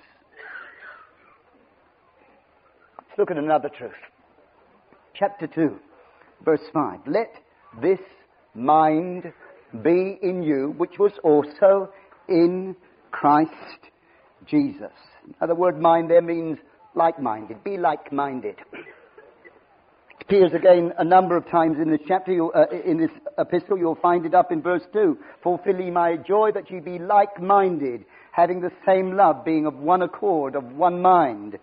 Let's 2.98 3.18
look 3.18 3.30
at 3.30 3.38
another 3.38 3.68
truth. 3.68 3.92
Chapter 5.14 5.46
2, 5.46 5.76
verse 6.44 6.62
5. 6.72 7.00
Let 7.06 7.32
this 7.80 8.00
mind 8.54 9.24
be 9.82 10.18
in 10.22 10.42
you, 10.42 10.74
which 10.76 10.98
was 10.98 11.12
also 11.22 11.90
in 12.28 12.74
Christ 13.10 13.52
Jesus. 14.46 14.90
Now, 15.40 15.46
the 15.46 15.54
word 15.54 15.80
mind 15.80 16.10
there 16.10 16.22
means 16.22 16.58
like 16.94 17.20
minded. 17.20 17.62
Be 17.64 17.76
like 17.76 18.12
minded 18.12 18.56
appears 20.32 20.52
again 20.54 20.92
a 20.96 21.04
number 21.04 21.36
of 21.36 21.46
times 21.50 21.76
in 21.78 21.90
this 21.90 22.00
chapter, 22.08 22.32
uh, 22.56 22.64
in 22.86 22.96
this 22.96 23.10
epistle. 23.38 23.76
You'll 23.76 23.98
find 24.00 24.24
it 24.24 24.32
up 24.32 24.50
in 24.50 24.62
verse 24.62 24.80
2. 24.94 25.18
Fulfilling 25.42 25.92
my 25.92 26.16
joy 26.16 26.50
that 26.54 26.70
ye 26.70 26.80
be 26.80 26.98
like-minded, 26.98 28.06
having 28.30 28.62
the 28.62 28.72
same 28.86 29.14
love, 29.14 29.44
being 29.44 29.66
of 29.66 29.74
one 29.74 30.00
accord, 30.00 30.54
of 30.54 30.64
one 30.74 31.02
mind. 31.02 31.58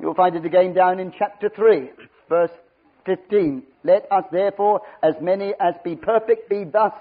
You'll 0.00 0.14
find 0.14 0.36
it 0.36 0.44
again 0.44 0.72
down 0.72 1.00
in 1.00 1.12
chapter 1.18 1.48
3, 1.48 1.90
verse 2.28 2.52
15. 3.06 3.64
Let 3.82 4.06
us 4.12 4.22
therefore, 4.30 4.82
as 5.02 5.14
many 5.20 5.52
as 5.60 5.74
be 5.82 5.96
perfect, 5.96 6.48
be 6.48 6.62
thus 6.62 6.92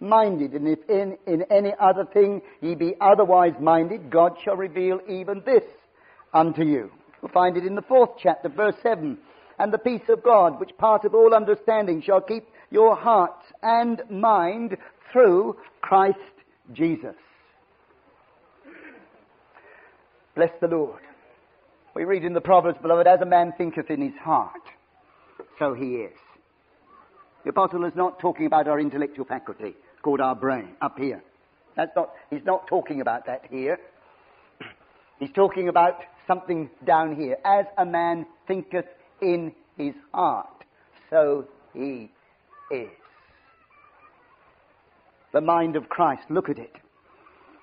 minded. 0.00 0.52
And 0.54 0.66
if 0.66 0.78
in, 0.88 1.18
in 1.26 1.42
any 1.52 1.74
other 1.78 2.06
thing 2.06 2.40
ye 2.62 2.74
be 2.74 2.94
otherwise 3.02 3.52
minded, 3.60 4.08
God 4.10 4.32
shall 4.42 4.56
reveal 4.56 4.98
even 5.10 5.42
this 5.44 5.64
unto 6.32 6.62
you. 6.64 6.90
You'll 7.20 7.32
find 7.34 7.58
it 7.58 7.66
in 7.66 7.74
the 7.74 7.82
fourth 7.82 8.12
chapter, 8.22 8.48
verse 8.48 8.74
7 8.82 9.18
and 9.58 9.72
the 9.72 9.78
peace 9.78 10.08
of 10.08 10.22
God, 10.22 10.58
which 10.58 10.76
part 10.78 11.04
of 11.04 11.14
all 11.14 11.34
understanding, 11.34 12.02
shall 12.02 12.20
keep 12.20 12.44
your 12.70 12.96
heart 12.96 13.34
and 13.62 14.02
mind 14.10 14.76
through 15.12 15.56
Christ 15.80 16.18
Jesus. 16.72 17.14
Bless 20.34 20.50
the 20.60 20.66
Lord. 20.68 21.00
We 21.94 22.04
read 22.04 22.24
in 22.24 22.32
the 22.32 22.40
Proverbs, 22.40 22.78
beloved, 22.82 23.06
as 23.06 23.20
a 23.20 23.26
man 23.26 23.54
thinketh 23.56 23.88
in 23.88 24.00
his 24.02 24.16
heart, 24.20 24.62
so 25.60 25.74
he 25.74 25.96
is. 25.96 26.12
The 27.44 27.50
apostle 27.50 27.84
is 27.84 27.92
not 27.94 28.18
talking 28.18 28.46
about 28.46 28.66
our 28.66 28.80
intellectual 28.80 29.26
faculty 29.26 29.74
called 30.02 30.20
our 30.20 30.34
brain 30.34 30.70
up 30.80 30.98
here. 30.98 31.22
That's 31.76 31.92
not, 31.94 32.10
he's 32.30 32.44
not 32.44 32.66
talking 32.66 33.00
about 33.00 33.26
that 33.26 33.42
here. 33.50 33.78
He's 35.18 35.32
talking 35.34 35.68
about 35.68 35.98
something 36.26 36.70
down 36.84 37.16
here. 37.16 37.36
As 37.44 37.64
a 37.76 37.84
man 37.84 38.26
thinketh 38.46 38.84
in 39.20 39.52
his 39.76 39.94
heart. 40.12 40.48
So 41.10 41.46
he 41.72 42.10
is. 42.70 42.88
The 45.32 45.40
mind 45.40 45.76
of 45.76 45.88
Christ, 45.88 46.22
look 46.30 46.48
at 46.48 46.58
it. 46.58 46.72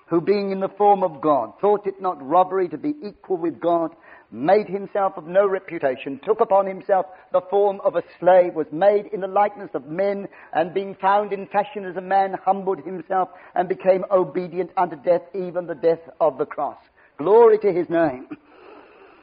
Who 0.08 0.20
being 0.20 0.50
in 0.50 0.60
the 0.60 0.68
form 0.68 1.02
of 1.02 1.22
God, 1.22 1.54
thought 1.60 1.86
it 1.86 2.02
not 2.02 2.26
robbery 2.26 2.68
to 2.68 2.76
be 2.76 2.92
equal 3.02 3.38
with 3.38 3.58
God, 3.58 3.92
made 4.30 4.68
himself 4.68 5.14
of 5.16 5.26
no 5.26 5.46
reputation, 5.46 6.20
took 6.22 6.40
upon 6.40 6.66
himself 6.66 7.06
the 7.32 7.40
form 7.48 7.80
of 7.82 7.96
a 7.96 8.02
slave, 8.20 8.52
was 8.54 8.66
made 8.72 9.06
in 9.06 9.22
the 9.22 9.26
likeness 9.26 9.70
of 9.72 9.86
men, 9.86 10.28
and 10.52 10.74
being 10.74 10.94
found 10.96 11.32
in 11.32 11.46
fashion 11.46 11.86
as 11.86 11.96
a 11.96 12.02
man, 12.02 12.36
humbled 12.44 12.84
himself 12.84 13.30
and 13.54 13.70
became 13.70 14.04
obedient 14.10 14.70
unto 14.76 14.96
death, 15.02 15.22
even 15.34 15.66
the 15.66 15.74
death 15.74 16.00
of 16.20 16.36
the 16.36 16.46
cross. 16.46 16.78
Glory 17.16 17.58
to 17.60 17.72
his 17.72 17.88
name. 17.88 18.26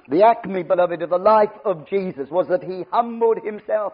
The 0.10 0.24
acme, 0.24 0.64
beloved, 0.64 1.02
of 1.04 1.10
the 1.12 1.18
life 1.20 1.52
of 1.64 1.88
Jesus 1.88 2.30
was 2.32 2.48
that 2.48 2.64
he 2.64 2.84
humbled 2.92 3.38
himself. 3.44 3.94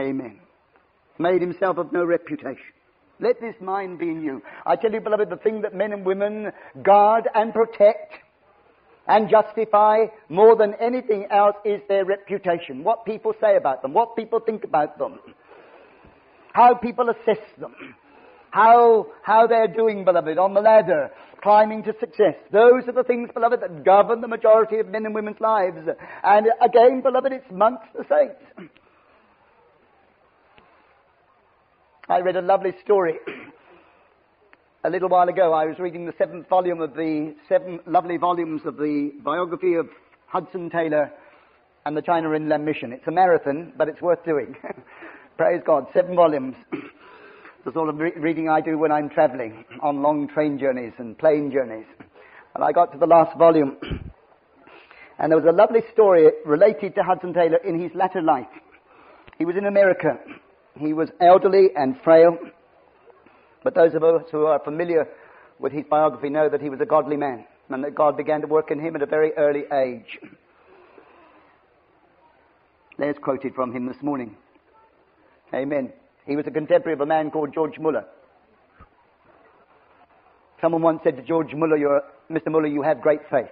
Amen. 0.00 0.40
Made 1.18 1.42
himself 1.42 1.76
of 1.76 1.92
no 1.92 2.02
reputation. 2.04 2.56
Let 3.20 3.38
this 3.42 3.54
mind 3.60 3.98
be 3.98 4.08
in 4.08 4.22
you. 4.22 4.40
I 4.64 4.76
tell 4.76 4.90
you, 4.90 5.00
beloved, 5.00 5.28
the 5.28 5.36
thing 5.36 5.60
that 5.60 5.74
men 5.74 5.92
and 5.92 6.06
women 6.06 6.52
guard 6.82 7.28
and 7.34 7.52
protect 7.52 8.14
and 9.06 9.28
justify 9.28 10.06
more 10.30 10.56
than 10.56 10.72
anything 10.80 11.26
else 11.30 11.56
is 11.66 11.82
their 11.86 12.06
reputation. 12.06 12.82
What 12.82 13.04
people 13.04 13.34
say 13.42 13.56
about 13.56 13.82
them, 13.82 13.92
what 13.92 14.16
people 14.16 14.40
think 14.40 14.64
about 14.64 14.96
them, 14.96 15.18
how 16.54 16.76
people 16.76 17.10
assess 17.10 17.44
them, 17.58 17.74
how, 18.52 19.08
how 19.22 19.46
they're 19.46 19.68
doing, 19.68 20.06
beloved, 20.06 20.38
on 20.38 20.54
the 20.54 20.60
ladder, 20.60 21.10
climbing 21.42 21.82
to 21.84 21.94
success. 22.00 22.34
Those 22.52 22.86
are 22.88 22.92
the 22.92 23.04
things, 23.04 23.30
beloved, 23.34 23.60
that 23.60 23.84
govern 23.84 24.20
the 24.20 24.28
majority 24.28 24.78
of 24.78 24.88
men 24.88 25.06
and 25.06 25.14
women's 25.14 25.40
lives. 25.40 25.78
And 26.24 26.46
again, 26.62 27.00
beloved, 27.00 27.32
it's 27.32 27.44
amongst 27.50 27.84
the 27.94 28.04
saints. 28.08 28.70
I 32.08 32.20
read 32.20 32.36
a 32.36 32.42
lovely 32.42 32.72
story 32.84 33.14
a 34.84 34.90
little 34.90 35.08
while 35.08 35.28
ago. 35.28 35.52
I 35.52 35.64
was 35.66 35.78
reading 35.78 36.06
the 36.06 36.14
seventh 36.18 36.48
volume 36.48 36.80
of 36.80 36.94
the 36.94 37.36
seven 37.48 37.78
lovely 37.86 38.16
volumes 38.16 38.62
of 38.66 38.76
the 38.76 39.12
biography 39.22 39.74
of 39.74 39.86
Hudson 40.26 40.70
Taylor 40.70 41.12
and 41.86 41.96
the 41.96 42.02
China 42.02 42.32
Inland 42.34 42.64
Mission. 42.64 42.92
It's 42.92 43.06
a 43.06 43.12
marathon, 43.12 43.72
but 43.76 43.88
it's 43.88 44.02
worth 44.02 44.24
doing. 44.24 44.56
Praise 45.36 45.62
God. 45.64 45.86
Seven 45.94 46.16
volumes. 46.16 46.56
the 47.64 47.72
sort 47.72 47.88
of 47.88 47.98
re- 47.98 48.12
reading 48.16 48.48
I 48.48 48.60
do 48.60 48.78
when 48.78 48.90
I'm 48.92 49.08
traveling 49.10 49.64
on 49.80 50.02
long 50.02 50.28
train 50.28 50.58
journeys 50.58 50.92
and 50.98 51.16
plane 51.18 51.50
journeys. 51.52 51.86
And 52.54 52.64
I 52.64 52.72
got 52.72 52.92
to 52.92 52.98
the 52.98 53.06
last 53.06 53.36
volume. 53.38 53.76
and 55.18 55.30
there 55.30 55.38
was 55.38 55.46
a 55.46 55.54
lovely 55.56 55.80
story 55.92 56.26
related 56.46 56.94
to 56.96 57.02
Hudson 57.02 57.32
Taylor 57.32 57.58
in 57.58 57.80
his 57.80 57.92
latter 57.94 58.22
life. 58.22 58.46
He 59.38 59.44
was 59.44 59.56
in 59.56 59.66
America. 59.66 60.18
He 60.76 60.92
was 60.92 61.08
elderly 61.20 61.68
and 61.76 61.96
frail. 62.02 62.38
But 63.62 63.74
those 63.74 63.94
of 63.94 64.02
us 64.02 64.22
who 64.30 64.46
are 64.46 64.58
familiar 64.60 65.06
with 65.58 65.72
his 65.72 65.84
biography 65.88 66.30
know 66.30 66.48
that 66.48 66.62
he 66.62 66.70
was 66.70 66.80
a 66.80 66.86
godly 66.86 67.16
man 67.16 67.44
and 67.68 67.84
that 67.84 67.94
God 67.94 68.16
began 68.16 68.40
to 68.40 68.46
work 68.46 68.70
in 68.70 68.80
him 68.80 68.96
at 68.96 69.02
a 69.02 69.06
very 69.06 69.32
early 69.34 69.62
age. 69.72 70.18
There's 72.98 73.16
quoted 73.22 73.54
from 73.54 73.72
him 73.72 73.86
this 73.86 74.02
morning. 74.02 74.36
Amen. 75.54 75.92
He 76.30 76.36
was 76.36 76.46
a 76.46 76.52
contemporary 76.52 76.94
of 76.94 77.00
a 77.00 77.06
man 77.06 77.32
called 77.32 77.52
George 77.52 77.76
Muller. 77.80 78.04
Someone 80.60 80.80
once 80.80 81.00
said 81.02 81.16
to 81.16 81.22
George 81.24 81.52
Muller, 81.56 81.76
Mr. 82.30 82.52
Muller, 82.52 82.68
you 82.68 82.82
have 82.82 83.00
great 83.02 83.18
faith. 83.28 83.50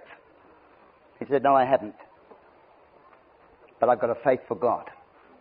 He 1.19 1.25
said, 1.29 1.43
No, 1.43 1.53
I 1.53 1.65
haven't. 1.65 1.97
But 3.81 3.89
I've 3.89 3.99
got 3.99 4.09
a 4.11 4.15
faith 4.23 4.39
for 4.47 4.55
God. 4.55 4.85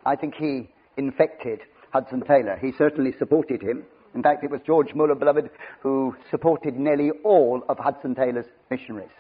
I 0.05 0.17
think 0.17 0.35
he 0.35 0.69
infected 0.97 1.61
Hudson 1.93 2.23
Taylor. 2.23 2.59
He 2.61 2.73
certainly 2.77 3.13
supported 3.21 3.63
him. 3.63 3.85
In 4.17 4.23
fact, 4.25 4.43
it 4.43 4.51
was 4.51 4.61
George 4.67 4.93
Muller, 4.97 5.15
beloved, 5.15 5.49
who 5.81 6.17
supported 6.33 6.77
nearly 6.77 7.11
all 7.23 7.63
of 7.69 7.79
Hudson 7.79 8.17
Taylor's 8.17 8.47
missionaries. 8.69 9.15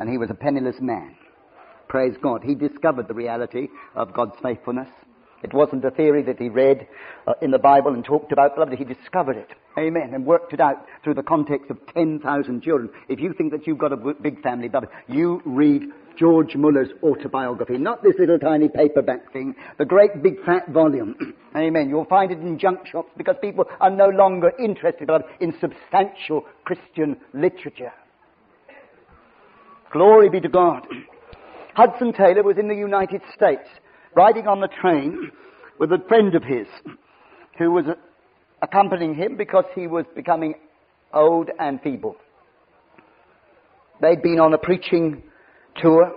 And 0.00 0.10
he 0.10 0.18
was 0.18 0.28
a 0.28 0.34
penniless 0.34 0.76
man. 0.82 1.16
Praise 1.88 2.14
God. 2.22 2.42
He 2.44 2.54
discovered 2.54 3.08
the 3.08 3.14
reality 3.14 3.68
of 3.96 4.12
God's 4.12 4.36
faithfulness. 4.42 4.90
It 5.42 5.54
wasn't 5.54 5.84
a 5.84 5.90
theory 5.90 6.22
that 6.24 6.38
he 6.38 6.48
read 6.48 6.86
uh, 7.26 7.34
in 7.40 7.50
the 7.52 7.58
Bible 7.58 7.94
and 7.94 8.04
talked 8.04 8.32
about, 8.32 8.54
beloved. 8.54 8.74
He 8.76 8.84
discovered 8.84 9.36
it. 9.36 9.50
Amen. 9.78 10.10
And 10.14 10.26
worked 10.26 10.52
it 10.52 10.60
out 10.60 10.84
through 11.04 11.14
the 11.14 11.22
context 11.22 11.70
of 11.70 11.78
10,000 11.94 12.62
children. 12.62 12.90
If 13.08 13.20
you 13.20 13.32
think 13.32 13.52
that 13.52 13.66
you've 13.66 13.78
got 13.78 13.92
a 13.92 13.96
big 14.20 14.42
family, 14.42 14.68
beloved, 14.68 14.88
you 15.08 15.40
read 15.44 15.84
George 16.18 16.56
Muller's 16.56 16.88
autobiography, 17.04 17.78
not 17.78 18.02
this 18.02 18.16
little 18.18 18.38
tiny 18.40 18.68
paperback 18.68 19.32
thing, 19.32 19.54
the 19.78 19.84
great 19.84 20.20
big 20.22 20.42
fat 20.44 20.68
volume. 20.70 21.34
Amen. 21.56 21.88
You'll 21.88 22.04
find 22.06 22.32
it 22.32 22.40
in 22.40 22.58
junk 22.58 22.86
shops 22.86 23.12
because 23.16 23.36
people 23.40 23.66
are 23.80 23.90
no 23.90 24.08
longer 24.08 24.52
interested 24.58 25.06
beloved, 25.06 25.26
in 25.38 25.54
substantial 25.60 26.44
Christian 26.64 27.16
literature. 27.32 27.92
Glory 29.92 30.28
be 30.30 30.40
to 30.40 30.48
God. 30.48 30.84
Hudson 31.76 32.12
Taylor 32.12 32.42
was 32.42 32.58
in 32.58 32.66
the 32.66 32.74
United 32.74 33.20
States 33.36 33.68
riding 34.14 34.46
on 34.46 34.60
the 34.60 34.68
train 34.68 35.30
with 35.78 35.92
a 35.92 35.98
friend 36.08 36.34
of 36.34 36.42
his 36.42 36.66
who 37.58 37.70
was 37.70 37.84
accompanying 38.62 39.14
him 39.14 39.36
because 39.36 39.64
he 39.74 39.86
was 39.86 40.04
becoming 40.14 40.54
old 41.12 41.50
and 41.58 41.80
feeble. 41.82 42.16
They'd 44.00 44.22
been 44.22 44.38
on 44.40 44.54
a 44.54 44.58
preaching 44.58 45.22
tour, 45.76 46.12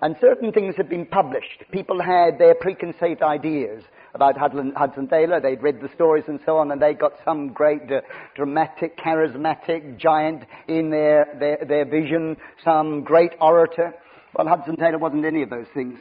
and 0.00 0.16
certain 0.20 0.52
things 0.52 0.74
had 0.76 0.88
been 0.88 1.06
published. 1.06 1.62
People 1.70 2.02
had 2.02 2.38
their 2.38 2.54
preconceived 2.54 3.22
ideas 3.22 3.84
about 4.14 4.36
Hudson, 4.36 5.08
Taylor. 5.08 5.40
They'd 5.40 5.62
read 5.62 5.80
the 5.80 5.88
stories 5.94 6.24
and 6.26 6.40
so 6.44 6.56
on, 6.56 6.72
and 6.72 6.82
they 6.82 6.94
got 6.94 7.12
some 7.24 7.52
great 7.52 7.82
uh, 7.90 8.00
dramatic, 8.34 8.98
charismatic 8.98 9.98
giant 9.98 10.44
in 10.68 10.90
their, 10.90 11.34
their, 11.38 11.64
their 11.66 11.84
vision, 11.84 12.36
some 12.64 13.02
great 13.04 13.32
orator. 13.40 13.94
Well, 14.36 14.48
Hudson 14.48 14.76
Taylor 14.76 14.98
wasn't 14.98 15.24
any 15.24 15.42
of 15.42 15.50
those 15.50 15.66
things. 15.74 15.98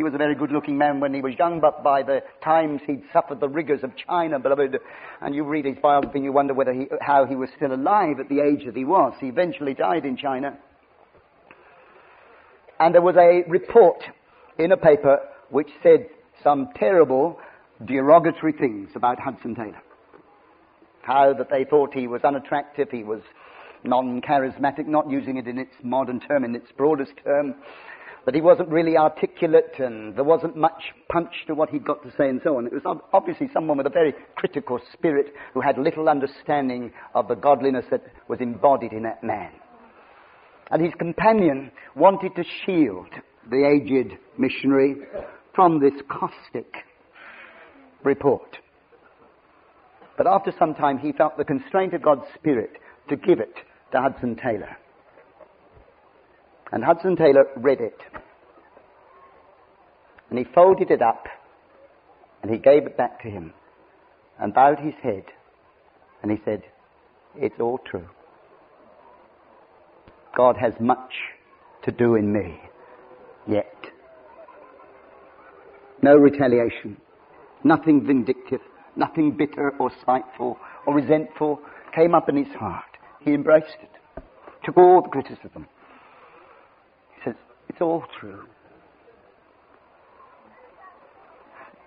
He 0.00 0.04
was 0.04 0.14
a 0.14 0.16
very 0.16 0.34
good 0.34 0.50
looking 0.50 0.78
man 0.78 0.98
when 0.98 1.12
he 1.12 1.20
was 1.20 1.34
young, 1.38 1.60
but 1.60 1.82
by 1.82 2.02
the 2.02 2.22
times 2.42 2.80
he'd 2.86 3.02
suffered 3.12 3.38
the 3.38 3.50
rigors 3.50 3.84
of 3.84 3.92
China, 3.96 4.38
beloved. 4.38 4.78
And 5.20 5.34
you 5.34 5.44
read 5.44 5.66
his 5.66 5.76
biography 5.76 6.12
and 6.16 6.24
you 6.24 6.32
wonder 6.32 6.54
whether 6.54 6.72
he, 6.72 6.86
how 7.02 7.26
he 7.26 7.36
was 7.36 7.50
still 7.54 7.74
alive 7.74 8.18
at 8.18 8.30
the 8.30 8.40
age 8.40 8.64
that 8.64 8.74
he 8.74 8.86
was. 8.86 9.12
He 9.20 9.26
eventually 9.28 9.74
died 9.74 10.06
in 10.06 10.16
China. 10.16 10.56
And 12.78 12.94
there 12.94 13.02
was 13.02 13.16
a 13.16 13.42
report 13.46 14.02
in 14.58 14.72
a 14.72 14.76
paper 14.78 15.18
which 15.50 15.68
said 15.82 16.08
some 16.42 16.70
terrible 16.76 17.38
derogatory 17.84 18.52
things 18.54 18.88
about 18.94 19.20
Hudson 19.20 19.54
Taylor. 19.54 19.82
How 21.02 21.34
that 21.34 21.50
they 21.50 21.64
thought 21.64 21.92
he 21.92 22.06
was 22.06 22.24
unattractive, 22.24 22.88
he 22.90 23.04
was 23.04 23.20
non 23.84 24.22
charismatic, 24.22 24.86
not 24.86 25.10
using 25.10 25.36
it 25.36 25.46
in 25.46 25.58
its 25.58 25.74
modern 25.82 26.20
term, 26.20 26.42
in 26.44 26.54
its 26.56 26.72
broadest 26.72 27.12
term 27.22 27.54
that 28.26 28.34
he 28.34 28.40
wasn't 28.40 28.68
really 28.68 28.96
articulate 28.96 29.74
and 29.78 30.14
there 30.16 30.24
wasn't 30.24 30.56
much 30.56 30.92
punch 31.10 31.30
to 31.46 31.54
what 31.54 31.70
he'd 31.70 31.84
got 31.84 32.02
to 32.02 32.10
say 32.18 32.28
and 32.28 32.40
so 32.44 32.56
on. 32.58 32.66
It 32.66 32.72
was 32.72 32.98
obviously 33.12 33.48
someone 33.52 33.78
with 33.78 33.86
a 33.86 33.90
very 33.90 34.14
critical 34.36 34.78
spirit 34.92 35.32
who 35.54 35.60
had 35.60 35.78
little 35.78 36.08
understanding 36.08 36.92
of 37.14 37.28
the 37.28 37.34
godliness 37.34 37.84
that 37.90 38.02
was 38.28 38.40
embodied 38.40 38.92
in 38.92 39.04
that 39.04 39.24
man. 39.24 39.50
And 40.70 40.82
his 40.84 40.94
companion 40.98 41.72
wanted 41.96 42.34
to 42.36 42.44
shield 42.64 43.08
the 43.50 43.66
aged 43.66 44.18
missionary 44.38 44.96
from 45.54 45.80
this 45.80 45.94
caustic 46.10 46.66
report. 48.04 48.58
But 50.16 50.26
after 50.26 50.52
some 50.58 50.74
time, 50.74 50.98
he 50.98 51.12
felt 51.12 51.38
the 51.38 51.44
constraint 51.44 51.94
of 51.94 52.02
God's 52.02 52.26
Spirit 52.38 52.70
to 53.08 53.16
give 53.16 53.40
it 53.40 53.52
to 53.92 54.00
Hudson 54.00 54.36
Taylor. 54.36 54.76
And 56.72 56.84
Hudson 56.84 57.16
Taylor 57.16 57.46
read 57.56 57.80
it. 57.80 57.98
And 60.28 60.38
he 60.38 60.44
folded 60.54 60.90
it 60.90 61.02
up 61.02 61.24
and 62.42 62.50
he 62.50 62.58
gave 62.58 62.86
it 62.86 62.96
back 62.96 63.20
to 63.22 63.28
him 63.30 63.52
and 64.38 64.54
bowed 64.54 64.78
his 64.78 64.94
head 65.02 65.24
and 66.22 66.30
he 66.30 66.38
said, 66.44 66.62
It's 67.36 67.58
all 67.60 67.78
true. 67.90 68.08
God 70.36 70.56
has 70.60 70.74
much 70.78 71.12
to 71.84 71.90
do 71.90 72.14
in 72.14 72.32
me 72.32 72.60
yet. 73.48 73.74
No 76.02 76.14
retaliation, 76.14 76.98
nothing 77.64 78.06
vindictive, 78.06 78.60
nothing 78.94 79.32
bitter 79.36 79.72
or 79.80 79.90
spiteful 80.00 80.56
or 80.86 80.94
resentful 80.94 81.60
came 81.94 82.14
up 82.14 82.28
in 82.28 82.36
his 82.36 82.54
heart. 82.54 82.84
He 83.24 83.32
embraced 83.34 83.76
it, 83.82 83.90
took 84.64 84.76
all 84.78 85.02
the 85.02 85.08
criticism. 85.08 85.66
It's 87.70 87.80
all 87.80 88.02
true. 88.18 88.46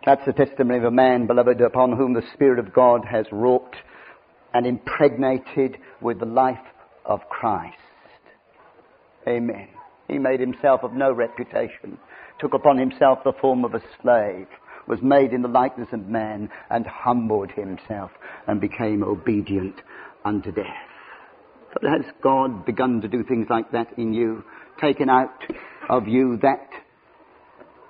That's 0.05 0.25
the 0.25 0.31
testimony 0.31 0.77
of 0.77 0.85
a 0.85 0.91
man, 0.91 1.27
beloved, 1.27 1.59
upon 1.59 1.91
whom 1.97 2.13
the 2.13 2.21
Spirit 2.33 2.57
of 2.59 2.71
God 2.73 3.01
has 3.03 3.25
wrought 3.33 3.75
and 4.53 4.65
impregnated 4.65 5.77
with 5.99 6.19
the 6.19 6.25
life 6.25 6.63
of 7.05 7.19
Christ. 7.27 7.75
Amen. 9.27 9.67
He 10.07 10.19
made 10.19 10.39
himself 10.39 10.83
of 10.85 10.93
no 10.93 11.11
reputation, 11.11 11.97
took 12.39 12.53
upon 12.53 12.77
himself 12.77 13.19
the 13.25 13.33
form 13.41 13.65
of 13.65 13.73
a 13.75 13.81
slave, 14.01 14.47
was 14.87 15.01
made 15.01 15.33
in 15.33 15.41
the 15.41 15.49
likeness 15.49 15.89
of 15.91 16.07
man, 16.07 16.49
and 16.69 16.87
humbled 16.87 17.51
himself 17.51 18.11
and 18.47 18.61
became 18.61 19.03
obedient 19.03 19.75
unto 20.23 20.49
death. 20.49 20.87
But 21.73 21.83
has 21.83 22.05
God 22.21 22.65
begun 22.65 23.01
to 23.01 23.09
do 23.09 23.21
things 23.25 23.47
like 23.49 23.71
that 23.71 23.97
in 23.99 24.13
you? 24.13 24.45
Taken 24.79 25.09
out 25.09 25.29
of 25.89 26.07
you 26.07 26.37
that 26.41 26.67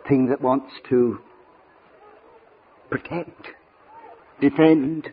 thing 0.08 0.28
that 0.30 0.42
wants 0.42 0.74
to 0.90 1.20
protect, 2.90 3.48
defend, 4.42 5.10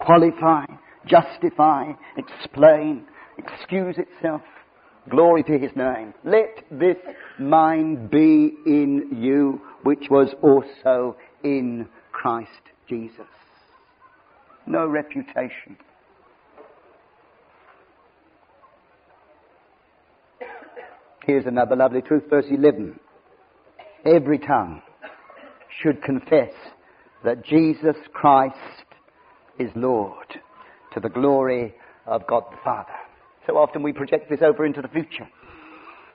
qualify, 0.00 0.64
justify, 1.06 1.92
explain, 2.16 3.04
excuse 3.38 3.96
itself. 3.98 4.42
Glory 5.10 5.42
to 5.42 5.58
his 5.58 5.70
name. 5.74 6.14
Let 6.24 6.64
this 6.70 6.96
mind 7.38 8.08
be 8.10 8.52
in 8.66 9.08
you, 9.20 9.60
which 9.82 10.04
was 10.08 10.28
also 10.42 11.16
in 11.42 11.88
Christ 12.12 12.50
Jesus. 12.88 13.26
No 14.64 14.86
reputation. 14.86 15.76
Here's 21.26 21.46
another 21.46 21.76
lovely 21.76 22.02
truth, 22.02 22.24
verse 22.28 22.46
11. 22.50 22.98
Every 24.04 24.38
tongue 24.40 24.82
should 25.80 26.02
confess 26.02 26.52
that 27.22 27.44
Jesus 27.44 27.96
Christ 28.12 28.58
is 29.58 29.70
Lord 29.76 30.26
to 30.94 30.98
the 30.98 31.08
glory 31.08 31.74
of 32.06 32.26
God 32.26 32.42
the 32.50 32.56
Father. 32.64 32.92
So 33.46 33.56
often 33.56 33.84
we 33.84 33.92
project 33.92 34.28
this 34.30 34.42
over 34.42 34.66
into 34.66 34.82
the 34.82 34.88
future. 34.88 35.28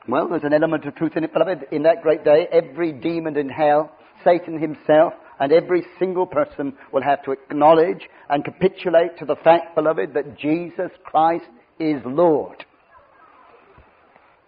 Well, 0.10 0.28
there's 0.28 0.44
an 0.44 0.54
element 0.54 0.86
of 0.86 0.96
truth 0.96 1.16
in 1.16 1.24
it, 1.24 1.32
beloved. 1.32 1.68
In 1.72 1.84
that 1.84 2.02
great 2.02 2.26
day, 2.26 2.46
every 2.52 2.92
demon 2.92 3.38
in 3.38 3.48
hell, 3.48 3.90
Satan 4.26 4.60
himself, 4.60 5.14
and 5.40 5.54
every 5.54 5.84
single 6.00 6.26
person 6.26 6.74
will 6.92 7.02
have 7.04 7.24
to 7.24 7.32
acknowledge 7.32 8.10
and 8.30 8.44
capitulate 8.44 9.18
to 9.20 9.26
the 9.26 9.36
fact, 9.38 9.74
beloved, 9.74 10.14
that 10.16 10.38
Jesus 10.38 10.92
Christ 11.06 11.46
is 11.80 12.02
Lord. 12.06 12.66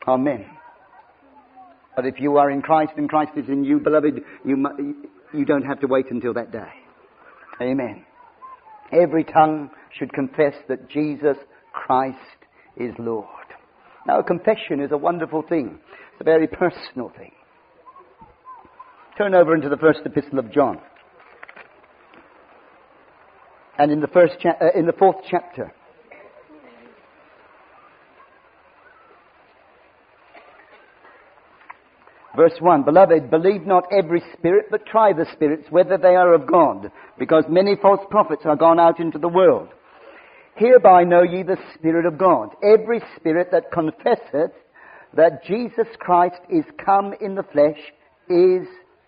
Amen. 0.10 0.43
But 1.95 2.05
if 2.07 2.20
you 2.20 2.38
are 2.38 2.49
in 2.49 2.64
Christ 2.64 2.93
and 2.97 3.07
Christ 3.07 3.32
is 3.38 3.47
in 3.47 3.64
you, 3.64 3.80
beloved, 3.80 4.22
you, 4.43 4.95
you 5.34 5.45
don't 5.45 5.64
have 5.64 5.80
to 5.82 5.88
wait 5.88 6.10
until 6.10 6.34
that 6.34 6.51
day. 6.51 6.72
Amen. 7.62 8.05
Every 8.91 9.24
tongue 9.24 9.70
should 9.97 10.12
confess 10.14 10.55
that 10.68 10.89
Jesus 10.89 11.38
Christ 11.74 12.18
is 12.76 12.93
Lord. 12.97 13.28
Now, 14.07 14.22
confession 14.24 14.80
is 14.80 14.91
a 14.91 14.97
wonderful 14.97 15.43
thing. 15.43 15.78
It's 16.14 16.22
a 16.22 16.24
very 16.24 16.47
personal 16.47 17.12
thing. 17.16 17.32
Turn 19.18 19.36
over 19.36 19.53
into 19.53 19.70
the 19.70 19.78
first 19.78 19.99
epistle 20.05 20.39
of 20.39 20.51
John. 20.51 20.80
And 23.78 23.91
in 23.91 23.99
the, 23.99 24.07
first 24.07 24.34
cha- 24.41 24.57
uh, 24.62 24.78
in 24.80 24.86
the 24.88 24.93
fourth 24.93 25.18
chapter, 25.30 25.74
Verse 32.39 32.53
1, 32.61 32.83
Beloved, 32.83 33.29
believe 33.29 33.67
not 33.67 33.91
every 33.91 34.23
spirit, 34.31 34.67
but 34.71 34.85
try 34.85 35.11
the 35.11 35.25
spirits, 35.33 35.67
whether 35.71 35.97
they 35.97 36.15
are 36.15 36.33
of 36.33 36.47
God, 36.47 36.89
because 37.17 37.43
many 37.49 37.75
false 37.75 37.99
prophets 38.09 38.43
are 38.45 38.55
gone 38.55 38.79
out 38.79 39.01
into 39.01 39.17
the 39.17 39.27
world. 39.27 39.67
Hereby 40.55 41.03
know 41.03 41.21
ye 41.21 41.43
the 41.43 41.57
Spirit 41.75 42.05
of 42.05 42.17
God. 42.17 42.51
Every 42.63 43.01
spirit 43.17 43.49
that 43.51 43.73
confesseth 43.73 44.53
that 45.15 45.43
Jesus 45.43 45.85
Christ 45.99 46.39
is 46.49 46.63
come 46.77 47.13
in 47.19 47.35
the 47.35 47.43
flesh 47.43 47.77
is 48.29 48.65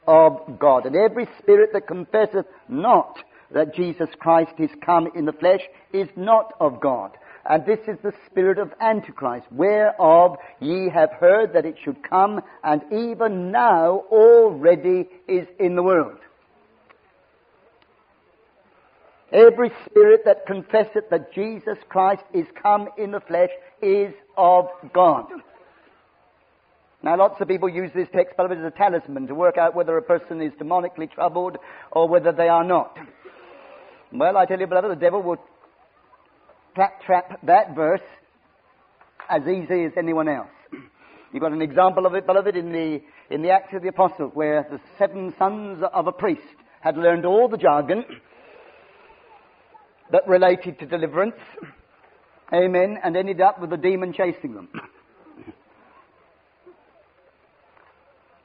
of 0.07 0.59
God. 0.59 0.85
And 0.85 0.97
every 0.97 1.25
spirit 1.41 1.69
that 1.71 1.87
confesseth 1.87 2.47
not 2.67 3.15
that 3.53 3.73
Jesus 3.73 4.09
Christ 4.19 4.51
is 4.59 4.71
come 4.85 5.07
in 5.15 5.23
the 5.23 5.31
flesh 5.31 5.61
is 5.93 6.09
not 6.17 6.51
of 6.59 6.81
God. 6.81 7.11
And 7.45 7.65
this 7.65 7.79
is 7.87 7.97
the 8.03 8.13
spirit 8.27 8.59
of 8.59 8.71
Antichrist, 8.79 9.47
whereof 9.51 10.37
ye 10.59 10.89
have 10.89 11.11
heard 11.13 11.53
that 11.53 11.65
it 11.65 11.75
should 11.83 12.07
come, 12.07 12.41
and 12.63 12.81
even 12.91 13.51
now 13.51 14.03
already 14.11 15.07
is 15.27 15.47
in 15.59 15.75
the 15.75 15.83
world. 15.83 16.19
Every 19.31 19.71
spirit 19.85 20.25
that 20.25 20.45
confesseth 20.45 21.09
that 21.09 21.31
Jesus 21.33 21.77
Christ 21.89 22.23
is 22.33 22.45
come 22.61 22.89
in 22.97 23.11
the 23.11 23.21
flesh 23.21 23.49
is 23.81 24.13
of 24.37 24.69
God. 24.93 25.25
Now, 27.01 27.15
lots 27.17 27.41
of 27.41 27.47
people 27.47 27.69
use 27.69 27.89
this 27.95 28.09
text, 28.13 28.35
probably 28.35 28.57
as 28.57 28.63
a 28.65 28.69
talisman 28.69 29.25
to 29.27 29.33
work 29.33 29.57
out 29.57 29.73
whether 29.73 29.97
a 29.97 30.01
person 30.03 30.41
is 30.41 30.51
demonically 30.61 31.09
troubled 31.11 31.57
or 31.91 32.07
whether 32.07 32.31
they 32.31 32.49
are 32.49 32.63
not. 32.63 32.95
Well, 34.11 34.37
I 34.37 34.45
tell 34.45 34.59
you, 34.59 34.67
brother, 34.67 34.89
the 34.89 34.95
devil 34.95 35.23
will 35.23 35.37
trap 36.75 37.39
that 37.45 37.75
verse 37.75 38.01
as 39.29 39.41
easy 39.47 39.83
as 39.85 39.91
anyone 39.97 40.27
else. 40.27 40.49
You've 41.33 41.41
got 41.41 41.51
an 41.53 41.61
example 41.61 42.05
of 42.05 42.13
it, 42.15 42.25
beloved, 42.25 42.55
in 42.55 42.71
the, 42.71 43.01
in 43.33 43.41
the 43.41 43.49
Acts 43.51 43.73
of 43.73 43.81
the 43.81 43.87
Apostles, 43.89 44.31
where 44.33 44.67
the 44.69 44.79
seven 44.97 45.33
sons 45.37 45.83
of 45.93 46.07
a 46.07 46.11
priest 46.11 46.41
had 46.81 46.97
learned 46.97 47.25
all 47.25 47.47
the 47.47 47.57
jargon 47.57 48.03
that 50.11 50.27
related 50.27 50.79
to 50.79 50.85
deliverance, 50.85 51.35
amen, 52.53 52.97
and 53.03 53.15
ended 53.15 53.39
up 53.39 53.61
with 53.61 53.69
the 53.69 53.77
demon 53.77 54.11
chasing 54.11 54.53
them. 54.53 54.67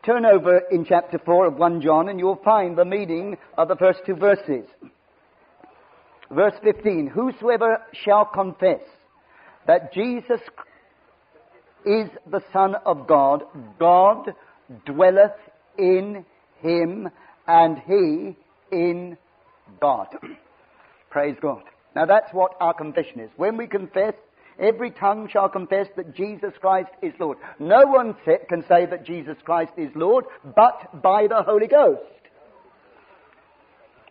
Turn 0.05 0.25
over 0.25 0.63
in 0.71 0.85
chapter 0.85 1.19
4 1.19 1.47
of 1.47 1.55
1 1.57 1.81
John 1.81 2.09
and 2.09 2.21
you'll 2.21 2.41
find 2.45 2.79
the 2.79 2.85
meaning 2.85 3.37
of 3.59 3.67
the 3.67 3.75
first 3.75 4.01
two 4.07 4.15
verses. 4.15 4.65
Verse 6.31 6.55
15 6.63 7.09
Whosoever 7.09 7.83
shall 8.05 8.25
confess 8.25 8.81
that 9.67 9.93
Jesus 9.93 10.41
is 11.85 12.09
the 12.29 12.43
Son 12.53 12.75
of 12.85 13.07
God, 13.07 13.43
God 13.79 14.33
dwelleth 14.85 15.31
in 15.79 16.25
him, 16.61 17.09
and 17.47 17.79
he 17.87 18.37
in 18.73 19.17
God. 19.81 20.09
Praise 21.11 21.37
God. 21.41 21.63
Now 21.95 22.07
that's 22.07 22.33
what 22.33 22.57
our 22.61 22.75
confession 22.75 23.21
is. 23.21 23.31
When 23.37 23.57
we 23.57 23.67
confess, 23.69 24.15
every 24.59 24.91
tongue 24.91 25.29
shall 25.33 25.49
confess 25.49 25.87
that 25.97 26.15
Jesus 26.17 26.53
Christ 26.61 26.89
is 27.03 27.13
Lord. 27.21 27.39
No 27.61 27.87
one 27.87 28.17
can 28.49 28.63
say 28.63 28.87
that 28.87 29.05
Jesus 29.07 29.37
Christ 29.45 29.73
is 29.77 29.91
Lord 29.95 30.25
but 30.57 31.03
by 31.03 31.27
the 31.29 31.43
Holy 31.45 31.69
Ghost. 31.69 32.01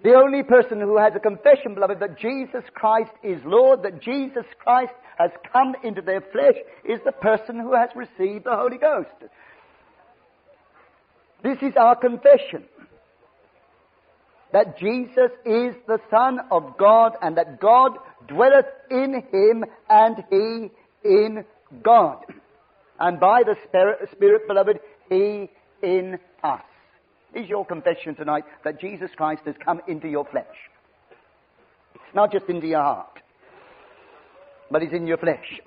The 0.06 0.14
only 0.14 0.44
person 0.44 0.80
who 0.80 0.98
has 0.98 1.14
a 1.16 1.20
confession, 1.20 1.74
beloved, 1.74 2.00
that 2.00 2.20
Jesus 2.20 2.64
Christ 2.76 3.10
is 3.24 3.42
Lord, 3.44 3.82
that 3.82 4.02
Jesus 4.04 4.46
Christ 4.62 4.94
has 5.18 5.32
come 5.52 5.74
into 5.84 6.00
their 6.04 6.22
flesh, 6.22 6.54
is 6.84 7.00
the 7.04 7.12
person 7.12 7.58
who 7.60 7.74
has 7.74 7.90
received 7.96 8.44
the 8.46 8.56
Holy 8.56 8.78
Ghost. 8.78 9.10
This 11.42 11.58
is 11.64 11.74
our 11.76 11.96
confession 11.96 12.66
that 14.54 14.78
Jesus 14.78 15.32
is 15.44 15.74
the 15.88 16.00
Son 16.12 16.38
of 16.52 16.78
God 16.78 17.14
and 17.24 17.36
that 17.38 17.60
God 17.60 17.94
dwelleth 18.28 18.68
in 18.92 19.24
him 19.32 19.64
and 19.90 20.24
he 20.30 20.70
in 21.04 21.44
God. 21.82 22.18
And 23.00 23.20
by 23.20 23.42
the 23.44 23.56
Spirit, 23.68 24.08
Spirit 24.12 24.48
beloved, 24.48 24.80
he 25.10 25.50
in 25.82 26.20
us 26.44 26.62
is 27.36 27.48
your 27.50 27.66
confession 27.66 28.16
tonight 28.16 28.46
that 28.64 28.80
Jesus 28.80 29.12
Christ 29.16 29.42
has 29.46 29.56
come 29.64 29.82
into 29.88 30.08
your 30.08 30.26
flesh. 30.26 30.56
It's 31.94 32.16
not 32.16 32.32
just 32.32 32.46
into 32.50 32.68
your 32.68 32.82
heart, 32.82 33.20
but 34.72 34.82
it's 34.82 34.94
in 34.94 35.06
your 35.06 35.18
flesh. 35.18 35.60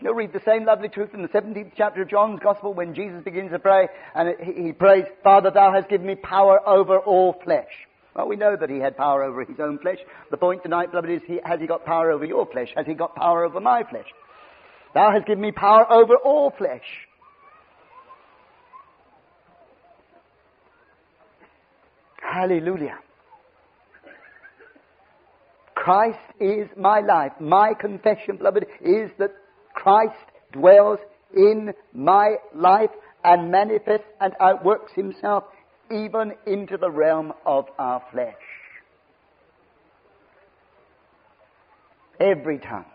You'll 0.00 0.14
read 0.14 0.32
the 0.32 0.42
same 0.44 0.64
lovely 0.64 0.88
truth 0.88 1.14
in 1.14 1.22
the 1.22 1.28
17th 1.28 1.72
chapter 1.76 2.02
of 2.02 2.08
John's 2.10 2.40
Gospel 2.42 2.74
when 2.74 2.94
Jesus 2.94 3.22
begins 3.22 3.52
to 3.52 3.58
pray 3.58 3.88
and 4.14 4.34
he 4.42 4.72
prays, 4.72 5.04
Father, 5.22 5.50
thou 5.50 5.72
hast 5.72 5.88
given 5.88 6.06
me 6.06 6.16
power 6.16 6.66
over 6.68 6.98
all 6.98 7.36
flesh. 7.44 7.70
Well, 8.16 8.28
we 8.28 8.36
know 8.36 8.56
that 8.58 8.70
he 8.70 8.78
had 8.78 8.96
power 8.96 9.22
over 9.22 9.44
his 9.44 9.58
own 9.60 9.78
flesh. 9.78 9.98
The 10.30 10.36
point 10.36 10.62
tonight, 10.62 10.90
beloved, 10.90 11.10
is 11.10 11.22
he, 11.26 11.40
has 11.44 11.60
he 11.60 11.66
got 11.66 11.84
power 11.84 12.10
over 12.10 12.24
your 12.24 12.46
flesh? 12.46 12.68
Has 12.76 12.86
he 12.86 12.94
got 12.94 13.14
power 13.16 13.44
over 13.44 13.60
my 13.60 13.82
flesh? 13.84 14.06
Thou 14.94 15.10
hast 15.12 15.26
given 15.26 15.40
me 15.42 15.52
power 15.52 15.90
over 15.90 16.14
all 16.16 16.50
flesh. 16.56 17.03
Hallelujah. 22.24 22.98
Christ 25.74 26.18
is 26.40 26.68
my 26.76 27.00
life. 27.00 27.32
My 27.38 27.74
confession, 27.78 28.38
beloved, 28.38 28.66
is 28.80 29.10
that 29.18 29.32
Christ 29.74 30.16
dwells 30.52 30.98
in 31.34 31.74
my 31.92 32.36
life 32.54 32.90
and 33.22 33.50
manifests 33.50 34.06
and 34.20 34.32
outworks 34.40 34.92
himself 34.94 35.44
even 35.90 36.32
into 36.46 36.78
the 36.78 36.90
realm 36.90 37.32
of 37.44 37.66
our 37.78 38.02
flesh. 38.10 38.34
Every 42.18 42.58
tongue 42.58 42.86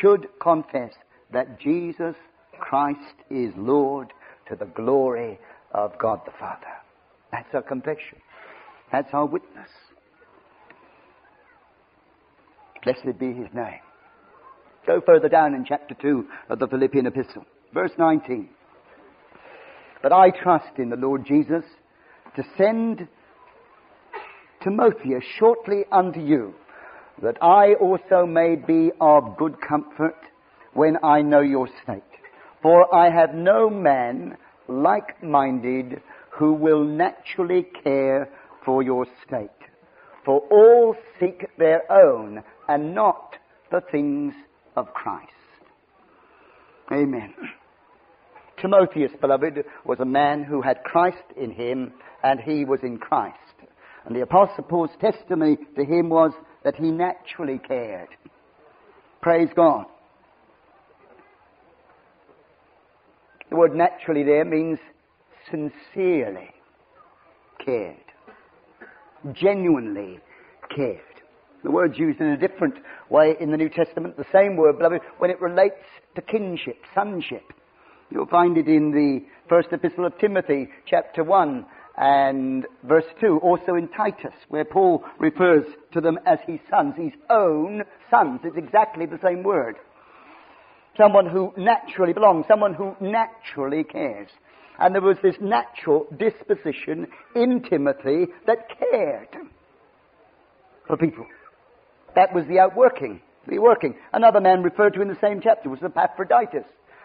should 0.00 0.28
confess 0.40 0.92
that 1.32 1.60
Jesus 1.60 2.14
Christ 2.58 3.14
is 3.28 3.52
Lord 3.56 4.12
to 4.48 4.56
the 4.56 4.64
glory 4.64 5.38
of 5.74 5.98
God 5.98 6.20
the 6.24 6.32
Father. 6.38 6.72
That's 7.36 7.52
our 7.54 7.62
confession. 7.62 8.18
That's 8.90 9.12
our 9.12 9.26
witness. 9.26 9.68
Blessed 12.82 13.18
be 13.18 13.32
his 13.34 13.52
name. 13.52 13.80
Go 14.86 15.02
further 15.04 15.28
down 15.28 15.54
in 15.54 15.64
chapter 15.66 15.94
2 16.00 16.24
of 16.48 16.58
the 16.58 16.66
Philippian 16.68 17.06
epistle, 17.06 17.44
verse 17.74 17.90
19. 17.98 18.48
But 20.02 20.12
I 20.12 20.30
trust 20.30 20.78
in 20.78 20.88
the 20.88 20.96
Lord 20.96 21.26
Jesus 21.26 21.64
to 22.36 22.44
send 22.56 23.06
Timotheus 24.62 25.24
shortly 25.38 25.82
unto 25.92 26.20
you, 26.20 26.54
that 27.22 27.36
I 27.42 27.74
also 27.74 28.24
may 28.24 28.56
be 28.56 28.92
of 29.00 29.36
good 29.36 29.56
comfort 29.60 30.16
when 30.72 30.96
I 31.02 31.20
know 31.20 31.40
your 31.40 31.68
state. 31.82 32.02
For 32.62 32.94
I 32.94 33.10
have 33.10 33.34
no 33.34 33.68
man 33.68 34.36
like 34.68 35.22
minded 35.22 36.00
who 36.36 36.52
will 36.52 36.84
naturally 36.84 37.64
care 37.82 38.28
for 38.64 38.82
your 38.82 39.06
state. 39.26 39.48
For 40.24 40.40
all 40.50 40.94
seek 41.20 41.46
their 41.58 41.90
own 41.90 42.42
and 42.68 42.94
not 42.94 43.34
the 43.70 43.80
things 43.92 44.34
of 44.76 44.92
Christ. 44.92 45.32
Amen. 46.92 47.32
Timotheus, 48.60 49.12
beloved, 49.20 49.64
was 49.84 49.98
a 50.00 50.04
man 50.04 50.42
who 50.44 50.62
had 50.62 50.84
Christ 50.84 51.22
in 51.36 51.52
him 51.52 51.92
and 52.22 52.40
he 52.40 52.64
was 52.64 52.80
in 52.82 52.98
Christ. 52.98 53.34
And 54.04 54.14
the 54.14 54.20
Apostle 54.22 54.64
Paul's 54.64 54.96
testimony 55.00 55.56
to 55.76 55.84
him 55.84 56.08
was 56.08 56.32
that 56.64 56.76
he 56.76 56.90
naturally 56.90 57.58
cared. 57.66 58.08
Praise 59.20 59.48
God. 59.54 59.86
The 63.50 63.56
word 63.56 63.74
naturally 63.74 64.22
there 64.22 64.44
means 64.44 64.78
sincerely 65.50 66.50
cared, 67.64 67.96
genuinely 69.32 70.20
cared. 70.74 71.00
The 71.64 71.70
word's 71.70 71.98
used 71.98 72.20
in 72.20 72.28
a 72.28 72.36
different 72.36 72.74
way 73.10 73.34
in 73.40 73.50
the 73.50 73.56
New 73.56 73.68
Testament, 73.68 74.16
the 74.16 74.24
same 74.32 74.56
word, 74.56 74.78
beloved, 74.78 75.00
when 75.18 75.30
it 75.30 75.40
relates 75.40 75.82
to 76.14 76.22
kinship, 76.22 76.78
sonship. 76.94 77.42
You'll 78.10 78.26
find 78.26 78.56
it 78.56 78.68
in 78.68 78.92
the 78.92 79.24
first 79.48 79.68
epistle 79.72 80.06
of 80.06 80.16
Timothy, 80.18 80.68
chapter 80.86 81.24
1 81.24 81.66
and 81.98 82.66
verse 82.84 83.04
2, 83.20 83.40
also 83.42 83.74
in 83.74 83.88
Titus, 83.88 84.34
where 84.48 84.64
Paul 84.64 85.02
refers 85.18 85.64
to 85.92 86.00
them 86.00 86.18
as 86.24 86.38
his 86.46 86.60
sons, 86.70 86.94
his 86.96 87.12
own 87.30 87.82
sons. 88.10 88.40
It's 88.44 88.56
exactly 88.56 89.06
the 89.06 89.18
same 89.24 89.42
word. 89.42 89.76
Someone 90.96 91.26
who 91.26 91.52
naturally 91.56 92.12
belongs, 92.12 92.46
someone 92.48 92.74
who 92.74 92.94
naturally 93.00 93.82
cares. 93.82 94.28
And 94.78 94.94
there 94.94 95.02
was 95.02 95.16
this 95.22 95.36
natural 95.40 96.06
disposition 96.18 97.06
in 97.34 97.62
Timothy 97.62 98.26
that 98.46 98.68
cared 98.90 99.28
for 100.86 100.96
people. 100.96 101.26
That 102.14 102.34
was 102.34 102.44
the 102.46 102.58
outworking, 102.58 103.20
the 103.48 103.58
working. 103.58 103.94
Another 104.12 104.40
man 104.40 104.62
referred 104.62 104.94
to 104.94 105.02
in 105.02 105.08
the 105.08 105.18
same 105.20 105.40
chapter 105.40 105.68
was 105.68 105.82
Epaphroditus. 105.82 106.64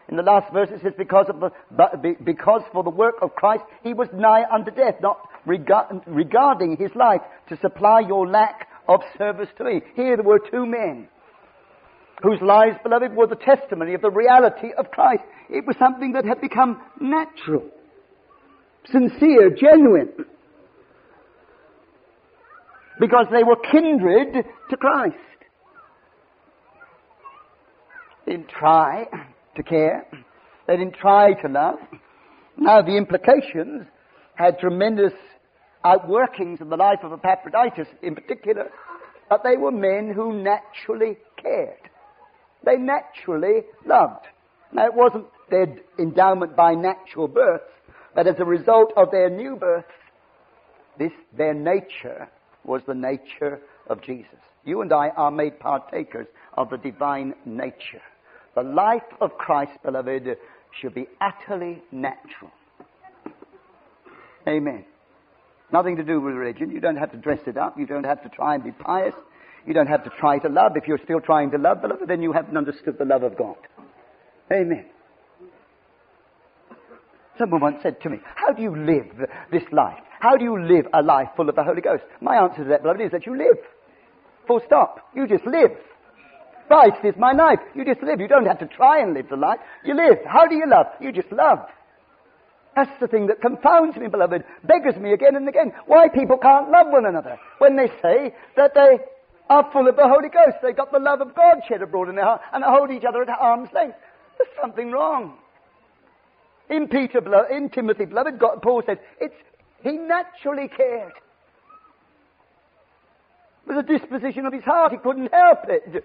In 0.10 0.18
the 0.18 0.24
last 0.24 0.52
verse 0.52 0.70
it 0.72 0.82
says, 0.82 0.94
because, 0.98 1.28
of 1.30 1.40
the, 1.40 2.16
because 2.24 2.64
for 2.74 2.84
the 2.84 2.90
work 2.90 3.16
of 3.22 3.36
Christ 3.36 3.64
he 3.84 3.94
was 3.94 4.10
nigh 4.14 4.44
unto 4.52 4.72
death, 4.72 4.96
not 5.02 5.20
regard, 5.46 6.02
regarding 6.06 6.76
his 6.78 6.92
life 6.96 7.22
to 7.50 7.58
supply 7.58 8.02
your 8.02 8.28
lack 8.28 8.68
of 8.88 9.02
service 9.18 9.48
to 9.58 9.64
me. 9.64 9.82
Here 9.96 10.18
there 10.18 10.26
were 10.26 10.40
two 10.40 10.66
men 10.66 11.08
whose 12.24 12.42
lives, 12.42 12.78
beloved, 12.84 13.16
were 13.16 13.28
the 13.28 13.36
testimony 13.36 13.94
of 13.94 14.02
the 14.02 14.12
reality 14.12 14.68
of 14.78 14.92
Christ. 14.92 15.24
It 15.52 15.68
was 15.68 15.76
something 15.78 16.14
that 16.14 16.24
had 16.24 16.40
become 16.40 16.82
natural, 17.00 17.66
sincere, 18.90 19.50
genuine. 19.50 20.10
Because 23.00 23.26
they 23.32 23.44
were 23.44 23.58
kindred 23.58 24.46
to 24.70 24.78
Christ. 24.78 25.18
They 28.26 28.34
didn't 28.38 28.48
try 28.50 29.08
to 29.56 29.64
care. 29.64 30.08
They 30.68 30.78
didn't 30.78 30.96
try 30.96 31.34
to 31.42 31.50
love. 31.50 31.80
Now 32.58 32.82
the 32.82 32.96
implications 32.96 33.88
had 34.36 34.58
tremendous 34.60 35.14
outworkings 35.84 36.62
in 36.62 36.70
the 36.70 36.78
life 36.78 37.00
of 37.04 37.12
Epaphroditus 37.12 37.88
in 38.02 38.16
particular, 38.16 38.70
but 39.30 39.44
they 39.44 39.58
were 39.58 39.72
men 39.72 40.14
who 40.14 40.32
naturally 40.42 41.18
cared. 41.42 41.76
They 42.64 42.78
naturally 42.78 43.64
loved. 43.86 44.26
Now 44.72 44.86
it 44.86 44.94
wasn't 44.94 45.26
their 45.52 45.68
endowment 46.00 46.56
by 46.56 46.74
natural 46.74 47.28
birth, 47.28 47.62
but 48.16 48.26
as 48.26 48.40
a 48.40 48.46
result 48.46 48.92
of 48.98 49.12
their 49.12 49.30
new 49.30 49.56
birth, 49.56 49.86
this, 50.98 51.12
their 51.38 51.54
nature 51.54 52.28
was 52.64 52.82
the 52.88 52.96
nature 52.96 53.60
of 53.88 54.02
Jesus. 54.02 54.40
You 54.66 54.82
and 54.82 54.92
I 54.92 55.10
are 55.10 55.32
made 55.32 55.60
partakers 55.60 56.28
of 56.58 56.70
the 56.70 56.78
divine 56.78 57.34
nature. 57.46 58.02
The 58.56 58.64
life 58.64 59.02
of 59.22 59.38
Christ, 59.38 59.72
beloved, 59.84 60.38
should 60.80 60.94
be 60.94 61.08
utterly 61.22 61.82
natural. 61.92 62.52
Amen. 64.48 64.86
Nothing 65.72 65.96
to 65.98 66.04
do 66.04 66.20
with 66.20 66.36
religion. 66.36 66.70
You 66.70 66.80
don't 66.80 66.98
have 66.98 67.12
to 67.14 67.18
dress 67.18 67.40
it 67.48 67.58
up. 67.58 67.78
You 67.78 67.86
don't 67.86 68.04
have 68.06 68.22
to 68.24 68.30
try 68.30 68.56
and 68.56 68.64
be 68.64 68.72
pious. 68.72 69.14
You 69.66 69.74
don't 69.74 69.88
have 69.88 70.04
to 70.04 70.10
try 70.20 70.38
to 70.40 70.50
love. 70.50 70.74
If 70.76 70.88
you're 70.88 70.98
still 71.04 71.22
trying 71.22 71.52
to 71.52 71.58
love, 71.58 71.82
beloved, 71.82 72.08
then 72.08 72.22
you 72.22 72.32
haven't 72.34 72.58
understood 72.58 72.98
the 72.98 73.06
love 73.06 73.24
of 73.24 73.38
God. 73.38 73.56
Amen. 74.52 74.86
Someone 77.42 77.62
once 77.62 77.78
said 77.82 78.00
to 78.02 78.10
me, 78.10 78.18
How 78.36 78.52
do 78.54 78.62
you 78.62 78.76
live 78.76 79.28
this 79.52 79.64
life? 79.72 79.98
How 80.20 80.38
do 80.38 80.44
you 80.46 80.62
live 80.62 80.86
a 80.94 81.02
life 81.02 81.28
full 81.36 81.50
of 81.50 81.56
the 81.56 81.64
Holy 81.64 81.82
Ghost? 81.82 82.04
My 82.22 82.36
answer 82.38 82.58
to 82.64 82.70
that, 82.70 82.84
beloved, 82.84 83.02
is 83.02 83.10
that 83.12 83.26
you 83.26 83.36
live. 83.36 83.58
Full 84.46 84.62
stop. 84.68 85.10
You 85.16 85.26
just 85.28 85.44
live. 85.48 85.72
Christ 86.68 86.98
is 87.04 87.16
my 87.18 87.32
life. 87.32 87.58
You 87.74 87.84
just 87.84 88.04
live. 88.04 88.20
You 88.20 88.28
don't 88.28 88.46
have 88.46 88.60
to 88.60 88.68
try 88.68 89.02
and 89.02 89.16
live 89.16 89.28
the 89.30 89.38
life. 89.38 89.58
You 89.84 89.96
live. 89.96 90.20
How 90.24 90.46
do 90.46 90.54
you 90.56 90.68
love? 90.70 90.86
You 91.00 91.12
just 91.12 91.32
love. 91.32 91.58
That's 92.76 92.92
the 93.02 93.08
thing 93.08 93.26
that 93.28 93.42
confounds 93.42 93.98
me, 93.98 94.08
beloved, 94.08 94.44
beggars 94.64 94.96
me 95.02 95.12
again 95.12 95.36
and 95.36 95.50
again 95.50 95.74
why 95.88 96.08
people 96.10 96.38
can't 96.38 96.70
love 96.70 96.88
one 96.90 97.06
another 97.08 97.38
when 97.58 97.76
they 97.76 97.88
say 98.04 98.34
that 98.56 98.74
they 98.76 99.00
are 99.50 99.68
full 99.74 99.88
of 99.90 99.96
the 99.96 100.08
Holy 100.08 100.30
Ghost. 100.30 100.58
They've 100.62 100.78
got 100.78 100.92
the 100.92 101.00
love 101.00 101.20
of 101.22 101.34
God 101.36 101.58
shed 101.68 101.82
abroad 101.82 102.08
in 102.08 102.16
their 102.16 102.24
heart 102.24 102.42
and 102.54 102.64
hold 102.66 102.92
each 102.92 103.04
other 103.04 103.24
at 103.24 103.30
arm's 103.42 103.70
length. 103.74 103.98
There's 104.38 104.50
something 104.62 104.92
wrong. 104.92 105.38
In 106.70 106.88
Peter, 106.88 107.22
in 107.52 107.70
Timothy, 107.70 108.06
beloved 108.06 108.40
God, 108.40 108.62
Paul 108.62 108.84
says, 108.86 108.98
it's, 109.20 109.34
he 109.84 109.94
naturally 109.98 110.68
cared. 110.70 111.14
It 113.68 113.74
was 113.74 113.78
a 113.86 114.00
disposition 114.00 114.46
of 114.46 114.54
his 114.54 114.64
heart. 114.64 114.92
He 114.92 114.98
couldn't 114.98 115.32
help 115.34 115.70
it. 115.70 116.04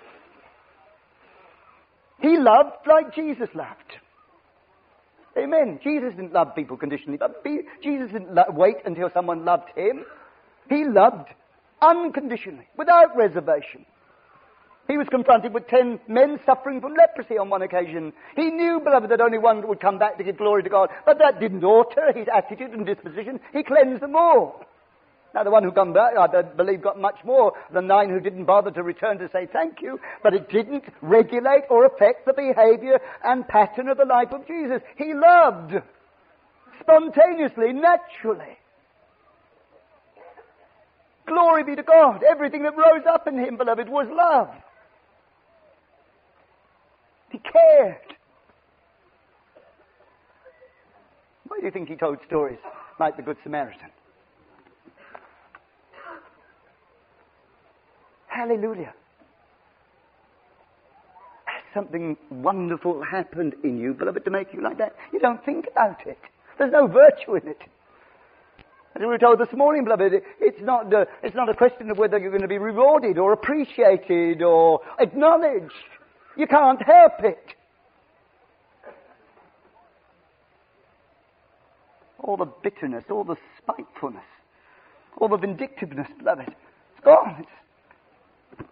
He 2.20 2.36
loved 2.38 2.86
like 2.86 3.14
Jesus 3.14 3.48
loved. 3.54 3.92
Amen. 5.38 5.78
Jesus 5.82 6.10
didn't 6.16 6.32
love 6.32 6.54
people 6.54 6.76
conditionally. 6.76 7.18
But 7.18 7.44
Jesus 7.82 8.10
didn't 8.10 8.34
lo- 8.34 8.44
wait 8.50 8.76
until 8.86 9.10
someone 9.12 9.44
loved 9.44 9.68
him. 9.76 10.04
He 10.68 10.84
loved 10.84 11.28
unconditionally, 11.82 12.66
without 12.78 13.14
reservation. 13.16 13.84
He 14.88 14.96
was 14.98 15.08
confronted 15.08 15.52
with 15.52 15.66
ten 15.66 15.98
men 16.06 16.38
suffering 16.46 16.80
from 16.80 16.94
leprosy 16.94 17.38
on 17.38 17.50
one 17.50 17.62
occasion. 17.62 18.12
He 18.36 18.50
knew, 18.50 18.80
beloved, 18.80 19.10
that 19.10 19.20
only 19.20 19.38
one 19.38 19.66
would 19.66 19.80
come 19.80 19.98
back 19.98 20.16
to 20.18 20.24
give 20.24 20.38
glory 20.38 20.62
to 20.62 20.68
God, 20.68 20.90
but 21.04 21.18
that 21.18 21.40
didn't 21.40 21.64
alter 21.64 22.12
his 22.14 22.28
attitude 22.32 22.70
and 22.70 22.86
disposition. 22.86 23.40
He 23.52 23.64
cleansed 23.64 24.00
them 24.00 24.14
all. 24.14 24.64
Now, 25.34 25.42
the 25.42 25.50
one 25.50 25.64
who 25.64 25.72
come 25.72 25.92
back, 25.92 26.16
I 26.16 26.42
believe, 26.42 26.80
got 26.82 27.00
much 27.00 27.18
more 27.24 27.52
than 27.72 27.88
nine 27.88 28.08
who 28.08 28.20
didn't 28.20 28.44
bother 28.46 28.70
to 28.70 28.82
return 28.82 29.18
to 29.18 29.28
say 29.30 29.46
thank 29.52 29.82
you, 29.82 30.00
but 30.22 30.34
it 30.34 30.48
didn't 30.48 30.84
regulate 31.02 31.64
or 31.68 31.84
affect 31.84 32.24
the 32.24 32.32
behavior 32.32 32.98
and 33.24 33.46
pattern 33.46 33.88
of 33.88 33.98
the 33.98 34.06
life 34.06 34.32
of 34.32 34.46
Jesus. 34.46 34.80
He 34.96 35.12
loved 35.12 35.74
spontaneously, 36.80 37.72
naturally. 37.72 38.56
Glory 41.26 41.64
be 41.64 41.74
to 41.74 41.82
God. 41.82 42.22
Everything 42.22 42.62
that 42.62 42.76
rose 42.76 43.04
up 43.06 43.26
in 43.26 43.36
him, 43.36 43.56
beloved, 43.56 43.88
was 43.88 44.06
love. 44.08 44.48
He 47.42 47.50
cared. 47.52 47.96
Why 51.48 51.58
do 51.60 51.66
you 51.66 51.70
think 51.70 51.90
he 51.90 51.96
told 51.96 52.18
stories 52.26 52.58
like 52.98 53.16
the 53.18 53.22
Good 53.22 53.36
Samaritan? 53.42 53.90
Hallelujah. 58.26 58.94
something 61.74 62.16
wonderful 62.30 63.02
happened 63.02 63.54
in 63.62 63.76
you, 63.78 63.92
beloved, 63.92 64.24
to 64.24 64.30
make 64.30 64.54
you 64.54 64.62
like 64.62 64.78
that? 64.78 64.96
You 65.12 65.18
don't 65.18 65.44
think 65.44 65.66
about 65.70 66.06
it. 66.06 66.16
There's 66.58 66.72
no 66.72 66.86
virtue 66.86 67.34
in 67.34 67.46
it. 67.48 67.60
As 68.94 69.00
we 69.00 69.04
were 69.04 69.18
told 69.18 69.38
this 69.38 69.52
morning, 69.54 69.84
beloved, 69.84 70.22
it's 70.40 70.60
not, 70.62 70.90
it's 71.22 71.36
not 71.36 71.50
a 71.50 71.54
question 71.54 71.90
of 71.90 71.98
whether 71.98 72.16
you're 72.18 72.30
going 72.30 72.40
to 72.40 72.48
be 72.48 72.56
rewarded 72.56 73.18
or 73.18 73.34
appreciated 73.34 74.40
or 74.40 74.80
acknowledged. 74.98 75.74
You 76.36 76.46
can't 76.46 76.80
help 76.82 77.20
it. 77.24 77.46
All 82.18 82.36
the 82.36 82.44
bitterness, 82.44 83.04
all 83.10 83.24
the 83.24 83.36
spitefulness, 83.58 84.24
all 85.18 85.28
the 85.28 85.38
vindictiveness, 85.38 86.08
beloved, 86.18 86.48
it's 86.48 87.04
gone. 87.04 87.36
It's... 87.40 88.64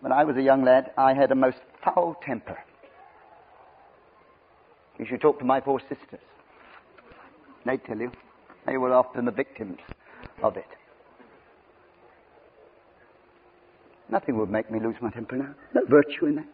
When 0.00 0.12
I 0.12 0.24
was 0.24 0.36
a 0.36 0.42
young 0.42 0.64
lad, 0.64 0.92
I 0.96 1.12
had 1.14 1.30
a 1.30 1.34
most 1.34 1.58
foul 1.84 2.16
temper. 2.24 2.58
You 4.98 5.06
should 5.08 5.20
talk 5.20 5.38
to 5.40 5.44
my 5.44 5.60
poor 5.60 5.80
sisters. 5.80 6.20
They 7.64 7.76
tell 7.76 7.98
you. 7.98 8.10
They 8.66 8.76
were 8.76 8.92
often 8.94 9.24
the 9.24 9.30
victims 9.32 9.78
of 10.42 10.56
it. 10.56 10.66
Nothing 14.12 14.36
would 14.40 14.50
make 14.50 14.70
me 14.70 14.78
lose 14.78 14.96
my 15.00 15.10
temper 15.10 15.36
now. 15.38 15.54
No 15.72 15.80
virtue 15.88 16.26
in 16.26 16.34
that. 16.36 16.44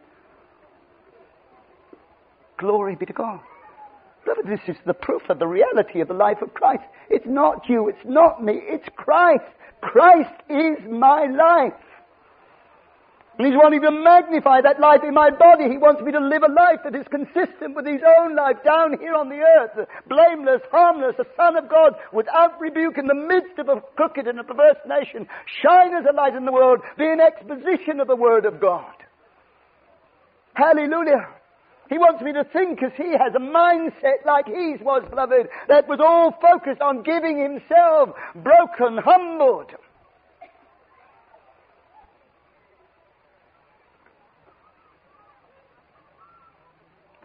Glory 2.57 2.95
be 2.95 3.05
to 3.07 3.13
God. 3.13 3.41
this 4.47 4.61
is 4.69 4.77
the 4.87 4.95
proof 4.95 5.23
of 5.29 5.41
the 5.41 5.47
reality 5.49 6.01
of 6.01 6.07
the 6.07 6.15
life 6.15 6.41
of 6.41 6.55
Christ. 6.55 6.85
It's 7.11 7.27
not 7.27 7.69
you, 7.69 7.89
it's 7.89 8.05
not 8.05 8.45
me, 8.45 8.55
it's 8.63 8.89
Christ. 8.95 9.45
Christ 9.81 10.31
is 10.49 10.77
my 10.89 11.27
life. 11.27 11.73
And 13.39 13.47
he's 13.47 13.55
wanting 13.57 13.81
to 13.83 13.93
magnify 13.95 14.63
that 14.67 14.81
life 14.83 15.07
in 15.07 15.15
my 15.15 15.31
body. 15.31 15.71
He 15.71 15.79
wants 15.79 16.03
me 16.03 16.11
to 16.11 16.19
live 16.19 16.43
a 16.43 16.51
life 16.51 16.83
that 16.83 16.99
is 16.99 17.07
consistent 17.07 17.71
with 17.77 17.87
his 17.87 18.03
own 18.03 18.35
life 18.35 18.59
down 18.67 18.99
here 18.99 19.15
on 19.15 19.29
the 19.31 19.39
earth, 19.39 19.87
blameless, 20.09 20.61
harmless, 20.73 21.15
a 21.21 21.27
son 21.39 21.55
of 21.57 21.71
God, 21.71 21.95
without 22.13 22.61
rebuke 22.61 22.99
in 22.99 23.07
the 23.07 23.15
midst 23.15 23.57
of 23.61 23.69
a 23.69 23.81
crooked 23.95 24.27
and 24.27 24.41
a 24.41 24.45
perverse 24.45 24.83
nation, 24.89 25.29
shine 25.63 25.95
as 25.95 26.05
a 26.11 26.13
light 26.13 26.35
in 26.35 26.47
the 26.47 26.51
world, 26.53 26.81
be 26.99 27.07
an 27.07 27.21
exposition 27.21 28.01
of 28.01 28.09
the 28.09 28.17
word 28.19 28.45
of 28.45 28.61
God. 28.61 28.91
Hallelujah. 30.55 31.29
He 31.91 31.97
wants 31.97 32.21
me 32.21 32.33
to 32.33 32.43
think 32.43 32.83
as 32.83 32.91
he 32.97 33.13
has 33.15 33.37
a 33.39 33.41
mindset 33.41 34.27
like 34.27 34.47
his 34.49 34.81
was, 34.83 35.07
beloved, 35.09 35.47
that 35.69 35.87
was 35.87 36.01
all 36.03 36.35
focused 36.43 36.83
on 36.83 37.05
giving 37.05 37.39
himself, 37.39 38.17
broken, 38.35 38.99
humbled. 38.99 39.71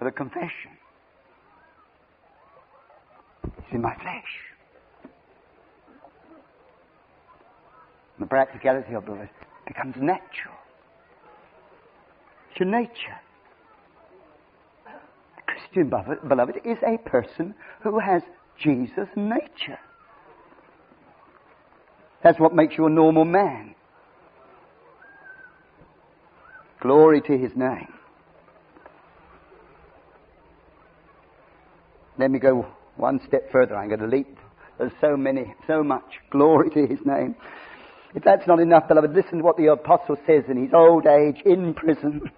for 0.03 0.09
the 0.09 0.11
confession. 0.11 0.71
It's 3.57 3.67
in 3.71 3.81
my 3.81 3.95
flesh. 3.95 4.39
the 8.19 8.27
practicality 8.27 8.93
of 8.93 9.03
it 9.09 9.27
becomes 9.67 9.95
natural. 9.99 10.55
It's 12.51 12.59
your 12.59 12.69
nature. 12.69 13.19
The 14.85 15.43
Christian 15.51 15.89
beloved 16.29 16.55
is 16.63 16.77
a 16.83 16.97
person 17.09 17.53
who 17.81 17.99
has 17.99 18.21
Jesus' 18.57 19.09
nature. 19.17 19.79
That's 22.23 22.39
what 22.39 22.55
makes 22.55 22.75
you 22.77 22.85
a 22.85 22.89
normal 22.89 23.25
man. 23.25 23.75
Glory 26.79 27.19
to 27.21 27.37
his 27.37 27.51
name. 27.57 27.89
Let 32.24 32.32
me 32.32 32.39
go 32.39 32.65
one 32.95 33.19
step 33.28 33.51
further. 33.51 33.76
I'm 33.76 33.89
going 33.89 33.99
to 33.99 34.07
leap. 34.07 34.38
There's 34.78 34.93
so 35.01 35.17
many, 35.17 35.53
so 35.67 35.84
much 35.84 36.05
glory 36.32 36.69
to 36.69 36.88
his 36.88 37.05
name. 37.05 37.36
If 38.15 38.24
that's 38.24 38.47
not 38.47 38.61
enough, 38.61 38.88
beloved, 38.88 39.11
listen 39.13 39.39
to 39.39 39.43
what 39.43 39.57
the 39.57 39.65
apostle 39.67 40.15
says 40.26 40.45
in 40.47 40.55
his 40.55 40.74
old 40.74 41.05
age 41.05 41.41
in 41.45 41.74
prison 41.74 42.32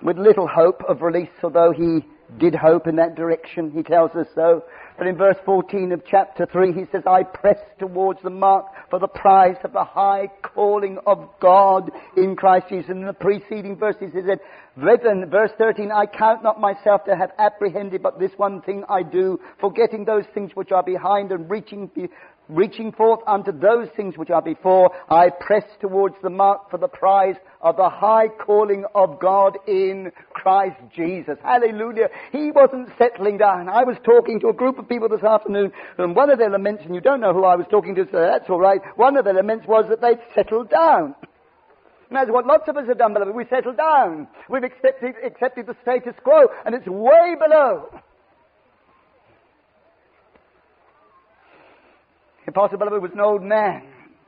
with 0.00 0.16
little 0.16 0.46
hope 0.46 0.80
of 0.88 1.02
release, 1.02 1.34
although 1.42 1.72
he 1.76 2.02
did 2.38 2.54
hope 2.54 2.86
in 2.86 2.96
that 2.96 3.14
direction. 3.16 3.70
He 3.70 3.82
tells 3.82 4.10
us 4.12 4.26
so. 4.34 4.64
But 4.98 5.06
in 5.06 5.16
verse 5.16 5.36
14 5.44 5.92
of 5.92 6.02
chapter 6.10 6.46
3, 6.50 6.72
he 6.72 6.84
says, 6.90 7.02
I 7.06 7.22
press 7.22 7.58
towards 7.78 8.18
the 8.22 8.30
mark 8.30 8.64
for 8.88 8.98
the 8.98 9.08
prize 9.08 9.56
of 9.62 9.72
the 9.74 9.84
high 9.84 10.28
calling 10.42 10.98
of 11.06 11.28
God 11.40 11.90
in 12.16 12.34
Christ 12.34 12.66
Jesus. 12.70 12.86
And 12.88 13.00
in 13.00 13.06
the 13.06 13.12
preceding 13.12 13.76
verses, 13.76 14.10
he 14.14 14.20
said, 14.26 14.40
Brethren, 14.76 15.28
verse 15.30 15.50
13, 15.58 15.90
I 15.92 16.06
count 16.06 16.42
not 16.42 16.60
myself 16.60 17.04
to 17.04 17.16
have 17.16 17.30
apprehended, 17.38 18.02
but 18.02 18.18
this 18.18 18.32
one 18.38 18.62
thing 18.62 18.84
I 18.88 19.02
do, 19.02 19.38
forgetting 19.60 20.04
those 20.06 20.24
things 20.34 20.50
which 20.54 20.72
are 20.72 20.82
behind 20.82 21.30
and 21.30 21.48
reaching 21.50 21.90
reaching 22.48 22.92
forth 22.92 23.20
unto 23.26 23.52
those 23.52 23.88
things 23.96 24.16
which 24.16 24.30
are 24.30 24.42
before, 24.42 24.90
I 25.10 25.30
press 25.30 25.64
towards 25.80 26.14
the 26.22 26.30
mark 26.30 26.70
for 26.70 26.78
the 26.78 26.88
prize 26.88 27.34
of 27.60 27.76
the 27.76 27.88
high 27.88 28.28
calling 28.28 28.84
of 28.94 29.18
God 29.20 29.58
in 29.66 30.12
Christ 30.32 30.76
Jesus. 30.94 31.38
Hallelujah. 31.42 32.08
He 32.32 32.50
wasn't 32.52 32.88
settling 32.98 33.38
down. 33.38 33.68
I 33.68 33.84
was 33.84 33.96
talking 34.04 34.40
to 34.40 34.48
a 34.48 34.52
group 34.52 34.78
of 34.78 34.88
people 34.88 35.08
this 35.08 35.24
afternoon, 35.24 35.72
and 35.98 36.14
one 36.14 36.30
of 36.30 36.38
their 36.38 36.50
laments, 36.50 36.82
and 36.84 36.94
you 36.94 37.00
don't 37.00 37.20
know 37.20 37.32
who 37.32 37.44
I 37.44 37.56
was 37.56 37.66
talking 37.70 37.94
to, 37.96 38.04
so 38.10 38.20
that's 38.20 38.48
all 38.48 38.60
right, 38.60 38.80
one 38.96 39.16
of 39.16 39.24
their 39.24 39.34
laments 39.34 39.66
was 39.66 39.86
that 39.88 40.00
they'd 40.00 40.20
settled 40.34 40.70
down. 40.70 41.14
And 42.08 42.16
that's 42.18 42.30
what 42.30 42.46
lots 42.46 42.68
of 42.68 42.76
us 42.76 42.86
have 42.86 42.98
done, 42.98 43.14
beloved. 43.14 43.34
We 43.34 43.46
settled 43.50 43.76
down. 43.78 44.28
We've 44.48 44.62
accepted, 44.62 45.16
accepted 45.24 45.66
the 45.66 45.74
status 45.82 46.14
quo, 46.22 46.46
and 46.64 46.74
it's 46.74 46.86
way 46.86 47.34
below 47.40 47.88
Apostle 52.48 52.78
beloved, 52.78 53.02
was 53.02 53.10
an 53.12 53.20
old 53.20 53.42
man. 53.42 53.82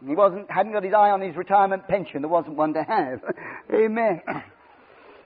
He 0.07 0.15
wasn't, 0.15 0.51
hadn't 0.51 0.73
got 0.73 0.83
his 0.85 0.93
eye 0.93 1.11
on 1.11 1.21
his 1.21 1.37
retirement 1.37 1.87
pension. 1.89 2.23
There 2.23 2.29
wasn't 2.29 2.57
one 2.57 2.73
to 2.75 2.83
have. 2.83 3.21
Amen. 3.75 4.21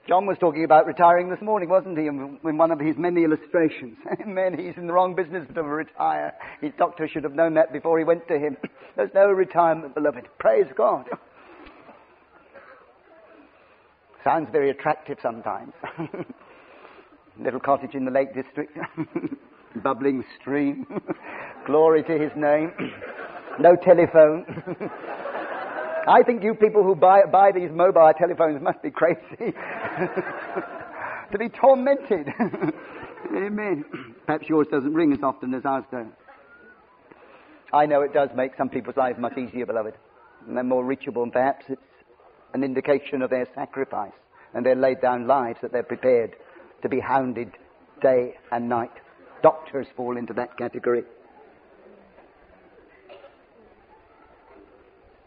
John 0.08 0.26
was 0.26 0.36
talking 0.40 0.64
about 0.64 0.86
retiring 0.86 1.30
this 1.30 1.40
morning, 1.40 1.68
wasn't 1.68 1.96
he, 1.96 2.06
in 2.08 2.38
one 2.42 2.70
of 2.72 2.80
his 2.80 2.96
many 2.98 3.22
illustrations. 3.24 3.96
Amen. 4.20 4.58
He's 4.58 4.76
in 4.76 4.86
the 4.88 4.92
wrong 4.92 5.14
business 5.14 5.46
to 5.54 5.62
retire. 5.62 6.34
His 6.60 6.72
doctor 6.76 7.08
should 7.08 7.22
have 7.24 7.34
known 7.34 7.54
that 7.54 7.72
before 7.72 7.98
he 7.98 8.04
went 8.04 8.26
to 8.28 8.34
him. 8.38 8.56
There's 8.96 9.14
no 9.14 9.26
retirement, 9.28 9.94
beloved. 9.94 10.26
Praise 10.38 10.66
God. 10.76 11.06
Sounds 14.24 14.48
very 14.52 14.70
attractive 14.70 15.18
sometimes. 15.22 15.72
Little 17.38 17.58
cottage 17.60 17.94
in 17.94 18.04
the 18.04 18.10
Lake 18.10 18.34
District 18.34 18.76
bubbling 19.76 20.24
stream. 20.40 20.86
Glory 21.66 22.02
to 22.02 22.18
his 22.18 22.32
name. 22.36 22.72
no 23.58 23.74
telephone. 23.76 24.44
I 26.08 26.22
think 26.24 26.42
you 26.42 26.54
people 26.54 26.82
who 26.82 26.94
buy, 26.96 27.22
buy 27.30 27.52
these 27.54 27.70
mobile 27.70 28.10
telephones 28.18 28.60
must 28.60 28.82
be 28.82 28.90
crazy. 28.90 29.18
to 29.38 29.52
be 31.38 31.48
tormented. 31.48 32.26
Amen. 33.34 33.84
Perhaps 34.26 34.48
yours 34.48 34.66
doesn't 34.70 34.92
ring 34.94 35.12
as 35.12 35.20
often 35.22 35.54
as 35.54 35.64
ours 35.64 35.84
does. 35.92 36.06
I 37.72 37.86
know 37.86 38.02
it 38.02 38.12
does 38.12 38.28
make 38.34 38.56
some 38.58 38.68
people's 38.68 38.96
lives 38.96 39.16
much 39.18 39.38
easier, 39.38 39.64
beloved. 39.64 39.94
And 40.46 40.54
they're 40.56 40.64
more 40.64 40.84
reachable, 40.84 41.22
and 41.22 41.32
perhaps 41.32 41.64
it's 41.68 41.80
an 42.52 42.64
indication 42.64 43.22
of 43.22 43.30
their 43.30 43.46
sacrifice 43.54 44.10
and 44.52 44.66
their 44.66 44.74
laid 44.74 45.00
down 45.00 45.28
lives 45.28 45.60
that 45.62 45.72
they're 45.72 45.82
prepared 45.84 46.34
to 46.82 46.88
be 46.90 46.98
hounded 47.00 47.52
day 48.02 48.34
and 48.50 48.68
night. 48.68 48.90
Doctors 49.42 49.88
fall 49.96 50.16
into 50.16 50.32
that 50.34 50.56
category. 50.56 51.02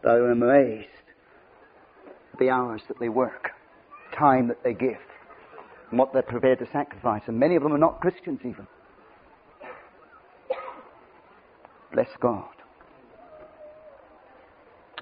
I 0.07 0.13
am 0.16 0.41
amazed 0.43 0.88
at 2.34 2.39
the 2.39 2.49
hours 2.49 2.82
that 2.88 2.97
they 2.99 3.09
work, 3.09 3.49
time 4.18 4.47
that 4.47 4.63
they 4.63 4.74
give, 4.74 4.99
and 5.89 5.99
what 5.99 6.13
they're 6.13 6.22
prepared 6.22 6.59
to 6.59 6.68
sacrifice. 6.72 7.24
And 7.28 7.38
many 7.38 7.55
of 7.57 7.63
them 7.63 7.74
are 7.74 7.78
not 7.80 7.99
Christians 7.99 8.39
even. 8.41 8.66
Bless 11.91 12.09
God. 12.22 12.45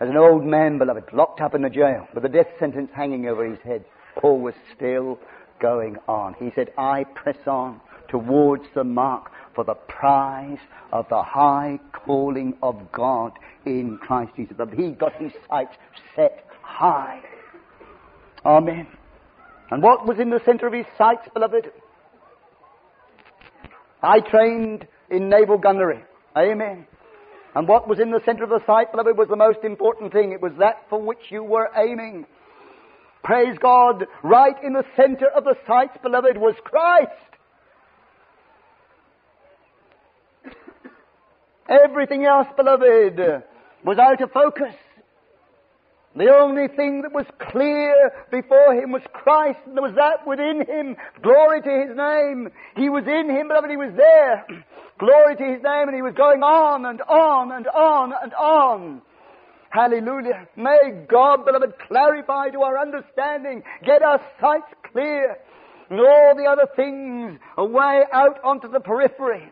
As 0.02 0.10
an 0.10 0.18
old 0.18 0.44
man, 0.44 0.80
beloved, 0.80 1.14
locked 1.14 1.40
up 1.42 1.54
in 1.54 1.62
the 1.62 1.70
jail, 1.70 2.08
with 2.14 2.24
the 2.24 2.30
death 2.30 2.50
sentence 2.60 2.90
hanging 2.96 3.28
over 3.28 3.46
his 3.46 3.60
head, 3.64 3.84
Paul 4.16 4.40
was 4.40 4.56
still 4.76 5.20
going 5.62 5.98
on. 6.08 6.34
He 6.40 6.50
said, 6.56 6.72
I 6.78 7.04
press 7.14 7.38
on 7.48 7.80
towards 8.14 8.64
the 8.76 8.84
mark 8.84 9.32
for 9.56 9.64
the 9.64 9.74
prize 9.74 10.60
of 10.92 11.08
the 11.10 11.24
high 11.24 11.80
calling 12.06 12.56
of 12.62 12.76
God 12.92 13.34
in 13.66 13.98
Christ 14.00 14.32
Jesus. 14.38 14.56
He 14.78 14.92
got 14.92 15.14
his 15.14 15.32
sights 15.50 15.76
set 16.16 16.46
high. 16.62 17.22
Amen. 18.46 18.88
And 19.72 19.82
what 19.82 20.06
was 20.06 20.20
in 20.20 20.30
the 20.30 20.40
center 20.46 20.68
of 20.68 20.74
his 20.74 20.86
sights, 20.96 21.28
beloved? 21.34 21.72
I 24.04 24.20
trained 24.20 24.88
in 25.10 25.30
naval 25.30 25.58
gunnery. 25.58 26.04
Amen. 26.38 26.86
And 27.56 27.68
what 27.68 27.88
was 27.88 28.00
in 28.00 28.12
the 28.12 28.22
center 28.26 28.44
of 28.44 28.50
the 28.52 28.62
sight, 28.68 28.92
beloved, 28.92 29.18
was 29.18 29.28
the 29.30 29.36
most 29.36 29.60
important 29.64 30.14
thing. 30.14 30.34
It 30.34 30.42
was 30.42 30.52
that 30.60 30.84
for 30.88 31.02
which 31.02 31.32
you 31.32 31.44
were 31.44 31.70
aiming. 31.76 32.28
Praise 33.24 33.58
God. 33.60 34.06
Right 34.22 34.56
in 34.64 34.74
the 34.74 34.84
center 34.96 35.28
of 35.36 35.46
the 35.46 35.56
sight, 35.66 36.02
beloved, 36.04 36.38
was 36.38 36.54
Christ. 36.64 37.33
Everything 41.70 42.26
else, 42.26 42.48
beloved, 42.58 43.44
was 43.86 43.98
out 43.98 44.22
of 44.22 44.32
focus. 44.32 44.74
The 46.16 46.30
only 46.32 46.68
thing 46.68 47.02
that 47.02 47.12
was 47.12 47.26
clear 47.40 48.12
before 48.30 48.74
him 48.76 48.92
was 48.92 49.02
Christ, 49.14 49.60
and 49.66 49.76
there 49.76 49.82
was 49.82 49.96
that 49.96 50.28
within 50.28 50.64
him. 50.66 50.96
Glory 51.24 51.62
to 51.62 51.86
his 51.88 51.96
name. 51.98 52.50
He 52.76 52.90
was 52.90 53.06
in 53.08 53.30
him, 53.30 53.48
beloved, 53.48 53.70
he 53.70 53.78
was 53.78 53.94
there. 53.96 54.46
Glory 55.00 55.36
to 55.38 55.44
his 55.44 55.64
name, 55.64 55.88
and 55.90 55.96
he 55.96 56.04
was 56.04 56.14
going 56.14 56.44
on 56.44 56.86
and 56.86 57.02
on 57.02 57.52
and 57.52 57.66
on 57.68 58.14
and 58.22 58.34
on. 58.36 59.02
Hallelujah. 59.72 60.48
May 60.56 61.04
God, 61.10 61.46
beloved, 61.46 61.74
clarify 61.88 62.50
to 62.50 62.62
our 62.62 62.78
understanding, 62.78 63.64
get 63.84 64.04
our 64.04 64.22
sights 64.40 64.72
clear, 64.92 65.38
and 65.90 66.00
all 66.00 66.36
the 66.36 66.44
other 66.48 66.68
things 66.76 67.40
away 67.58 68.04
out 68.14 68.40
onto 68.44 68.70
the 68.70 68.80
periphery 68.82 69.50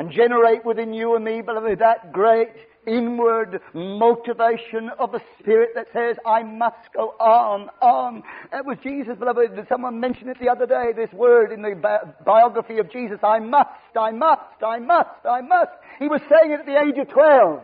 and 0.00 0.10
generate 0.10 0.64
within 0.64 0.94
you 0.94 1.14
and 1.14 1.22
me, 1.26 1.42
beloved, 1.42 1.78
that 1.78 2.10
great 2.10 2.48
inward 2.86 3.60
motivation 3.74 4.88
of 4.98 5.12
the 5.12 5.20
spirit 5.38 5.72
that 5.74 5.86
says, 5.92 6.16
I 6.26 6.42
must 6.42 6.90
go 6.96 7.08
on, 7.20 7.68
on. 7.82 8.22
That 8.50 8.64
was 8.64 8.78
Jesus, 8.82 9.18
beloved. 9.18 9.50
Someone 9.68 10.00
mentioned 10.00 10.30
it 10.30 10.38
the 10.40 10.48
other 10.48 10.64
day, 10.64 10.92
this 10.96 11.12
word 11.12 11.52
in 11.52 11.60
the 11.60 11.74
bi- 11.74 11.98
biography 12.24 12.78
of 12.78 12.90
Jesus, 12.90 13.18
I 13.22 13.40
must, 13.40 13.68
I 13.94 14.10
must, 14.10 14.40
I 14.66 14.78
must, 14.78 15.10
I 15.28 15.42
must. 15.42 15.70
He 15.98 16.08
was 16.08 16.22
saying 16.30 16.50
it 16.50 16.60
at 16.60 16.64
the 16.64 16.80
age 16.80 16.96
of 16.96 17.06
12. 17.10 17.60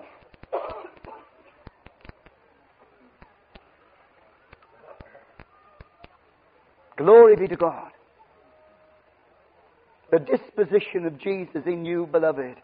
Glory 6.99 7.37
be 7.37 7.47
to 7.49 7.57
God. 7.57 7.93
The 10.18 10.24
disposition 10.38 11.04
of 11.04 11.18
Jesus 11.18 11.66
in 11.66 11.84
you, 11.84 12.06
beloved, 12.06 12.56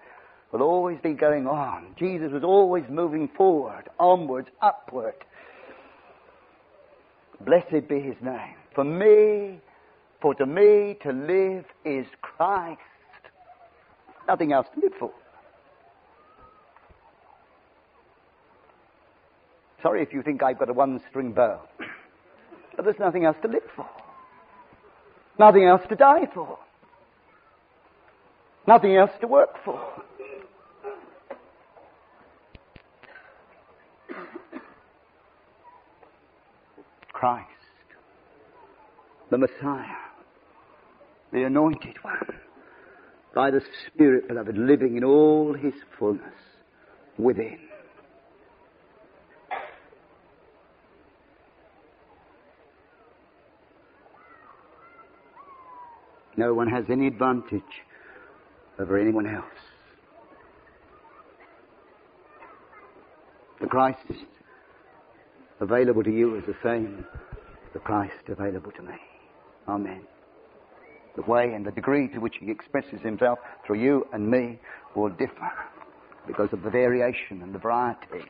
will 0.52 0.62
always 0.62 0.98
be 1.02 1.12
going 1.12 1.46
on. 1.46 1.94
Jesus 1.98 2.32
was 2.32 2.42
always 2.44 2.84
moving 2.88 3.28
forward, 3.28 3.90
onwards, 4.00 4.48
upward. 4.62 5.12
Blessed 7.44 7.86
be 7.90 8.00
his 8.00 8.16
name. 8.22 8.54
For 8.74 8.84
me, 8.84 9.60
for 10.22 10.34
to 10.36 10.46
me 10.46 10.96
to 11.02 11.12
live 11.12 11.66
is 11.84 12.06
Christ. 12.22 12.80
Nothing 14.26 14.54
else 14.54 14.66
to 14.74 14.80
live 14.80 14.94
for. 14.98 15.10
Sorry 19.82 20.00
if 20.00 20.14
you 20.14 20.22
think 20.22 20.42
I've 20.42 20.58
got 20.58 20.70
a 20.70 20.72
one 20.72 21.02
string 21.10 21.32
bow. 21.32 21.60
But 22.76 22.86
there's 22.86 22.98
nothing 22.98 23.26
else 23.26 23.36
to 23.42 23.48
live 23.48 23.68
for. 23.76 23.86
Nothing 25.38 25.64
else 25.64 25.82
to 25.90 25.94
die 25.94 26.26
for. 26.32 26.58
Nothing 28.66 28.96
else 28.96 29.10
to 29.20 29.26
work 29.26 29.56
for. 29.64 29.80
Christ, 37.12 37.46
the 39.30 39.38
Messiah, 39.38 39.86
the 41.32 41.44
Anointed 41.44 41.94
One, 42.02 42.14
by 43.34 43.50
the 43.52 43.60
Spirit, 43.88 44.26
beloved, 44.28 44.56
living 44.58 44.96
in 44.96 45.04
all 45.04 45.54
His 45.54 45.72
fullness 45.98 46.22
within. 47.18 47.58
No 56.36 56.54
one 56.54 56.68
has 56.68 56.84
any 56.90 57.06
advantage 57.06 57.62
over 58.78 58.98
anyone 58.98 59.26
else. 59.26 59.44
The 63.60 63.66
Christ 63.66 63.98
available 65.60 66.02
to 66.02 66.10
you 66.10 66.36
is 66.36 66.42
the 66.46 66.56
same 66.62 67.04
the 67.74 67.78
Christ 67.78 68.24
available 68.28 68.70
to 68.72 68.82
me. 68.82 68.94
Amen. 69.66 70.02
The 71.16 71.22
way 71.22 71.54
and 71.54 71.64
the 71.64 71.70
degree 71.70 72.08
to 72.08 72.18
which 72.18 72.34
he 72.40 72.50
expresses 72.50 73.00
himself 73.00 73.38
through 73.66 73.80
you 73.80 74.06
and 74.12 74.30
me 74.30 74.58
will 74.94 75.08
differ 75.08 75.50
because 76.26 76.50
of 76.52 76.62
the 76.62 76.70
variation 76.70 77.40
and 77.42 77.54
the 77.54 77.58
variety 77.58 78.24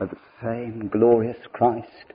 of 0.00 0.10
the 0.10 0.16
same 0.42 0.88
glorious 0.88 1.38
Christ 1.52 2.12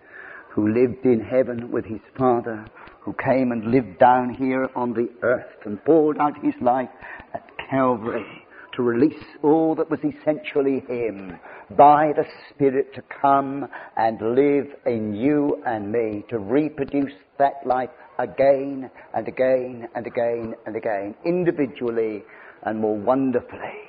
who 0.49 0.67
lived 0.71 1.05
in 1.05 1.19
heaven 1.19 1.69
with 1.71 1.83
his 1.85 2.01
Father 2.17 2.65
who 3.07 3.15
came 3.23 3.53
and 3.53 3.63
lived 3.71 3.97
down 3.99 4.29
here 4.33 4.67
on 4.75 4.91
the 4.91 5.07
earth 5.25 5.63
and 5.65 5.81
poured 5.85 6.17
out 6.17 6.33
his 6.43 6.53
life 6.59 6.89
at 7.33 7.41
Calvary 7.69 8.43
to 8.75 8.83
release 8.83 9.23
all 9.43 9.75
that 9.75 9.89
was 9.89 10.01
essentially 10.01 10.81
him 10.89 11.39
by 11.77 12.11
the 12.17 12.25
Spirit 12.49 12.93
to 12.93 13.01
come 13.21 13.65
and 13.95 14.19
live 14.35 14.67
in 14.85 15.13
you 15.15 15.63
and 15.65 15.89
me, 15.89 16.21
to 16.29 16.37
reproduce 16.37 17.13
that 17.39 17.65
life 17.65 17.89
again 18.19 18.91
and 19.13 19.25
again 19.29 19.87
and 19.95 20.05
again 20.05 20.53
and 20.65 20.75
again, 20.75 21.15
individually 21.25 22.21
and 22.63 22.77
more 22.77 22.97
wonderfully, 22.97 23.79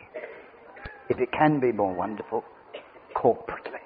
if 1.09 1.19
it 1.19 1.33
can 1.33 1.59
be 1.59 1.73
more 1.73 1.93
wonderful, 1.93 2.45
corporately. 3.17 3.83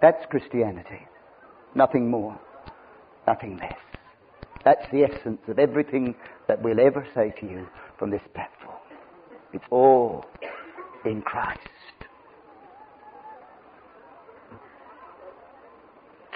That's 0.00 0.24
Christianity. 0.30 1.06
Nothing 1.74 2.10
more, 2.10 2.38
nothing 3.26 3.58
less. 3.58 3.76
That's 4.64 4.84
the 4.92 5.04
essence 5.04 5.40
of 5.48 5.58
everything 5.58 6.14
that 6.48 6.60
we'll 6.62 6.80
ever 6.80 7.06
say 7.14 7.32
to 7.40 7.46
you 7.46 7.66
from 7.98 8.10
this 8.10 8.22
platform. 8.34 8.76
It's 9.52 9.64
all 9.70 10.24
in 11.04 11.22
Christ. 11.22 11.60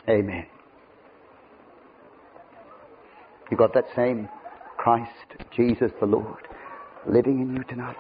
Amen. 0.09 0.47
You've 3.51 3.59
got 3.61 3.73
that 3.75 3.85
same 3.97 4.29
Christ, 4.77 5.11
Jesus 5.57 5.91
the 6.01 6.07
Lord, 6.07 6.47
living 7.07 7.41
in 7.41 7.57
you 7.57 7.65
tonight. 7.65 7.97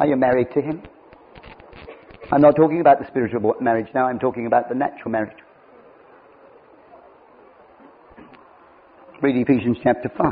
Are 0.00 0.06
you 0.06 0.16
married 0.16 0.48
to 0.54 0.62
him? 0.62 0.80
I'm 2.32 2.40
not 2.40 2.56
talking 2.56 2.80
about 2.80 3.00
the 3.00 3.06
spiritual 3.06 3.52
marriage 3.60 3.88
now, 3.94 4.08
I'm 4.08 4.18
talking 4.18 4.46
about 4.46 4.70
the 4.70 4.74
natural 4.74 5.10
marriage. 5.10 5.36
Read 9.20 9.36
Ephesians 9.36 9.76
chapter 9.82 10.08
5. 10.16 10.26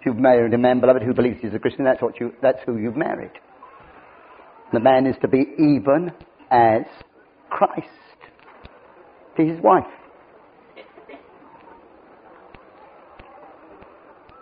If 0.00 0.06
you've 0.06 0.16
married 0.16 0.54
a 0.54 0.56
man, 0.58 0.80
beloved, 0.80 1.02
who 1.02 1.12
believes 1.12 1.42
he's 1.42 1.52
a 1.52 1.58
Christian, 1.58 1.84
that's, 1.84 2.00
what 2.00 2.18
you, 2.18 2.32
that's 2.40 2.58
who 2.64 2.78
you've 2.78 2.96
married. 2.96 3.32
The 4.72 4.80
man 4.80 5.06
is 5.06 5.16
to 5.20 5.28
be 5.28 5.44
even 5.58 6.10
as 6.50 6.84
Christ 7.50 7.90
to 9.36 9.44
his 9.44 9.60
wife. 9.60 9.84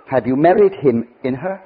Have 0.08 0.24
you 0.28 0.36
married 0.36 0.72
him 0.74 1.08
in 1.24 1.34
her? 1.34 1.64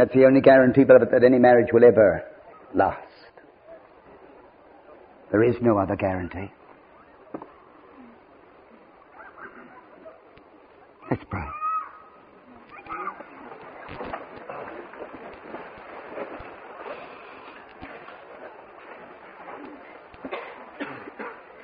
That's 0.00 0.14
the 0.14 0.24
only 0.24 0.40
guarantee, 0.40 0.84
beloved, 0.84 1.10
that 1.10 1.22
any 1.22 1.38
marriage 1.38 1.74
will 1.74 1.84
ever 1.84 2.24
last. 2.74 2.96
There 5.30 5.42
is 5.44 5.56
no 5.60 5.76
other 5.76 5.94
guarantee. 5.94 6.50
Let's 11.10 11.22
pray. 11.28 11.44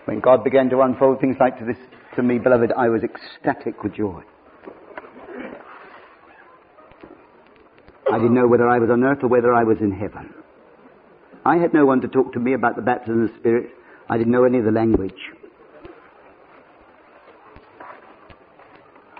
When 0.05 0.21
God 0.21 0.45
began 0.45 0.69
to 0.69 0.83
unfold 0.83 1.23
things 1.23 1.37
like 1.41 1.59
this 1.67 1.79
to 2.17 2.23
me, 2.23 2.39
beloved, 2.39 2.71
I 2.77 2.91
was 2.91 3.03
ecstatic 3.03 3.83
with 3.83 3.95
joy. 3.95 4.23
I 8.17 8.19
didn't 8.19 8.33
know 8.35 8.47
whether 8.49 8.67
I 8.67 8.79
was 8.79 8.89
on 8.89 9.05
earth 9.05 9.19
or 9.23 9.29
whether 9.29 9.53
I 9.53 9.63
was 9.63 9.77
in 9.83 9.91
heaven. 9.93 10.33
I 11.45 11.57
had 11.59 11.75
no 11.75 11.85
one 11.85 12.01
to 12.01 12.09
talk 12.09 12.33
to 12.33 12.41
me 12.41 12.55
about 12.55 12.75
the 12.75 12.81
baptism 12.81 13.25
of 13.25 13.29
the 13.31 13.39
Spirit. 13.39 13.67
I 14.09 14.17
didn't 14.17 14.33
know 14.33 14.45
any 14.45 14.57
of 14.57 14.65
the 14.65 14.71
language. 14.71 15.21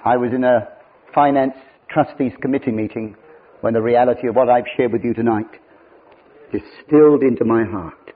I 0.03 0.17
was 0.17 0.33
in 0.33 0.45
a 0.45 0.69
finance 1.15 1.53
trustees 1.91 2.33
committee 2.41 2.71
meeting 2.71 3.17
when 3.61 3.75
the 3.75 3.83
reality 3.83 4.29
of 4.29 4.35
what 4.35 4.49
I've 4.49 4.65
shared 4.79 4.95
with 4.95 5.05
you 5.05 5.13
tonight 5.13 5.61
distilled 6.51 7.23
into 7.23 7.45
my 7.45 7.65
heart 7.65 8.13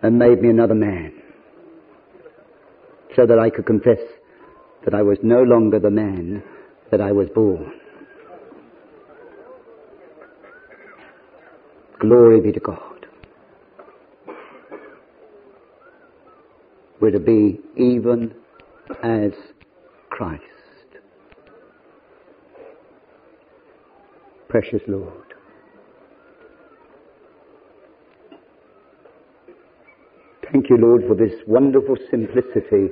and 0.00 0.16
made 0.16 0.40
me 0.42 0.48
another 0.50 0.76
man 0.76 1.12
so 3.16 3.26
that 3.26 3.40
I 3.40 3.50
could 3.50 3.66
confess 3.66 3.98
that 4.84 4.94
I 4.94 5.02
was 5.02 5.18
no 5.24 5.42
longer 5.42 5.80
the 5.80 5.90
man 5.90 6.44
that 6.92 7.00
I 7.00 7.10
was 7.10 7.28
born. 7.34 7.72
Glory 12.00 12.40
be 12.40 12.52
to 12.52 12.60
God. 12.60 12.78
We're 17.00 17.10
to 17.10 17.18
be 17.18 17.58
even 17.76 18.34
as 19.02 19.32
Christ. 20.10 20.42
Precious 24.48 24.80
Lord. 24.86 25.12
Thank 30.52 30.70
you, 30.70 30.76
Lord, 30.76 31.02
for 31.08 31.14
this 31.16 31.34
wonderful 31.48 31.96
simplicity 32.12 32.90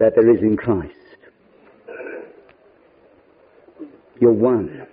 that 0.00 0.14
there 0.16 0.34
is 0.34 0.42
in 0.42 0.56
Christ. 0.56 0.94
You're 4.20 4.32
one. 4.32 4.86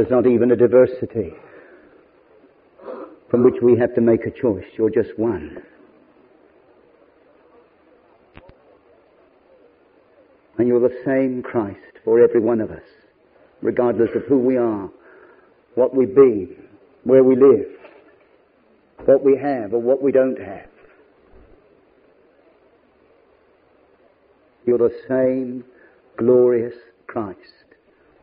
There's 0.00 0.10
not 0.10 0.26
even 0.26 0.50
a 0.50 0.56
diversity 0.56 1.34
from 3.30 3.44
which 3.44 3.56
we 3.62 3.76
have 3.78 3.94
to 3.96 4.00
make 4.00 4.24
a 4.24 4.30
choice. 4.30 4.64
You're 4.78 4.88
just 4.88 5.10
one. 5.18 5.58
And 10.56 10.66
you're 10.66 10.80
the 10.80 10.96
same 11.04 11.42
Christ 11.42 11.98
for 12.02 12.18
every 12.24 12.40
one 12.40 12.62
of 12.62 12.70
us, 12.70 12.80
regardless 13.60 14.08
of 14.14 14.22
who 14.22 14.38
we 14.38 14.56
are, 14.56 14.88
what 15.74 15.94
we 15.94 16.06
be, 16.06 16.48
where 17.04 17.22
we 17.22 17.34
live, 17.36 17.68
what 19.04 19.22
we 19.22 19.36
have 19.36 19.74
or 19.74 19.82
what 19.82 20.00
we 20.00 20.12
don't 20.12 20.40
have. 20.40 20.68
You're 24.64 24.78
the 24.78 24.96
same 25.10 25.62
glorious 26.16 26.74
Christ, 27.06 27.52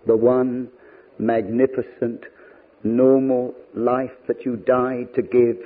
the 0.08 0.18
one 0.18 0.70
magnificent, 1.20 2.24
normal 2.84 3.54
life 3.76 4.12
that 4.28 4.46
you 4.46 4.56
died 4.56 5.14
to 5.16 5.22
give 5.22 5.58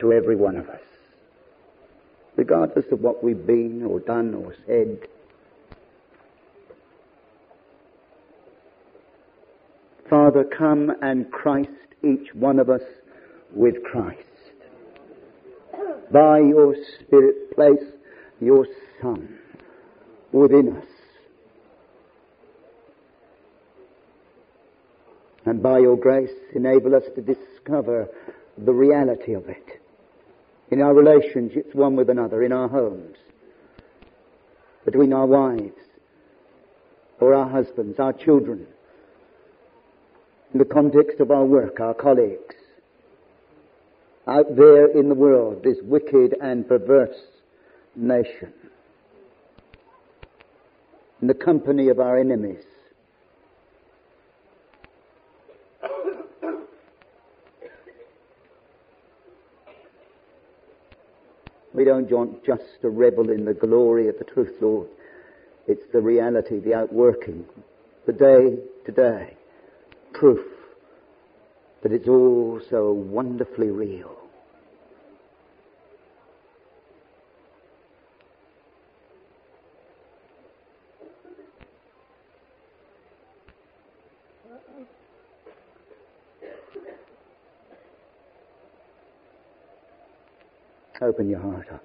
to 0.00 0.12
every 0.12 0.36
one 0.36 0.56
of 0.56 0.68
us. 0.68 0.80
Regardless 2.36 2.84
of 2.92 3.00
what 3.00 3.22
we've 3.22 3.46
been 3.46 3.82
or 3.84 4.00
done 4.00 4.34
or 4.34 4.54
said, 4.66 4.98
Father, 10.08 10.44
come 10.44 10.90
and 11.02 11.30
Christ 11.30 11.68
each 12.02 12.34
one 12.34 12.58
of 12.58 12.68
us 12.68 12.82
with 13.54 13.82
Christ. 13.84 14.18
By 16.10 16.40
your 16.40 16.74
Spirit, 17.00 17.54
place 17.54 17.92
your 18.40 18.66
Son 19.00 19.38
within 20.32 20.76
us. 20.76 20.84
And 25.46 25.62
by 25.62 25.78
your 25.78 25.96
grace, 25.96 26.32
enable 26.54 26.94
us 26.94 27.04
to 27.14 27.22
discover 27.22 28.08
the 28.58 28.72
reality 28.72 29.32
of 29.34 29.48
it 29.48 29.78
in 30.70 30.82
our 30.82 30.94
relationships 30.94 31.74
one 31.74 31.96
with 31.96 32.10
another, 32.10 32.42
in 32.42 32.52
our 32.52 32.68
homes, 32.68 33.16
between 34.84 35.12
our 35.12 35.26
wives 35.26 35.74
or 37.20 37.34
our 37.34 37.48
husbands, 37.48 37.98
our 37.98 38.12
children, 38.12 38.66
in 40.52 40.58
the 40.58 40.64
context 40.64 41.20
of 41.20 41.30
our 41.30 41.44
work, 41.44 41.80
our 41.80 41.94
colleagues. 41.94 42.54
Out 44.26 44.54
there 44.54 44.86
in 44.86 45.08
the 45.08 45.14
world, 45.14 45.62
this 45.64 45.78
wicked 45.82 46.36
and 46.40 46.68
perverse 46.68 47.16
nation, 47.96 48.52
in 51.20 51.28
the 51.28 51.34
company 51.34 51.88
of 51.88 51.98
our 51.98 52.16
enemies, 52.18 52.62
We 61.80 61.84
don't 61.86 62.10
want 62.12 62.44
just 62.44 62.82
to 62.82 62.90
revel 62.90 63.30
in 63.30 63.46
the 63.46 63.54
glory 63.54 64.06
of 64.08 64.18
the 64.18 64.24
truth, 64.24 64.54
Lord. 64.60 64.86
It's 65.66 65.80
the 65.94 66.02
reality, 66.02 66.58
the 66.60 66.74
outworking, 66.74 67.46
the 68.04 68.12
day 68.12 68.58
to 68.84 68.92
day 68.92 69.34
proof 70.12 70.44
that 71.82 71.90
it's 71.90 72.06
all 72.06 72.60
so 72.68 72.92
wonderfully 72.92 73.70
real. 73.70 74.14
Open 91.02 91.30
your 91.30 91.40
heart 91.40 91.66
up. 91.72 91.82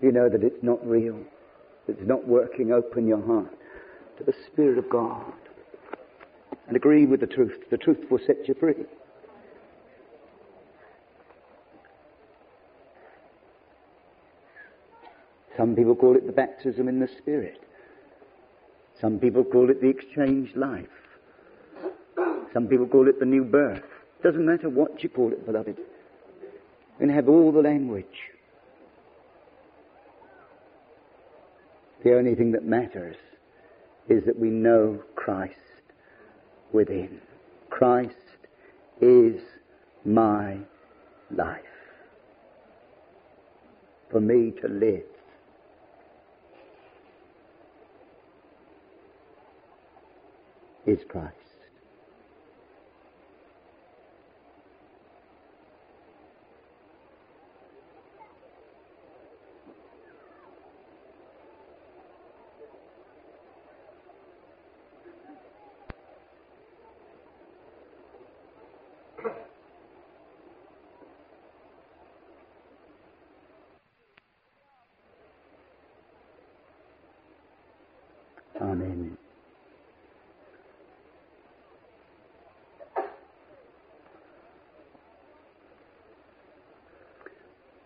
You 0.00 0.10
know 0.10 0.28
that 0.28 0.42
it's 0.42 0.62
not 0.62 0.84
real. 0.86 1.18
It's 1.86 2.00
not 2.02 2.26
working. 2.26 2.72
Open 2.72 3.06
your 3.06 3.20
heart 3.24 3.54
to 4.18 4.24
the 4.24 4.32
Spirit 4.50 4.78
of 4.78 4.88
God 4.88 5.32
and 6.66 6.76
agree 6.76 7.04
with 7.04 7.20
the 7.20 7.26
truth. 7.26 7.56
The 7.70 7.76
truth 7.76 7.98
will 8.10 8.20
set 8.26 8.48
you 8.48 8.54
free. 8.54 8.86
Some 15.58 15.76
people 15.76 15.94
call 15.94 16.16
it 16.16 16.26
the 16.26 16.32
baptism 16.32 16.88
in 16.88 17.00
the 17.00 17.08
Spirit. 17.18 17.62
Some 19.00 19.18
people 19.18 19.44
call 19.44 19.68
it 19.68 19.80
the 19.82 19.88
exchanged 19.88 20.56
life. 20.56 20.86
Some 22.54 22.66
people 22.66 22.86
call 22.86 23.08
it 23.08 23.20
the 23.20 23.26
new 23.26 23.44
birth. 23.44 23.82
Doesn't 24.22 24.44
matter 24.46 24.70
what 24.70 25.02
you 25.02 25.10
call 25.10 25.30
it, 25.32 25.44
beloved 25.44 25.76
and 27.00 27.10
have 27.10 27.28
all 27.28 27.52
the 27.52 27.60
language. 27.60 28.04
The 32.04 32.16
only 32.16 32.34
thing 32.34 32.52
that 32.52 32.64
matters 32.64 33.16
is 34.08 34.24
that 34.26 34.38
we 34.38 34.50
know 34.50 35.00
Christ 35.16 35.54
within. 36.72 37.20
Christ 37.70 38.14
is 39.00 39.40
my 40.04 40.58
life. 41.34 41.60
For 44.10 44.20
me 44.20 44.52
to 44.60 44.68
live. 44.68 45.02
Is 50.86 50.98
Christ. 51.08 51.34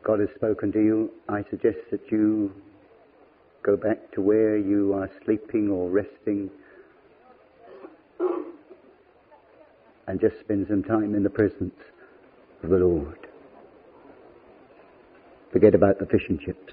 God 0.08 0.20
has 0.20 0.30
spoken 0.36 0.72
to 0.72 0.78
you, 0.82 1.10
I 1.28 1.42
suggest 1.50 1.76
that 1.90 2.00
you 2.10 2.50
go 3.62 3.76
back 3.76 4.10
to 4.14 4.22
where 4.22 4.56
you 4.56 4.94
are 4.94 5.10
sleeping 5.26 5.68
or 5.68 5.90
resting 5.90 6.48
and 10.06 10.18
just 10.18 10.40
spend 10.40 10.66
some 10.70 10.82
time 10.82 11.14
in 11.14 11.22
the 11.22 11.28
presence 11.28 11.74
of 12.62 12.70
the 12.70 12.76
Lord. 12.78 13.18
Forget 15.52 15.74
about 15.74 15.98
the 15.98 16.06
fish 16.06 16.22
and 16.30 16.40
chips. 16.40 16.72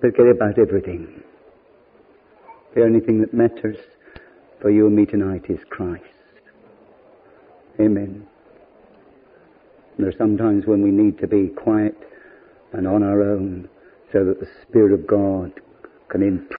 Forget 0.00 0.26
about 0.26 0.58
everything. 0.58 1.22
The 2.74 2.82
only 2.82 2.98
thing 2.98 3.20
that 3.20 3.32
matters 3.32 3.76
for 4.60 4.70
you 4.70 4.88
and 4.88 4.96
me 4.96 5.06
tonight 5.06 5.44
is 5.48 5.60
Christ. 5.70 6.02
Amen. 7.80 8.26
There 9.98 10.08
are 10.08 10.14
sometimes 10.16 10.64
when 10.64 10.80
we 10.82 10.92
need 10.92 11.18
to 11.18 11.26
be 11.26 11.48
quiet 11.48 11.96
and 12.72 12.86
on 12.86 13.02
our 13.02 13.20
own 13.20 13.68
so 14.12 14.24
that 14.24 14.38
the 14.38 14.46
Spirit 14.62 14.92
of 14.92 15.08
God 15.08 15.52
can 16.08 16.22
improve. 16.22 16.52